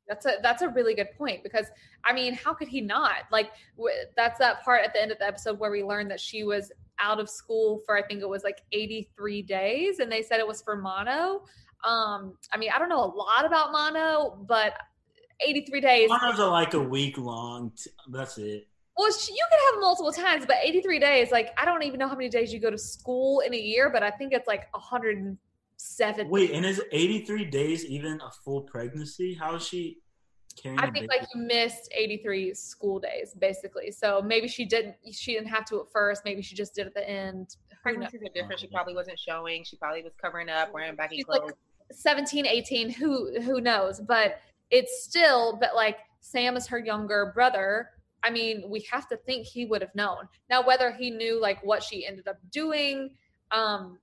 That's 0.08 0.24
a 0.24 0.36
that's 0.42 0.62
a 0.62 0.68
really 0.68 0.94
good 0.94 1.10
point 1.18 1.42
because 1.42 1.66
I 2.04 2.14
mean, 2.14 2.32
how 2.32 2.54
could 2.54 2.68
he 2.68 2.80
not? 2.80 3.24
Like 3.30 3.50
w- 3.76 3.94
that's 4.16 4.38
that 4.38 4.64
part 4.64 4.84
at 4.84 4.94
the 4.94 5.02
end 5.02 5.12
of 5.12 5.18
the 5.18 5.26
episode 5.26 5.58
where 5.58 5.70
we 5.70 5.82
learned 5.82 6.10
that 6.10 6.20
she 6.20 6.44
was 6.44 6.72
out 6.98 7.20
of 7.20 7.28
school 7.28 7.80
for 7.84 7.96
I 7.96 8.02
think 8.02 8.22
it 8.22 8.28
was 8.28 8.42
like 8.42 8.62
83 8.72 9.42
days 9.42 9.98
and 9.98 10.10
they 10.10 10.22
said 10.22 10.40
it 10.40 10.48
was 10.48 10.62
for 10.62 10.76
mono. 10.76 11.42
Um, 11.84 12.36
I 12.52 12.56
mean, 12.58 12.70
I 12.74 12.78
don't 12.78 12.88
know 12.88 13.04
a 13.04 13.12
lot 13.14 13.44
about 13.44 13.70
mono, 13.70 14.44
but 14.48 14.72
83 15.46 15.80
days. 15.80 16.08
Monos 16.08 16.40
are 16.40 16.50
like 16.50 16.74
a 16.74 16.80
week 16.80 17.18
long. 17.18 17.72
T- 17.76 17.90
that's 18.10 18.38
it. 18.38 18.67
Well, 18.98 19.08
you 19.08 19.46
can 19.48 19.58
have 19.72 19.80
multiple 19.80 20.12
times, 20.12 20.44
but 20.44 20.56
83 20.61 20.98
days, 20.98 21.30
like, 21.30 21.54
I 21.56 21.64
don't 21.64 21.84
even 21.84 22.00
know 22.00 22.08
how 22.08 22.16
many 22.16 22.28
days 22.28 22.52
you 22.52 22.58
go 22.58 22.68
to 22.68 22.76
school 22.76 23.40
in 23.40 23.54
a 23.54 23.58
year, 23.58 23.90
but 23.90 24.02
I 24.02 24.11
think 24.11 24.32
it's 24.32 24.48
like 24.48 24.68
107. 24.72 26.28
Wait, 26.28 26.50
and 26.50 26.66
is 26.66 26.82
83 26.90 27.44
days 27.44 27.84
even 27.84 28.20
a 28.20 28.30
full 28.44 28.62
pregnancy? 28.62 29.34
How 29.34 29.54
is 29.54 29.64
she 29.64 29.98
carrying 30.61 30.80
I 30.80 30.90
think 30.90 31.08
like 31.08 31.28
you 31.32 31.40
missed 31.42 31.88
83 31.94 32.54
school 32.54 32.98
days, 32.98 33.34
basically. 33.38 33.92
So 33.92 34.20
maybe 34.20 34.48
she 34.48 34.64
didn't, 34.64 34.96
she 35.12 35.34
didn't 35.34 35.48
have 35.48 35.64
to 35.66 35.80
at 35.80 35.92
first. 35.92 36.22
Maybe 36.24 36.42
she 36.42 36.56
just 36.56 36.74
did 36.74 36.88
at 36.88 36.94
the 36.94 37.08
end. 37.08 37.54
Pregnancies 37.82 38.20
are 38.22 38.32
different. 38.34 38.58
She 38.58 38.66
probably 38.66 38.94
wasn't 38.94 39.20
showing. 39.20 39.62
She 39.62 39.76
probably 39.76 40.02
was 40.02 40.12
covering 40.20 40.48
up, 40.48 40.74
wearing 40.74 40.96
baggy 40.96 41.16
She's 41.16 41.24
clothes. 41.24 41.42
Like, 41.44 41.54
17 41.90 42.44
18 42.44 42.90
who 42.90 43.40
who 43.40 43.62
knows 43.62 43.98
but 43.98 44.42
it's 44.70 45.04
still 45.04 45.56
but 45.58 45.74
like 45.74 45.96
sam 46.20 46.54
is 46.54 46.66
her 46.66 46.78
younger 46.78 47.32
brother 47.34 47.88
i 48.22 48.31
mean 48.31 48.64
we 48.68 48.87
have 48.90 49.09
to 49.09 49.16
think 49.16 49.46
he 49.46 49.64
would 49.64 49.83
have 49.83 49.94
known. 49.94 50.28
Now 50.50 50.66
whether 50.66 50.90
he 50.92 51.11
knew 51.11 51.40
like 51.40 51.62
what 51.64 51.83
she 51.83 52.07
ended 52.07 52.28
up 52.28 52.38
doing 52.50 53.11
um 53.50 53.98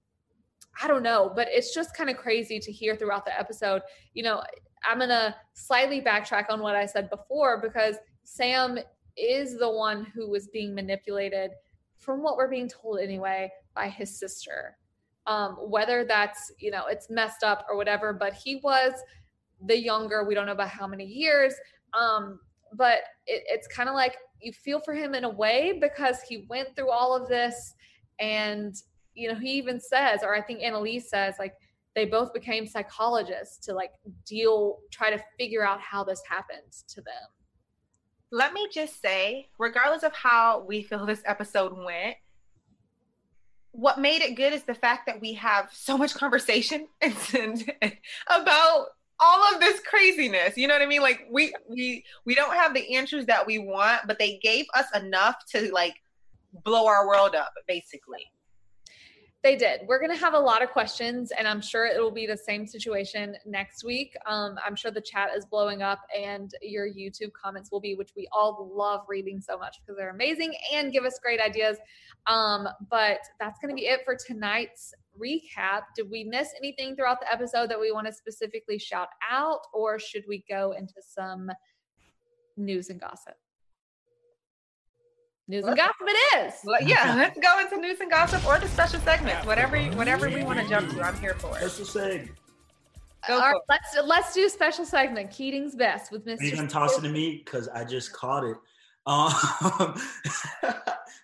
i 0.82 0.88
don't 0.88 1.04
know 1.04 1.32
but 1.36 1.48
it's 1.50 1.74
just 1.74 1.96
kind 1.96 2.10
of 2.10 2.18
crazy 2.18 2.60
to 2.60 2.72
hear 2.72 2.96
throughout 2.96 3.26
the 3.26 3.38
episode. 3.38 3.82
You 4.14 4.24
know 4.24 4.44
i'm 4.88 5.00
gonna 5.00 5.36
slightly 5.54 6.02
backtrack 6.02 6.46
on 6.50 6.62
what 6.62 6.76
i 6.76 6.86
said 6.86 7.10
before 7.10 7.62
because 7.62 7.96
sam 8.24 8.78
is 9.18 9.58
the 9.58 9.70
one 9.70 10.06
who 10.14 10.30
was 10.30 10.48
being 10.48 10.76
manipulated 10.76 11.52
from 11.98 12.22
what 12.22 12.38
we're 12.38 12.50
being 12.50 12.70
told 12.70 13.00
anyway 13.00 13.50
by 13.74 13.88
his 13.90 14.20
sister. 14.20 14.78
Um, 15.28 15.56
whether 15.56 16.06
that's 16.06 16.52
you 16.60 16.70
know 16.70 16.86
it's 16.86 17.10
messed 17.10 17.44
up 17.44 17.66
or 17.68 17.76
whatever 17.76 18.14
but 18.14 18.36
he 18.36 18.58
was 18.58 18.94
the 19.66 19.76
younger 19.76 20.24
we 20.24 20.36
don't 20.36 20.46
know 20.46 20.52
about 20.52 20.70
how 20.70 20.86
many 20.86 21.04
years 21.04 21.56
um, 21.96 22.40
but 22.76 23.00
it, 23.26 23.44
it's 23.48 23.68
kind 23.68 23.90
of 23.90 23.96
like 23.96 24.18
you 24.42 24.52
feel 24.52 24.80
for 24.80 24.94
him 24.94 25.16
in 25.16 25.24
a 25.24 25.30
way 25.30 25.80
because 25.82 26.22
he 26.28 26.46
went 26.50 26.76
through 26.76 26.92
all 26.92 27.16
of 27.16 27.28
this 27.28 27.74
and 28.20 28.76
you 29.14 29.28
know 29.28 29.36
he 29.36 29.52
even 29.54 29.80
says 29.80 30.22
or 30.24 30.36
i 30.36 30.42
think 30.42 30.62
annalise 30.62 31.10
says 31.10 31.36
like 31.40 31.54
they 31.96 32.06
both 32.06 32.34
became 32.34 32.68
psychologists 32.68 33.66
to 33.66 33.74
like 33.74 33.94
deal 34.26 34.80
try 34.92 35.10
to 35.10 35.24
figure 35.40 35.66
out 35.66 35.80
how 35.80 36.04
this 36.04 36.22
happened 36.30 36.72
to 36.90 37.02
them. 37.02 37.30
Let 38.32 38.54
me 38.54 38.68
just 38.72 39.02
say 39.02 39.48
regardless 39.58 40.04
of 40.04 40.14
how 40.14 40.66
we 40.68 40.84
feel 40.84 41.06
this 41.06 41.24
episode 41.26 41.74
went 41.74 42.18
what 43.72 44.00
made 44.00 44.22
it 44.22 44.36
good 44.36 44.54
is 44.54 44.64
the 44.64 44.74
fact 44.74 45.06
that 45.06 45.20
we 45.20 45.34
have 45.34 45.70
so 45.74 45.98
much 45.98 46.14
conversation 46.14 46.88
and 47.02 47.74
about 48.30 48.88
all 49.20 49.54
of 49.54 49.62
this 49.62 49.80
craziness 49.82 50.58
you 50.58 50.68
know 50.68 50.74
what 50.74 50.82
i 50.82 50.86
mean? 50.86 51.02
Like 51.02 51.28
we 51.32 51.54
we 51.70 52.04
we 52.26 52.36
don't 52.36 52.54
have 52.54 52.74
the 52.74 52.96
answers 52.96 53.26
that 53.28 53.46
we 53.46 53.60
want 53.60 54.02
but 54.08 54.20
they 54.20 54.38
gave 54.44 54.66
us 54.76 54.86
enough 54.96 55.36
to 55.52 55.72
like 55.72 55.96
blow 56.64 56.86
our 56.88 57.08
world 57.08 57.36
up 57.36 57.54
basically 57.68 58.26
they 59.46 59.56
did. 59.56 59.82
We're 59.86 60.00
going 60.00 60.12
to 60.12 60.18
have 60.18 60.34
a 60.34 60.40
lot 60.40 60.64
of 60.64 60.72
questions, 60.72 61.32
and 61.38 61.48
I'm 61.48 61.62
sure 61.62 61.86
it 61.86 62.02
will 62.02 62.10
be 62.10 62.26
the 62.26 62.36
same 62.36 62.66
situation 62.66 63.36
next 63.46 63.84
week. 63.84 64.16
Um, 64.26 64.56
I'm 64.66 64.76
sure 64.76 64.90
the 64.90 65.00
chat 65.00 65.30
is 65.38 65.46
blowing 65.46 65.84
up, 65.84 66.00
and 66.18 66.52
your 66.64 66.88
YouTube 66.88 67.32
comments 67.32 67.72
will 67.72 67.80
be, 67.80 67.94
which 67.94 68.10
we 68.18 68.28
all 68.32 68.72
love 68.76 69.02
reading 69.08 69.40
so 69.40 69.56
much 69.56 69.78
because 69.80 69.98
they're 69.98 70.10
amazing 70.10 70.56
and 70.74 70.92
give 70.92 71.06
us 71.06 71.20
great 71.22 71.40
ideas. 71.40 71.78
Um, 72.26 72.68
but 72.90 73.20
that's 73.40 73.60
going 73.60 73.70
to 73.70 73.76
be 73.76 73.86
it 73.86 74.00
for 74.04 74.18
tonight's 74.18 74.96
recap. 75.16 75.82
Did 75.96 76.10
we 76.10 76.24
miss 76.24 76.50
anything 76.58 76.96
throughout 76.96 77.20
the 77.20 77.32
episode 77.32 77.70
that 77.70 77.80
we 77.80 77.92
want 77.92 78.08
to 78.08 78.14
specifically 78.14 78.80
shout 78.80 79.10
out, 79.30 79.60
or 79.76 80.00
should 80.00 80.24
we 80.28 80.44
go 80.50 80.72
into 80.72 80.96
some 81.08 81.52
news 82.58 82.90
and 82.90 83.00
gossip? 83.00 83.36
News 85.48 85.64
and 85.66 85.78
gossip 85.78 85.96
it 86.02 86.48
is. 86.48 86.54
Well, 86.64 86.82
yeah, 86.82 87.14
let's 87.18 87.40
go 87.40 87.60
into 87.60 87.78
news 87.78 88.00
and 88.00 88.10
gossip 88.10 88.46
or 88.48 88.58
the 88.58 88.68
special 88.68 89.00
segments, 89.02 89.46
whatever 89.46 89.78
whatever 89.96 90.28
we 90.28 90.44
want 90.44 90.60
to 90.60 90.68
jump 90.68 90.90
to. 90.92 91.02
I'm 91.02 91.16
here 91.20 91.36
for 91.36 91.56
it. 91.58 91.70
Special 91.70 92.02
seg. 92.02 92.30
Go 93.28 93.36
All 93.36 93.40
right, 93.40 93.52
for 93.52 93.58
it. 93.58 93.64
let's 93.70 94.08
let's 94.08 94.34
do 94.34 94.46
a 94.46 94.50
special 94.50 94.86
segment. 94.86 95.30
Keating's 95.30 95.76
best 95.76 96.12
with 96.12 96.26
Mr. 96.26 96.42
Are 96.42 96.44
you 96.46 96.56
gonna 96.56 96.68
toss 96.68 96.98
it 96.98 97.02
to 97.02 97.10
me? 97.10 97.44
Because 97.46 97.68
I 97.68 97.84
just 97.84 98.12
caught 98.12 98.44
it. 98.44 98.58
Um, 99.06 99.32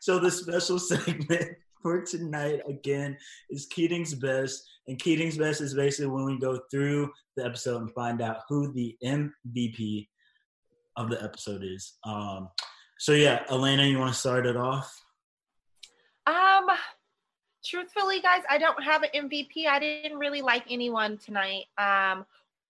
so 0.02 0.20
the 0.20 0.30
special 0.30 0.78
segment 0.80 1.58
for 1.82 2.02
tonight 2.02 2.62
again 2.68 3.18
is 3.50 3.66
Keating's 3.66 4.14
best, 4.14 4.70
and 4.88 5.00
Keating's 5.00 5.38
best 5.38 5.62
is 5.62 5.74
basically 5.74 6.12
when 6.12 6.26
we 6.26 6.38
go 6.38 6.60
through 6.70 7.12
the 7.38 7.46
episode 7.46 7.82
and 7.82 7.92
find 7.94 8.22
out 8.22 8.42
who 8.48 8.72
the 8.72 8.96
MVP 9.04 10.08
of 10.96 11.10
the 11.10 11.24
episode 11.24 11.64
is. 11.64 11.98
Um, 12.04 12.50
so 13.02 13.14
yeah, 13.14 13.44
Elena, 13.50 13.84
you 13.84 13.98
want 13.98 14.14
to 14.14 14.20
start 14.20 14.46
it 14.46 14.56
off? 14.56 15.04
Um, 16.28 16.68
truthfully, 17.66 18.22
guys, 18.22 18.44
I 18.48 18.60
don't 18.60 18.84
have 18.84 19.02
an 19.02 19.10
MVP. 19.16 19.66
I 19.68 19.80
didn't 19.80 20.20
really 20.20 20.44
like 20.44 20.66
anyone 20.70 21.18
tonight. 21.18 21.64
Um, 21.80 22.28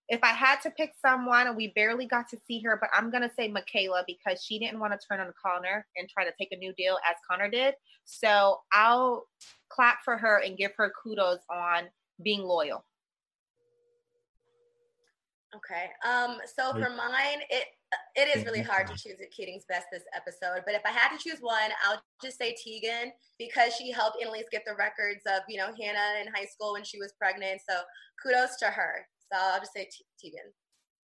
if 0.07 0.23
I 0.23 0.29
had 0.29 0.61
to 0.61 0.71
pick 0.71 0.93
someone, 1.05 1.53
we 1.57 1.73
barely 1.75 2.05
got 2.05 2.29
to 2.29 2.37
see 2.47 2.61
her, 2.61 2.77
but 2.79 2.89
I'm 2.93 3.11
gonna 3.11 3.29
say 3.37 3.49
Michaela 3.49 4.05
because 4.07 4.41
she 4.41 4.57
didn't 4.57 4.79
want 4.79 4.93
to 4.93 4.99
turn 5.05 5.19
on 5.19 5.33
Connor 5.45 5.85
and 5.97 6.07
try 6.07 6.23
to 6.23 6.31
take 6.39 6.53
a 6.53 6.57
new 6.57 6.71
deal 6.75 6.97
as 7.09 7.17
Connor 7.29 7.49
did. 7.49 7.73
So 8.05 8.61
I'll 8.71 9.27
clap 9.67 9.97
for 10.05 10.15
her 10.17 10.37
and 10.37 10.57
give 10.57 10.71
her 10.77 10.93
kudos 11.03 11.39
on 11.49 11.89
being 12.23 12.43
loyal. 12.43 12.85
Okay. 15.53 15.89
Um. 16.09 16.37
So 16.55 16.71
for 16.71 16.89
mine, 16.89 17.41
it 17.49 17.65
it 18.15 18.35
is 18.35 18.45
really 18.45 18.61
hard 18.61 18.87
to 18.87 18.93
choose 18.93 19.19
at 19.21 19.31
Keating's 19.31 19.65
best 19.67 19.87
this 19.91 20.03
episode. 20.15 20.63
But 20.65 20.75
if 20.75 20.81
I 20.85 20.91
had 20.91 21.15
to 21.15 21.21
choose 21.21 21.39
one, 21.39 21.71
I'll 21.85 22.01
just 22.23 22.37
say 22.37 22.55
Tegan 22.55 23.11
because 23.37 23.73
she 23.75 23.91
helped 23.91 24.21
Annalise 24.21 24.45
get 24.51 24.63
the 24.65 24.75
records 24.75 25.21
of 25.25 25.41
you 25.47 25.57
know 25.57 25.67
Hannah 25.79 26.21
in 26.21 26.27
high 26.33 26.45
school 26.45 26.73
when 26.73 26.83
she 26.83 26.99
was 26.99 27.13
pregnant. 27.17 27.61
So 27.67 27.77
kudos 28.21 28.57
to 28.59 28.65
her. 28.65 29.05
So 29.31 29.39
I'll 29.39 29.59
just 29.59 29.73
say 29.73 29.85
Te- 29.85 30.05
Tegan. 30.29 30.51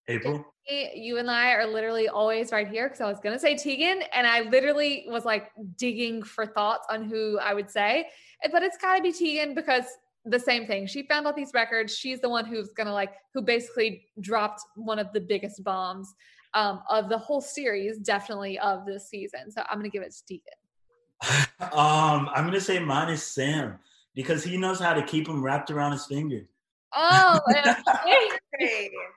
April. 0.08 0.44
You 0.68 1.18
and 1.18 1.30
I 1.30 1.52
are 1.52 1.66
literally 1.66 2.08
always 2.08 2.50
right 2.50 2.66
here 2.66 2.88
because 2.88 3.00
I 3.00 3.08
was 3.08 3.20
gonna 3.20 3.38
say 3.38 3.56
Tegan, 3.56 4.02
and 4.14 4.26
I 4.26 4.42
literally 4.42 5.06
was 5.08 5.24
like 5.24 5.50
digging 5.76 6.22
for 6.22 6.46
thoughts 6.46 6.86
on 6.90 7.04
who 7.04 7.38
I 7.38 7.54
would 7.54 7.70
say, 7.70 8.08
but 8.50 8.62
it's 8.62 8.76
got 8.76 8.96
to 8.96 9.02
be 9.02 9.12
Tegan 9.12 9.54
because 9.54 9.84
the 10.24 10.38
same 10.38 10.66
thing. 10.66 10.86
She 10.86 11.02
found 11.04 11.26
out 11.26 11.36
these 11.36 11.52
records. 11.52 11.96
She's 11.96 12.20
the 12.20 12.28
one 12.28 12.44
who's 12.44 12.72
gonna 12.72 12.92
like 12.92 13.12
who 13.34 13.42
basically 13.42 14.06
dropped 14.20 14.62
one 14.76 14.98
of 14.98 15.12
the 15.12 15.20
biggest 15.20 15.62
bombs 15.64 16.12
um, 16.54 16.82
of 16.88 17.08
the 17.08 17.18
whole 17.18 17.40
series, 17.40 17.98
definitely 17.98 18.58
of 18.58 18.86
this 18.86 19.08
season. 19.08 19.50
So 19.50 19.62
I'm 19.68 19.78
gonna 19.78 19.88
give 19.88 20.02
it 20.02 20.12
to 20.12 20.24
Tegan. 20.26 21.42
um, 21.72 22.28
I'm 22.34 22.44
gonna 22.44 22.60
say 22.60 22.78
mine 22.78 23.10
is 23.10 23.22
Sam 23.22 23.78
because 24.14 24.44
he 24.44 24.56
knows 24.56 24.78
how 24.78 24.94
to 24.94 25.02
keep 25.02 25.26
them 25.26 25.42
wrapped 25.42 25.70
around 25.70 25.92
his 25.92 26.06
finger. 26.06 26.46
Oh. 26.94 27.40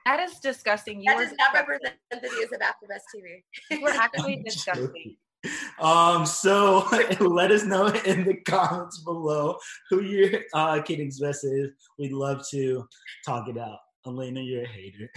That 0.06 0.20
is 0.20 0.38
disgusting. 0.40 1.00
You 1.00 1.04
That 1.08 1.16
were 1.16 1.24
does 1.24 1.34
not 1.38 1.52
represent 1.52 1.94
the 2.10 2.20
views 2.20 2.50
of 2.52 2.60
AfterBuzz 2.60 3.02
TV. 3.14 3.42
You 3.70 3.82
were 3.82 3.90
actually 3.90 4.34
I'm 4.38 4.44
disgusting. 4.44 4.86
joking. 4.86 5.16
Um, 5.78 6.24
so 6.26 6.86
let 7.20 7.50
us 7.52 7.64
know 7.64 7.88
in 7.88 8.24
the 8.24 8.36
comments 8.46 9.00
below 9.00 9.58
who 9.90 10.02
your 10.02 10.40
uh, 10.54 10.80
Keating's 10.82 11.20
best 11.20 11.44
is. 11.44 11.72
We'd 11.98 12.12
love 12.12 12.48
to 12.50 12.88
talk 13.24 13.48
it 13.48 13.58
out. 13.58 13.78
Elena, 14.06 14.40
you're 14.40 14.64
a 14.64 14.68
hater. 14.68 15.10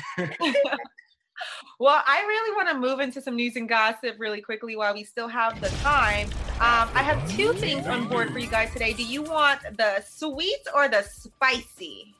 Well, 1.79 2.03
I 2.05 2.21
really 2.21 2.55
want 2.55 2.69
to 2.69 2.75
move 2.75 2.99
into 2.99 3.21
some 3.21 3.35
news 3.35 3.55
and 3.55 3.67
gossip 3.67 4.15
really 4.17 4.41
quickly 4.41 4.75
while 4.75 4.93
we 4.93 5.03
still 5.03 5.27
have 5.27 5.61
the 5.61 5.69
time. 5.81 6.27
Um, 6.55 6.89
I 6.93 7.03
have 7.03 7.19
two 7.31 7.53
things 7.53 7.87
on 7.87 8.07
board 8.07 8.31
for 8.31 8.39
you 8.39 8.47
guys 8.47 8.71
today. 8.73 8.93
Do 8.93 9.03
you 9.03 9.23
want 9.23 9.61
the 9.77 10.03
sweet 10.05 10.59
or 10.75 10.89
the 10.89 11.03
spicy? 11.03 12.13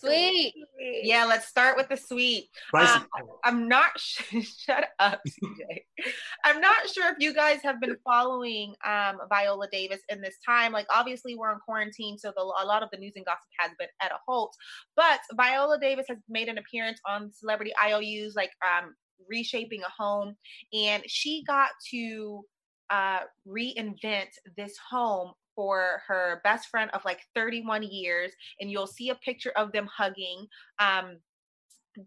Sweet. 0.00 0.54
Yeah, 1.02 1.24
let's 1.24 1.46
start 1.46 1.76
with 1.76 1.88
the 1.88 1.96
sweet. 1.96 2.48
Spicy. 2.68 2.92
Um, 2.92 3.06
I'm 3.44 3.68
not 3.68 3.90
sh- 3.98 4.46
shut 4.66 4.88
up, 4.98 5.20
CJ. 5.28 5.82
I'm 6.44 6.60
not 6.60 6.88
sure 6.88 7.10
if 7.10 7.16
you 7.18 7.34
guys 7.34 7.60
have 7.62 7.80
been 7.80 7.96
following 8.04 8.74
um, 8.86 9.18
Viola 9.28 9.68
Davis 9.70 10.00
in 10.08 10.20
this 10.20 10.36
time. 10.44 10.72
Like, 10.72 10.86
obviously, 10.94 11.36
we're 11.36 11.52
in 11.52 11.58
quarantine, 11.64 12.18
so 12.18 12.32
the, 12.36 12.42
a 12.42 12.66
lot 12.66 12.82
of 12.82 12.88
the 12.92 12.98
news 12.98 13.12
and 13.16 13.24
gossip 13.24 13.40
has 13.58 13.72
been 13.78 13.88
at 14.02 14.12
a 14.12 14.18
halt. 14.26 14.54
But 14.96 15.20
Viola 15.34 15.78
Davis 15.78 16.06
has 16.08 16.18
made 16.28 16.48
an 16.48 16.58
appearance 16.58 17.00
on 17.06 17.32
Celebrity 17.32 17.72
IOUs, 17.82 18.34
like 18.34 18.52
um, 18.64 18.94
reshaping 19.28 19.82
a 19.82 20.02
home, 20.02 20.36
and 20.72 21.02
she 21.06 21.44
got 21.46 21.70
to 21.90 22.44
uh, 22.90 23.20
reinvent 23.46 24.28
this 24.56 24.74
home 24.90 25.32
for 25.54 26.02
her 26.06 26.40
best 26.44 26.68
friend 26.68 26.90
of 26.92 27.04
like 27.04 27.20
31 27.34 27.82
years 27.82 28.32
and 28.60 28.70
you'll 28.70 28.86
see 28.86 29.10
a 29.10 29.14
picture 29.16 29.52
of 29.56 29.72
them 29.72 29.88
hugging 29.94 30.46
um 30.78 31.16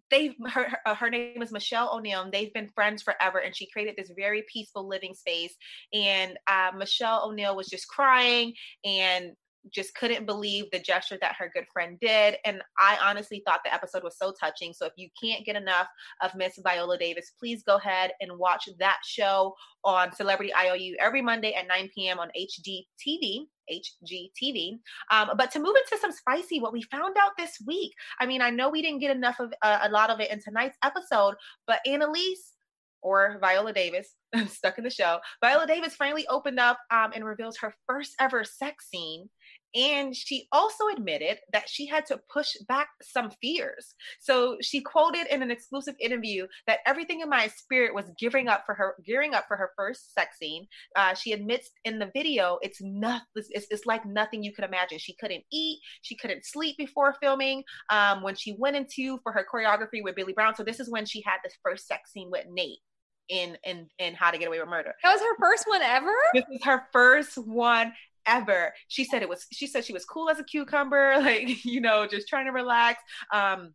they 0.10 0.36
her 0.48 0.70
her, 0.70 0.78
uh, 0.86 0.96
her 0.96 1.10
name 1.10 1.42
is 1.42 1.52
Michelle 1.52 1.94
O'Neill 1.94 2.22
and 2.22 2.32
they've 2.32 2.54
been 2.54 2.70
friends 2.70 3.02
forever 3.02 3.40
and 3.40 3.56
she 3.56 3.70
created 3.70 3.96
this 3.98 4.12
very 4.16 4.44
peaceful 4.52 4.88
living 4.88 5.14
space 5.14 5.56
and 5.94 6.38
uh, 6.48 6.72
Michelle 6.76 7.28
O'Neill 7.28 7.56
was 7.56 7.68
just 7.68 7.88
crying 7.88 8.54
and 8.86 9.34
just 9.72 9.96
couldn't 9.96 10.26
believe 10.26 10.66
the 10.72 10.80
gesture 10.80 11.18
that 11.22 11.36
her 11.38 11.52
good 11.54 11.66
friend 11.72 11.98
did 12.02 12.36
and 12.46 12.62
I 12.80 12.98
honestly 13.04 13.42
thought 13.46 13.62
the 13.64 13.74
episode 13.74 14.04
was 14.04 14.18
so 14.18 14.34
touching 14.40 14.74
so 14.74 14.86
if 14.86 14.94
you 14.96 15.10
can't 15.22 15.46
get 15.46 15.56
enough 15.56 15.88
of 16.22 16.36
Miss 16.36 16.60
Viola 16.64 16.98
Davis 16.98 17.32
please 17.40 17.64
go 17.64 17.78
ahead 17.78 18.12
and 18.22 18.38
watch 18.38 18.68
that 18.80 19.00
show 19.06 19.54
on 19.84 20.14
Celebrity 20.14 20.54
IOU 20.54 20.96
every 21.00 21.22
Monday 21.22 21.54
at 21.54 21.68
9 21.68 21.90
p.m. 21.96 22.20
on 22.20 22.30
HGTV 22.38 23.48
HGTV. 23.72 24.80
Um, 25.12 25.32
but 25.38 25.52
to 25.52 25.60
move 25.60 25.76
into 25.76 26.02
some 26.02 26.12
spicy, 26.12 26.60
what 26.60 26.74
we 26.74 26.82
found 26.84 27.16
out 27.18 27.32
this 27.38 27.58
week. 27.66 27.94
I 28.20 28.26
mean, 28.26 28.42
I 28.42 28.50
know 28.50 28.70
we 28.70 28.82
didn't 28.82 29.00
get 29.00 29.16
enough 29.16 29.40
of 29.40 29.54
uh, 29.62 29.80
a 29.84 29.90
lot 29.90 30.10
of 30.10 30.20
it 30.20 30.32
in 30.32 30.42
tonight's 30.42 30.78
episode, 30.84 31.36
but 31.66 31.80
Annalise 31.86 32.54
or 33.02 33.38
Viola 33.42 33.74
Davis, 33.74 34.16
stuck 34.48 34.78
in 34.78 34.84
the 34.84 34.90
show, 34.90 35.20
Viola 35.44 35.68
Davis 35.68 35.96
finally 35.96 36.26
opened 36.28 36.60
up 36.60 36.80
um, 36.90 37.12
and 37.14 37.26
reveals 37.26 37.58
her 37.58 37.74
first 37.88 38.14
ever 38.20 38.44
sex 38.44 38.90
scene. 38.90 39.30
And 39.76 40.16
she 40.16 40.48
also 40.52 40.88
admitted 40.96 41.40
that 41.52 41.68
she 41.68 41.88
had 41.88 42.06
to 42.08 42.20
push 42.32 42.56
back 42.68 42.90
some 43.02 43.32
fears. 43.42 43.96
So 44.20 44.58
she 44.62 44.82
quoted 44.82 45.28
in 45.32 45.42
an 45.42 45.52
exclusive 45.52 45.96
interview 46.00 46.48
that 46.68 46.80
everything 46.86 47.22
in 47.22 47.30
my 47.30 47.48
spirit 47.48 47.96
was 47.96 48.12
gearing 48.20 48.48
up 48.48 48.64
for 48.66 48.76
her, 48.76 48.96
gearing 49.06 49.34
up 49.34 49.46
for 49.48 49.58
her 49.58 49.72
first 49.76 50.14
sex 50.14 50.38
scene. 50.38 50.68
Uh, 50.96 51.14
she 51.16 51.32
admits 51.32 51.72
in 51.86 52.00
the 52.00 52.12
video, 52.14 52.60
it's 52.62 52.82
not, 52.82 53.24
it's, 53.36 53.68
it's 53.70 53.86
like 53.86 54.06
nothing 54.06 54.44
you 54.44 54.54
could 54.54 54.66
imagine. 54.66 55.00
She 55.00 55.16
couldn't 55.16 55.44
eat, 55.52 55.80
she 56.02 56.16
couldn't 56.16 56.46
sleep 56.46 56.78
before 56.78 57.16
filming. 57.22 57.64
Um, 57.90 58.22
when 58.22 58.36
she 58.36 58.56
went 58.58 58.76
into 58.76 59.20
for 59.24 59.32
her 59.32 59.46
choreography 59.52 60.04
with 60.04 60.16
Billy 60.16 60.34
Brown, 60.34 60.56
so 60.56 60.64
this 60.64 60.80
is 60.80 60.90
when 60.90 61.06
she 61.06 61.24
had 61.26 61.38
this 61.44 61.58
first 61.64 61.88
sex 61.88 62.12
scene 62.12 62.30
with 62.32 62.46
Nate 62.50 62.80
in 63.30 63.58
in 63.64 63.88
in 64.00 64.14
How 64.14 64.32
to 64.32 64.38
Get 64.38 64.48
Away 64.48 64.60
with 64.60 64.70
Murder. 64.70 64.94
That 65.04 65.14
was 65.14 65.22
her 65.22 65.38
first 65.40 65.66
one 65.68 65.82
ever. 65.82 66.14
This 66.34 66.44
is 66.52 66.64
her 66.64 66.84
first 66.92 67.38
one 67.38 67.94
ever. 68.26 68.74
She 68.88 69.04
said 69.04 69.22
it 69.22 69.30
was. 69.30 69.46
She 69.52 69.68
said 69.68 69.86
she 69.86 69.94
was 69.94 70.06
cool 70.06 70.30
as 70.30 70.40
a 70.40 70.44
cucumber, 70.44 71.16
like 71.20 71.64
you 71.66 71.82
know, 71.82 72.08
just 72.08 72.28
trying 72.28 72.46
to 72.46 72.52
relax. 72.52 73.02
Um, 73.34 73.74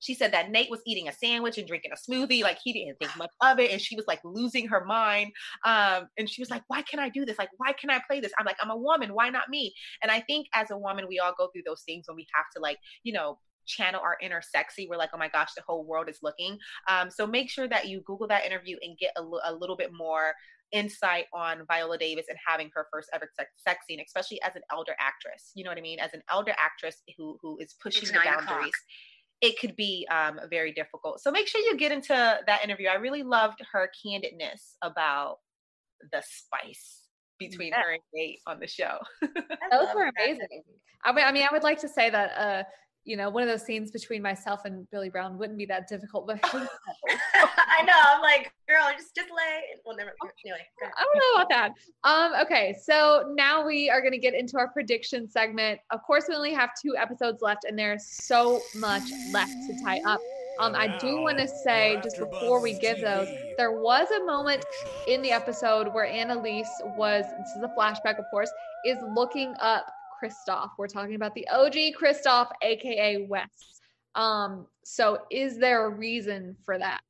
she 0.00 0.14
said 0.14 0.32
that 0.32 0.50
Nate 0.50 0.70
was 0.70 0.80
eating 0.86 1.08
a 1.08 1.12
sandwich 1.12 1.58
and 1.58 1.66
drinking 1.68 1.92
a 1.92 2.10
smoothie, 2.10 2.42
like 2.42 2.58
he 2.62 2.72
didn't 2.72 2.98
think 2.98 3.14
much 3.18 3.30
of 3.42 3.58
it, 3.58 3.70
and 3.70 3.80
she 3.80 3.96
was 3.96 4.06
like 4.06 4.20
losing 4.24 4.66
her 4.68 4.84
mind. 4.84 5.30
Um, 5.64 6.08
and 6.18 6.28
she 6.28 6.40
was 6.40 6.50
like, 6.50 6.62
"Why 6.68 6.82
can 6.82 6.98
I 6.98 7.10
do 7.10 7.24
this? 7.26 7.38
Like, 7.38 7.50
why 7.58 7.72
can 7.72 7.90
I 7.90 8.00
play 8.08 8.20
this?" 8.20 8.32
I'm 8.38 8.46
like, 8.46 8.56
"I'm 8.62 8.70
a 8.70 8.76
woman. 8.76 9.14
Why 9.14 9.28
not 9.28 9.48
me?" 9.48 9.74
And 10.02 10.10
I 10.10 10.20
think 10.20 10.46
as 10.54 10.70
a 10.70 10.78
woman, 10.78 11.06
we 11.08 11.18
all 11.18 11.34
go 11.36 11.48
through 11.48 11.62
those 11.66 11.82
things 11.82 12.06
when 12.08 12.16
we 12.16 12.26
have 12.34 12.46
to 12.56 12.62
like, 12.62 12.78
you 13.04 13.12
know, 13.12 13.38
channel 13.66 14.00
our 14.02 14.16
inner 14.20 14.42
sexy. 14.42 14.86
We're 14.88 14.96
like, 14.96 15.10
oh 15.14 15.18
my 15.18 15.28
gosh, 15.28 15.50
the 15.56 15.62
whole 15.66 15.84
world 15.84 16.08
is 16.08 16.18
looking. 16.22 16.58
Um, 16.88 17.10
so 17.10 17.26
make 17.26 17.50
sure 17.50 17.68
that 17.68 17.88
you 17.88 18.00
Google 18.00 18.26
that 18.28 18.44
interview 18.44 18.76
and 18.82 18.98
get 18.98 19.12
a, 19.16 19.20
l- 19.20 19.42
a 19.44 19.54
little 19.54 19.76
bit 19.76 19.90
more 19.92 20.32
insight 20.72 21.26
on 21.32 21.64
Viola 21.66 21.98
Davis 21.98 22.26
and 22.28 22.38
having 22.46 22.70
her 22.74 22.86
first 22.92 23.08
ever 23.12 23.28
sex, 23.36 23.50
sex 23.56 23.86
scene, 23.86 24.00
especially 24.04 24.40
as 24.42 24.54
an 24.56 24.62
elder 24.70 24.92
actress. 25.00 25.50
You 25.54 25.64
know 25.64 25.70
what 25.70 25.78
I 25.78 25.82
mean? 25.82 25.98
As 26.00 26.12
an 26.14 26.22
elder 26.30 26.54
actress 26.58 26.96
who 27.16 27.38
who 27.42 27.58
is 27.58 27.74
pushing 27.82 28.02
It's 28.02 28.10
the 28.12 28.18
nine 28.18 28.28
o'clock. 28.28 28.48
boundaries. 28.48 28.72
It 29.40 29.58
could 29.58 29.74
be 29.74 30.06
um, 30.10 30.38
very 30.50 30.72
difficult. 30.72 31.20
So 31.22 31.30
make 31.30 31.48
sure 31.48 31.60
you 31.62 31.76
get 31.76 31.92
into 31.92 32.12
that 32.46 32.62
interview. 32.62 32.88
I 32.88 32.94
really 32.96 33.22
loved 33.22 33.60
her 33.72 33.90
candidness 34.06 34.74
about 34.82 35.38
the 36.12 36.22
spice 36.26 37.06
between 37.38 37.68
Yeah. 37.68 37.82
her 37.82 37.92
and 37.92 38.02
Nate 38.12 38.40
on 38.46 38.60
the 38.60 38.66
show. 38.66 38.98
I 39.22 39.28
Those 39.72 39.94
were 39.94 40.10
amazing. 40.18 40.62
I 41.04 41.12
mean, 41.12 41.24
I 41.24 41.32
mean, 41.32 41.42
I 41.50 41.52
would 41.52 41.62
like 41.62 41.80
to 41.80 41.88
say 41.88 42.10
that, 42.10 42.36
uh, 42.36 42.64
you 43.04 43.16
know, 43.16 43.30
one 43.30 43.42
of 43.42 43.48
those 43.48 43.64
scenes 43.64 43.90
between 43.90 44.22
myself 44.22 44.64
and 44.64 44.88
Billy 44.90 45.08
Brown 45.08 45.38
wouldn't 45.38 45.58
be 45.58 45.66
that 45.66 45.88
difficult, 45.88 46.26
but 46.26 46.38
I 46.42 46.50
I 47.80 47.82
know. 47.82 47.92
I'm 47.96 48.20
like, 48.20 48.52
girl, 48.68 48.86
just 48.96 49.14
just 49.14 49.30
lay. 49.30 49.62
Well, 49.84 49.96
never. 49.96 50.12
Anyway, 50.44 50.58
go 50.78 50.86
ahead. 50.86 50.94
don't 50.98 51.16
know 51.16 51.42
about 51.42 51.48
that. 51.48 51.72
Um, 52.04 52.32
okay, 52.44 52.76
so 52.82 53.32
now 53.34 53.64
we 53.66 53.88
are 53.88 54.00
going 54.00 54.12
to 54.12 54.18
get 54.18 54.34
into 54.34 54.58
our 54.58 54.68
prediction 54.68 55.28
segment. 55.28 55.80
Of 55.90 56.02
course, 56.02 56.26
we 56.28 56.34
only 56.34 56.52
have 56.52 56.70
two 56.80 56.96
episodes 56.96 57.40
left, 57.40 57.64
and 57.64 57.78
there's 57.78 58.06
so 58.06 58.60
much 58.76 59.04
left 59.32 59.52
to 59.68 59.82
tie 59.82 60.00
up. 60.06 60.20
Um, 60.58 60.74
I 60.74 60.98
do 60.98 61.22
want 61.22 61.38
to 61.38 61.48
say 61.48 61.98
just 62.02 62.18
before 62.18 62.60
we 62.60 62.78
give 62.78 63.00
those, 63.00 63.28
there 63.56 63.72
was 63.72 64.10
a 64.10 64.24
moment 64.26 64.62
in 65.06 65.22
the 65.22 65.30
episode 65.30 65.88
where 65.94 66.04
Annalise 66.04 66.68
was. 66.98 67.24
This 67.38 67.56
is 67.56 67.62
a 67.62 67.72
flashback, 67.78 68.18
of 68.18 68.26
course. 68.30 68.50
Is 68.84 68.98
looking 69.14 69.54
up 69.58 69.86
Christophe. 70.20 70.72
We're 70.78 70.86
talking 70.86 71.14
about 71.14 71.34
the 71.34 71.48
OG 71.48 71.94
Christophe, 71.96 72.52
aka 72.62 73.26
Wes. 73.26 73.48
Um, 74.14 74.66
so 74.84 75.22
is 75.30 75.58
there 75.58 75.86
a 75.86 75.88
reason 75.88 76.56
for 76.64 76.78
that? 76.78 77.00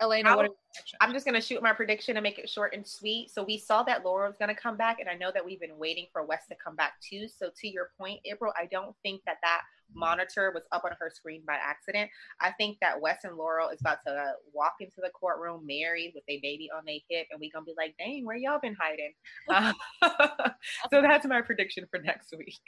Elena, 0.00 0.30
I'll- 0.30 0.56
I'm 1.00 1.12
just 1.12 1.26
gonna 1.26 1.40
shoot 1.40 1.62
my 1.62 1.72
prediction 1.72 2.16
and 2.16 2.24
make 2.24 2.38
it 2.38 2.48
short 2.48 2.74
and 2.74 2.86
sweet. 2.86 3.30
So 3.30 3.42
we 3.42 3.58
saw 3.58 3.82
that 3.84 4.04
Laura 4.04 4.28
was 4.28 4.36
gonna 4.38 4.54
come 4.54 4.76
back, 4.76 5.00
and 5.00 5.08
I 5.08 5.14
know 5.14 5.30
that 5.32 5.44
we've 5.44 5.60
been 5.60 5.78
waiting 5.78 6.06
for 6.12 6.24
Wes 6.24 6.46
to 6.46 6.54
come 6.54 6.76
back 6.76 7.00
too. 7.00 7.28
So 7.28 7.50
to 7.60 7.68
your 7.68 7.90
point, 7.98 8.20
April, 8.24 8.52
I 8.56 8.66
don't 8.66 8.96
think 9.02 9.22
that 9.26 9.38
that 9.42 9.62
monitor 9.94 10.50
was 10.54 10.62
up 10.72 10.84
on 10.84 10.92
her 10.98 11.10
screen 11.14 11.42
by 11.46 11.54
accident. 11.54 12.10
I 12.40 12.52
think 12.52 12.78
that 12.80 13.00
Wes 13.00 13.24
and 13.24 13.36
Laurel 13.36 13.68
is 13.68 13.80
about 13.80 13.98
to 14.06 14.32
walk 14.52 14.74
into 14.80 14.96
the 14.98 15.10
courtroom 15.10 15.66
married 15.66 16.12
with 16.14 16.24
a 16.28 16.40
baby 16.40 16.70
on 16.76 16.84
their 16.84 16.98
hip, 17.08 17.26
and 17.30 17.40
we're 17.40 17.50
gonna 17.52 17.64
be 17.64 17.74
like, 17.76 17.94
"Dang, 17.98 18.24
where 18.24 18.36
y'all 18.36 18.60
been 18.60 18.76
hiding?" 18.78 19.12
Uh, 19.48 19.72
so 20.90 21.02
that's 21.02 21.26
my 21.26 21.40
prediction 21.40 21.86
for 21.90 21.98
next 22.00 22.32
week. 22.36 22.60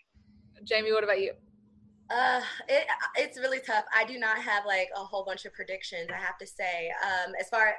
Jamie, 0.64 0.92
what 0.92 1.04
about 1.04 1.20
you? 1.20 1.32
Uh, 2.10 2.40
it 2.68 2.86
it's 3.16 3.38
really 3.38 3.60
tough. 3.60 3.84
I 3.94 4.04
do 4.04 4.18
not 4.18 4.38
have 4.38 4.66
like 4.66 4.88
a 4.94 5.00
whole 5.00 5.24
bunch 5.24 5.44
of 5.46 5.54
predictions. 5.54 6.08
I 6.12 6.20
have 6.20 6.38
to 6.38 6.46
say. 6.46 6.90
Um, 7.02 7.32
as 7.40 7.48
far 7.48 7.74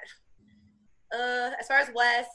uh 1.13 1.51
as 1.59 1.67
far 1.67 1.77
as 1.77 1.89
Wes, 1.93 2.25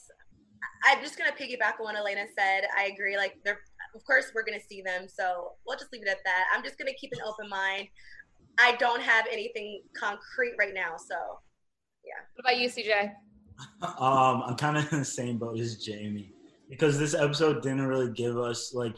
I'm 0.85 1.01
just 1.03 1.19
gonna 1.19 1.33
piggyback 1.33 1.81
on 1.81 1.87
what 1.87 1.97
Elena 1.97 2.27
said. 2.39 2.65
I 2.77 2.85
agree. 2.85 3.17
Like 3.17 3.39
they're 3.45 3.61
of 3.95 4.05
course 4.05 4.33
we're 4.35 4.45
gonna 4.45 4.61
see 4.61 4.83
them, 4.83 5.07
so 5.09 5.53
we'll 5.67 5.79
just 5.79 5.93
leave 5.93 6.03
it 6.03 6.09
at 6.09 6.19
that. 6.25 6.45
I'm 6.55 6.63
just 6.63 6.79
gonna 6.79 6.95
keep 6.95 7.13
an 7.13 7.21
open 7.27 7.49
mind. 7.49 7.89
I 8.59 8.77
don't 8.77 9.01
have 9.03 9.27
anything 9.31 9.83
concrete 9.99 10.55
right 10.59 10.75
now, 10.75 10.97
so 10.97 11.15
yeah. 12.05 12.21
What 12.35 12.51
about 12.51 12.61
you, 12.61 12.69
CJ? 12.69 13.13
Um, 13.83 14.43
I'm 14.47 14.57
kind 14.57 14.79
of 14.79 14.91
in 14.91 15.01
the 15.01 15.05
same 15.05 15.37
boat 15.37 15.61
as 15.61 15.77
Jamie 15.77 16.33
because 16.71 16.99
this 16.99 17.13
episode 17.13 17.63
didn't 17.63 17.87
really 17.87 18.11
give 18.11 18.39
us 18.39 18.73
like 18.73 18.97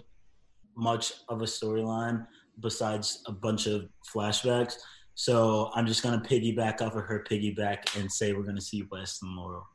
much 0.77 1.15
of 1.29 1.43
a 1.43 1.47
storyline 1.47 2.25
besides 2.61 3.25
a 3.27 3.33
bunch 3.33 3.67
of 3.67 3.89
flashbacks. 4.15 4.75
So 5.15 5.71
I'm 5.75 5.87
just 5.87 6.03
gonna 6.03 6.21
piggyback 6.21 6.81
off 6.81 6.95
of 6.95 7.03
her 7.05 7.25
piggyback 7.29 7.99
and 7.99 8.11
say 8.11 8.33
we're 8.33 8.45
gonna 8.45 8.61
see 8.61 8.87
Wes 8.91 9.19
and 9.23 9.35
Laurel. 9.35 9.67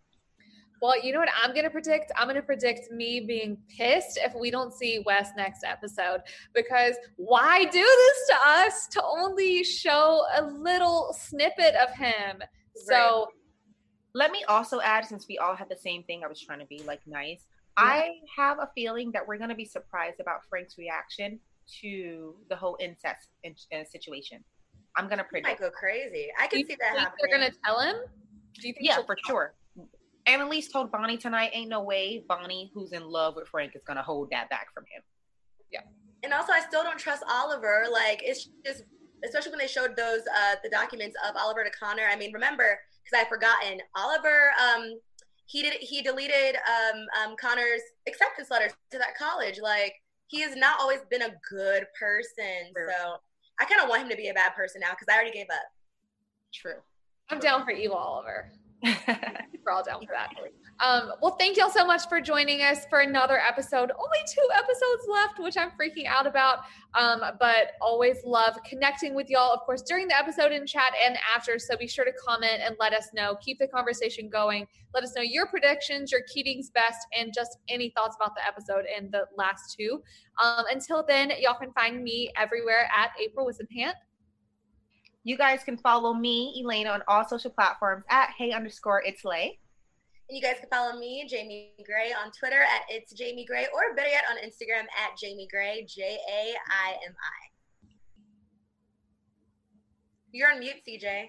Well, 0.81 1.03
you 1.03 1.11
know 1.13 1.19
what 1.19 1.29
I'm 1.43 1.53
going 1.53 1.63
to 1.63 1.69
predict? 1.69 2.11
I'm 2.15 2.25
going 2.27 2.35
to 2.35 2.41
predict 2.41 2.91
me 2.91 3.19
being 3.19 3.57
pissed 3.75 4.19
if 4.23 4.33
we 4.35 4.51
don't 4.51 4.73
see 4.73 5.01
Wes 5.05 5.31
next 5.35 5.63
episode 5.63 6.21
because 6.53 6.95
why 7.15 7.65
do 7.65 7.81
this 7.81 8.27
to 8.29 8.35
us 8.47 8.87
to 8.87 9.03
only 9.03 9.63
show 9.63 10.23
a 10.35 10.43
little 10.43 11.15
snippet 11.17 11.75
of 11.75 11.95
him? 11.95 12.41
So, 12.75 13.27
Let 14.13 14.31
me 14.31 14.43
also 14.47 14.79
add, 14.81 15.05
since 15.05 15.25
we 15.27 15.37
all 15.37 15.55
had 15.55 15.69
the 15.69 15.75
same 15.75 16.03
thing, 16.03 16.23
I 16.23 16.27
was 16.27 16.39
trying 16.41 16.59
to 16.59 16.65
be 16.65 16.81
like 16.85 17.01
nice. 17.05 17.45
I 17.77 18.13
have 18.35 18.57
a 18.59 18.69
feeling 18.73 19.11
that 19.11 19.27
we're 19.27 19.37
going 19.37 19.49
to 19.49 19.55
be 19.55 19.65
surprised 19.65 20.19
about 20.19 20.39
Frank's 20.49 20.77
reaction 20.77 21.39
to 21.81 22.35
the 22.49 22.55
whole 22.55 22.77
incest 22.79 23.29
in, 23.43 23.55
uh, 23.71 23.83
situation. 23.83 24.43
I'm 24.95 25.05
going 25.05 25.19
to 25.19 25.25
it 25.25 25.43
might 25.43 25.43
predict. 25.43 25.61
go 25.61 25.69
crazy. 25.69 26.29
I 26.39 26.47
can 26.47 26.65
see 26.65 26.75
that. 26.79 26.93
do 26.93 26.97
can 26.97 26.97
you 26.97 26.97
see 26.97 26.97
think 26.97 26.97
that 26.97 27.13
they're 27.19 27.37
going 27.37 27.51
to 27.51 27.57
tell 27.63 27.79
him? 27.79 27.95
Do 28.59 28.67
you 28.67 28.73
think 28.73 28.87
Yeah, 28.87 28.95
for 29.05 29.15
tell 29.15 29.35
sure. 29.35 29.53
Annalise 30.27 30.67
told 30.67 30.91
Bonnie 30.91 31.17
tonight, 31.17 31.51
ain't 31.53 31.69
no 31.69 31.81
way 31.81 32.23
Bonnie, 32.27 32.69
who's 32.73 32.91
in 32.91 33.03
love 33.03 33.35
with 33.35 33.47
Frank, 33.47 33.75
is 33.75 33.81
going 33.85 33.97
to 33.97 34.03
hold 34.03 34.29
that 34.31 34.49
back 34.49 34.67
from 34.73 34.83
him. 34.83 35.01
Yeah. 35.71 35.81
And 36.23 36.33
also 36.33 36.51
I 36.51 36.59
still 36.59 36.83
don't 36.83 36.99
trust 36.99 37.23
Oliver. 37.29 37.85
Like 37.91 38.21
it's 38.23 38.49
just, 38.65 38.83
especially 39.23 39.51
when 39.51 39.59
they 39.59 39.67
showed 39.67 39.95
those 39.95 40.21
uh 40.21 40.55
the 40.63 40.69
documents 40.69 41.15
of 41.27 41.35
Oliver 41.35 41.63
to 41.63 41.71
Connor. 41.71 42.03
I 42.11 42.15
mean, 42.15 42.33
remember 42.33 42.79
because 43.03 43.23
I've 43.23 43.29
forgotten 43.29 43.79
Oliver. 43.95 44.51
Um, 44.61 44.99
he 45.45 45.61
did 45.61 45.73
he 45.79 46.01
deleted 46.01 46.55
um 46.55 47.05
um 47.23 47.35
Connor's 47.39 47.81
acceptance 48.07 48.51
letters 48.51 48.73
to 48.91 48.97
that 48.97 49.17
college. 49.17 49.59
Like 49.61 49.93
he 50.27 50.41
has 50.41 50.55
not 50.55 50.79
always 50.79 50.99
been 51.09 51.21
a 51.21 51.31
good 51.49 51.85
person. 51.97 52.73
True. 52.75 52.87
So 52.89 53.15
I 53.59 53.65
kind 53.65 53.81
of 53.81 53.89
want 53.89 54.03
him 54.03 54.09
to 54.09 54.17
be 54.17 54.27
a 54.27 54.33
bad 54.33 54.53
person 54.55 54.81
now 54.81 54.91
because 54.91 55.07
I 55.09 55.15
already 55.15 55.31
gave 55.31 55.47
up. 55.51 55.63
True. 56.53 56.81
I'm 57.29 57.39
down 57.39 57.65
for 57.65 57.71
evil 57.71 57.97
Oliver. 57.97 58.51
We're 59.65 59.71
all 59.71 59.83
down 59.83 60.01
for 60.05 60.13
that. 60.13 60.29
Um, 60.79 61.13
well, 61.21 61.35
thank 61.39 61.57
y'all 61.57 61.69
so 61.69 61.85
much 61.85 62.07
for 62.07 62.21
joining 62.21 62.61
us 62.61 62.85
for 62.89 62.99
another 62.99 63.39
episode. 63.39 63.91
Only 63.91 64.19
two 64.27 64.47
episodes 64.55 65.03
left, 65.09 65.39
which 65.39 65.57
I'm 65.57 65.71
freaking 65.71 66.05
out 66.05 66.27
about. 66.27 66.59
Um, 66.93 67.21
but 67.39 67.71
always 67.81 68.17
love 68.23 68.57
connecting 68.63 69.15
with 69.15 69.29
y'all, 69.29 69.51
of 69.51 69.61
course, 69.61 69.81
during 69.81 70.07
the 70.07 70.15
episode 70.15 70.51
in 70.51 70.65
chat 70.67 70.93
and 71.05 71.17
after. 71.35 71.57
So 71.57 71.75
be 71.75 71.87
sure 71.87 72.05
to 72.05 72.11
comment 72.25 72.61
and 72.63 72.75
let 72.79 72.93
us 72.93 73.09
know. 73.15 73.35
Keep 73.43 73.59
the 73.59 73.67
conversation 73.67 74.29
going. 74.29 74.67
Let 74.93 75.03
us 75.03 75.13
know 75.15 75.23
your 75.23 75.47
predictions, 75.47 76.11
your 76.11 76.21
Keating's 76.31 76.69
best, 76.69 77.07
and 77.17 77.33
just 77.33 77.57
any 77.67 77.91
thoughts 77.95 78.15
about 78.19 78.35
the 78.35 78.45
episode 78.45 78.85
and 78.95 79.11
the 79.11 79.25
last 79.35 79.75
two. 79.77 80.01
Um, 80.41 80.65
until 80.71 81.03
then, 81.05 81.31
y'all 81.39 81.57
can 81.59 81.71
find 81.73 82.03
me 82.03 82.31
everywhere 82.37 82.89
at 82.95 83.09
April 83.19 83.47
Wisenhant. 83.47 83.93
You 85.27 85.35
guys 85.35 85.61
can 85.61 85.77
follow 85.77 86.13
me, 86.13 86.63
Elena, 86.63 86.91
on 86.91 87.01
all 87.09 87.27
social 87.27 87.51
platforms 87.51 88.05
at 88.09 88.29
hey 88.37 88.53
underscore 88.53 89.03
it's 89.05 89.25
lay. 89.25 89.59
And 90.29 90.37
you 90.37 90.41
guys 90.41 90.55
can 90.57 90.69
follow 90.69 90.97
me, 90.97 91.27
Jamie 91.29 91.73
Gray, 91.85 92.13
on 92.13 92.31
Twitter 92.31 92.61
at 92.61 92.83
it's 92.87 93.11
Jamie 93.11 93.45
Gray, 93.45 93.67
or 93.73 93.93
better 93.93 94.07
yet, 94.07 94.23
on 94.31 94.37
Instagram 94.37 94.83
at 94.83 95.17
Jamie 95.21 95.49
Gray, 95.51 95.85
J 95.85 96.17
A 96.31 96.53
I 96.69 96.91
M 97.05 97.13
I. 97.13 97.89
You're 100.31 100.49
on 100.49 100.59
mute, 100.59 100.77
CJ. 100.87 101.25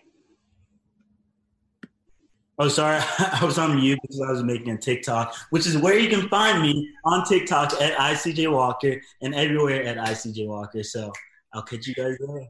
Oh, 2.60 2.68
sorry, 2.68 3.00
I 3.18 3.44
was 3.44 3.58
on 3.58 3.74
mute 3.74 3.98
because 4.02 4.20
I 4.20 4.30
was 4.30 4.44
making 4.44 4.70
a 4.70 4.78
TikTok, 4.78 5.34
which 5.50 5.66
is 5.66 5.76
where 5.76 5.98
you 5.98 6.08
can 6.08 6.28
find 6.28 6.62
me 6.62 6.88
on 7.04 7.24
TikTok 7.24 7.72
at 7.80 7.96
ICJ 7.98 8.52
Walker 8.52 9.02
and 9.22 9.34
everywhere 9.34 9.82
at 9.82 9.96
ICJ 9.96 10.46
Walker. 10.46 10.84
So 10.84 11.12
I'll 11.52 11.62
catch 11.62 11.88
you 11.88 11.94
guys 11.94 12.16
there. 12.20 12.48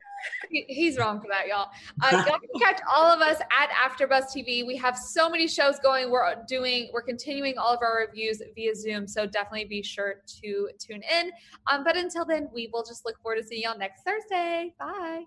He- 0.51 0.65
He's 0.69 0.99
wrong 0.99 1.21
for 1.21 1.29
that, 1.29 1.47
y'all. 1.47 1.69
Uh, 2.03 2.25
y'all 2.27 2.39
can 2.39 2.61
catch 2.61 2.81
all 2.93 3.07
of 3.07 3.21
us 3.21 3.41
at 3.41 3.71
AfterBuzz 3.71 4.25
TV. 4.35 4.67
We 4.67 4.77
have 4.77 4.97
so 4.97 5.29
many 5.29 5.47
shows 5.49 5.79
going. 5.81 6.11
We're 6.11 6.35
doing, 6.47 6.91
we're 6.93 7.03
continuing 7.03 7.59
all 7.59 7.75
of 7.75 7.81
our 7.83 8.07
reviews 8.07 8.43
via 8.55 8.75
Zoom, 8.75 9.07
so 9.07 9.27
definitely 9.27 9.65
be 9.67 9.83
sure 9.83 10.17
to 10.43 10.69
tune 10.79 11.03
in. 11.03 11.31
Um, 11.71 11.85
but 11.85 11.97
until 11.97 12.25
then, 12.25 12.49
we 12.53 12.69
will 12.73 12.83
just 12.85 13.05
look 13.05 13.21
forward 13.23 13.37
to 13.37 13.47
seeing 13.47 13.63
y'all 13.63 13.79
next 13.79 14.03
Thursday. 14.03 14.75
Bye. 14.79 15.25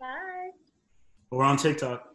Bye. 0.00 0.50
We're 1.30 1.44
on 1.44 1.56
TikTok. 1.56 2.14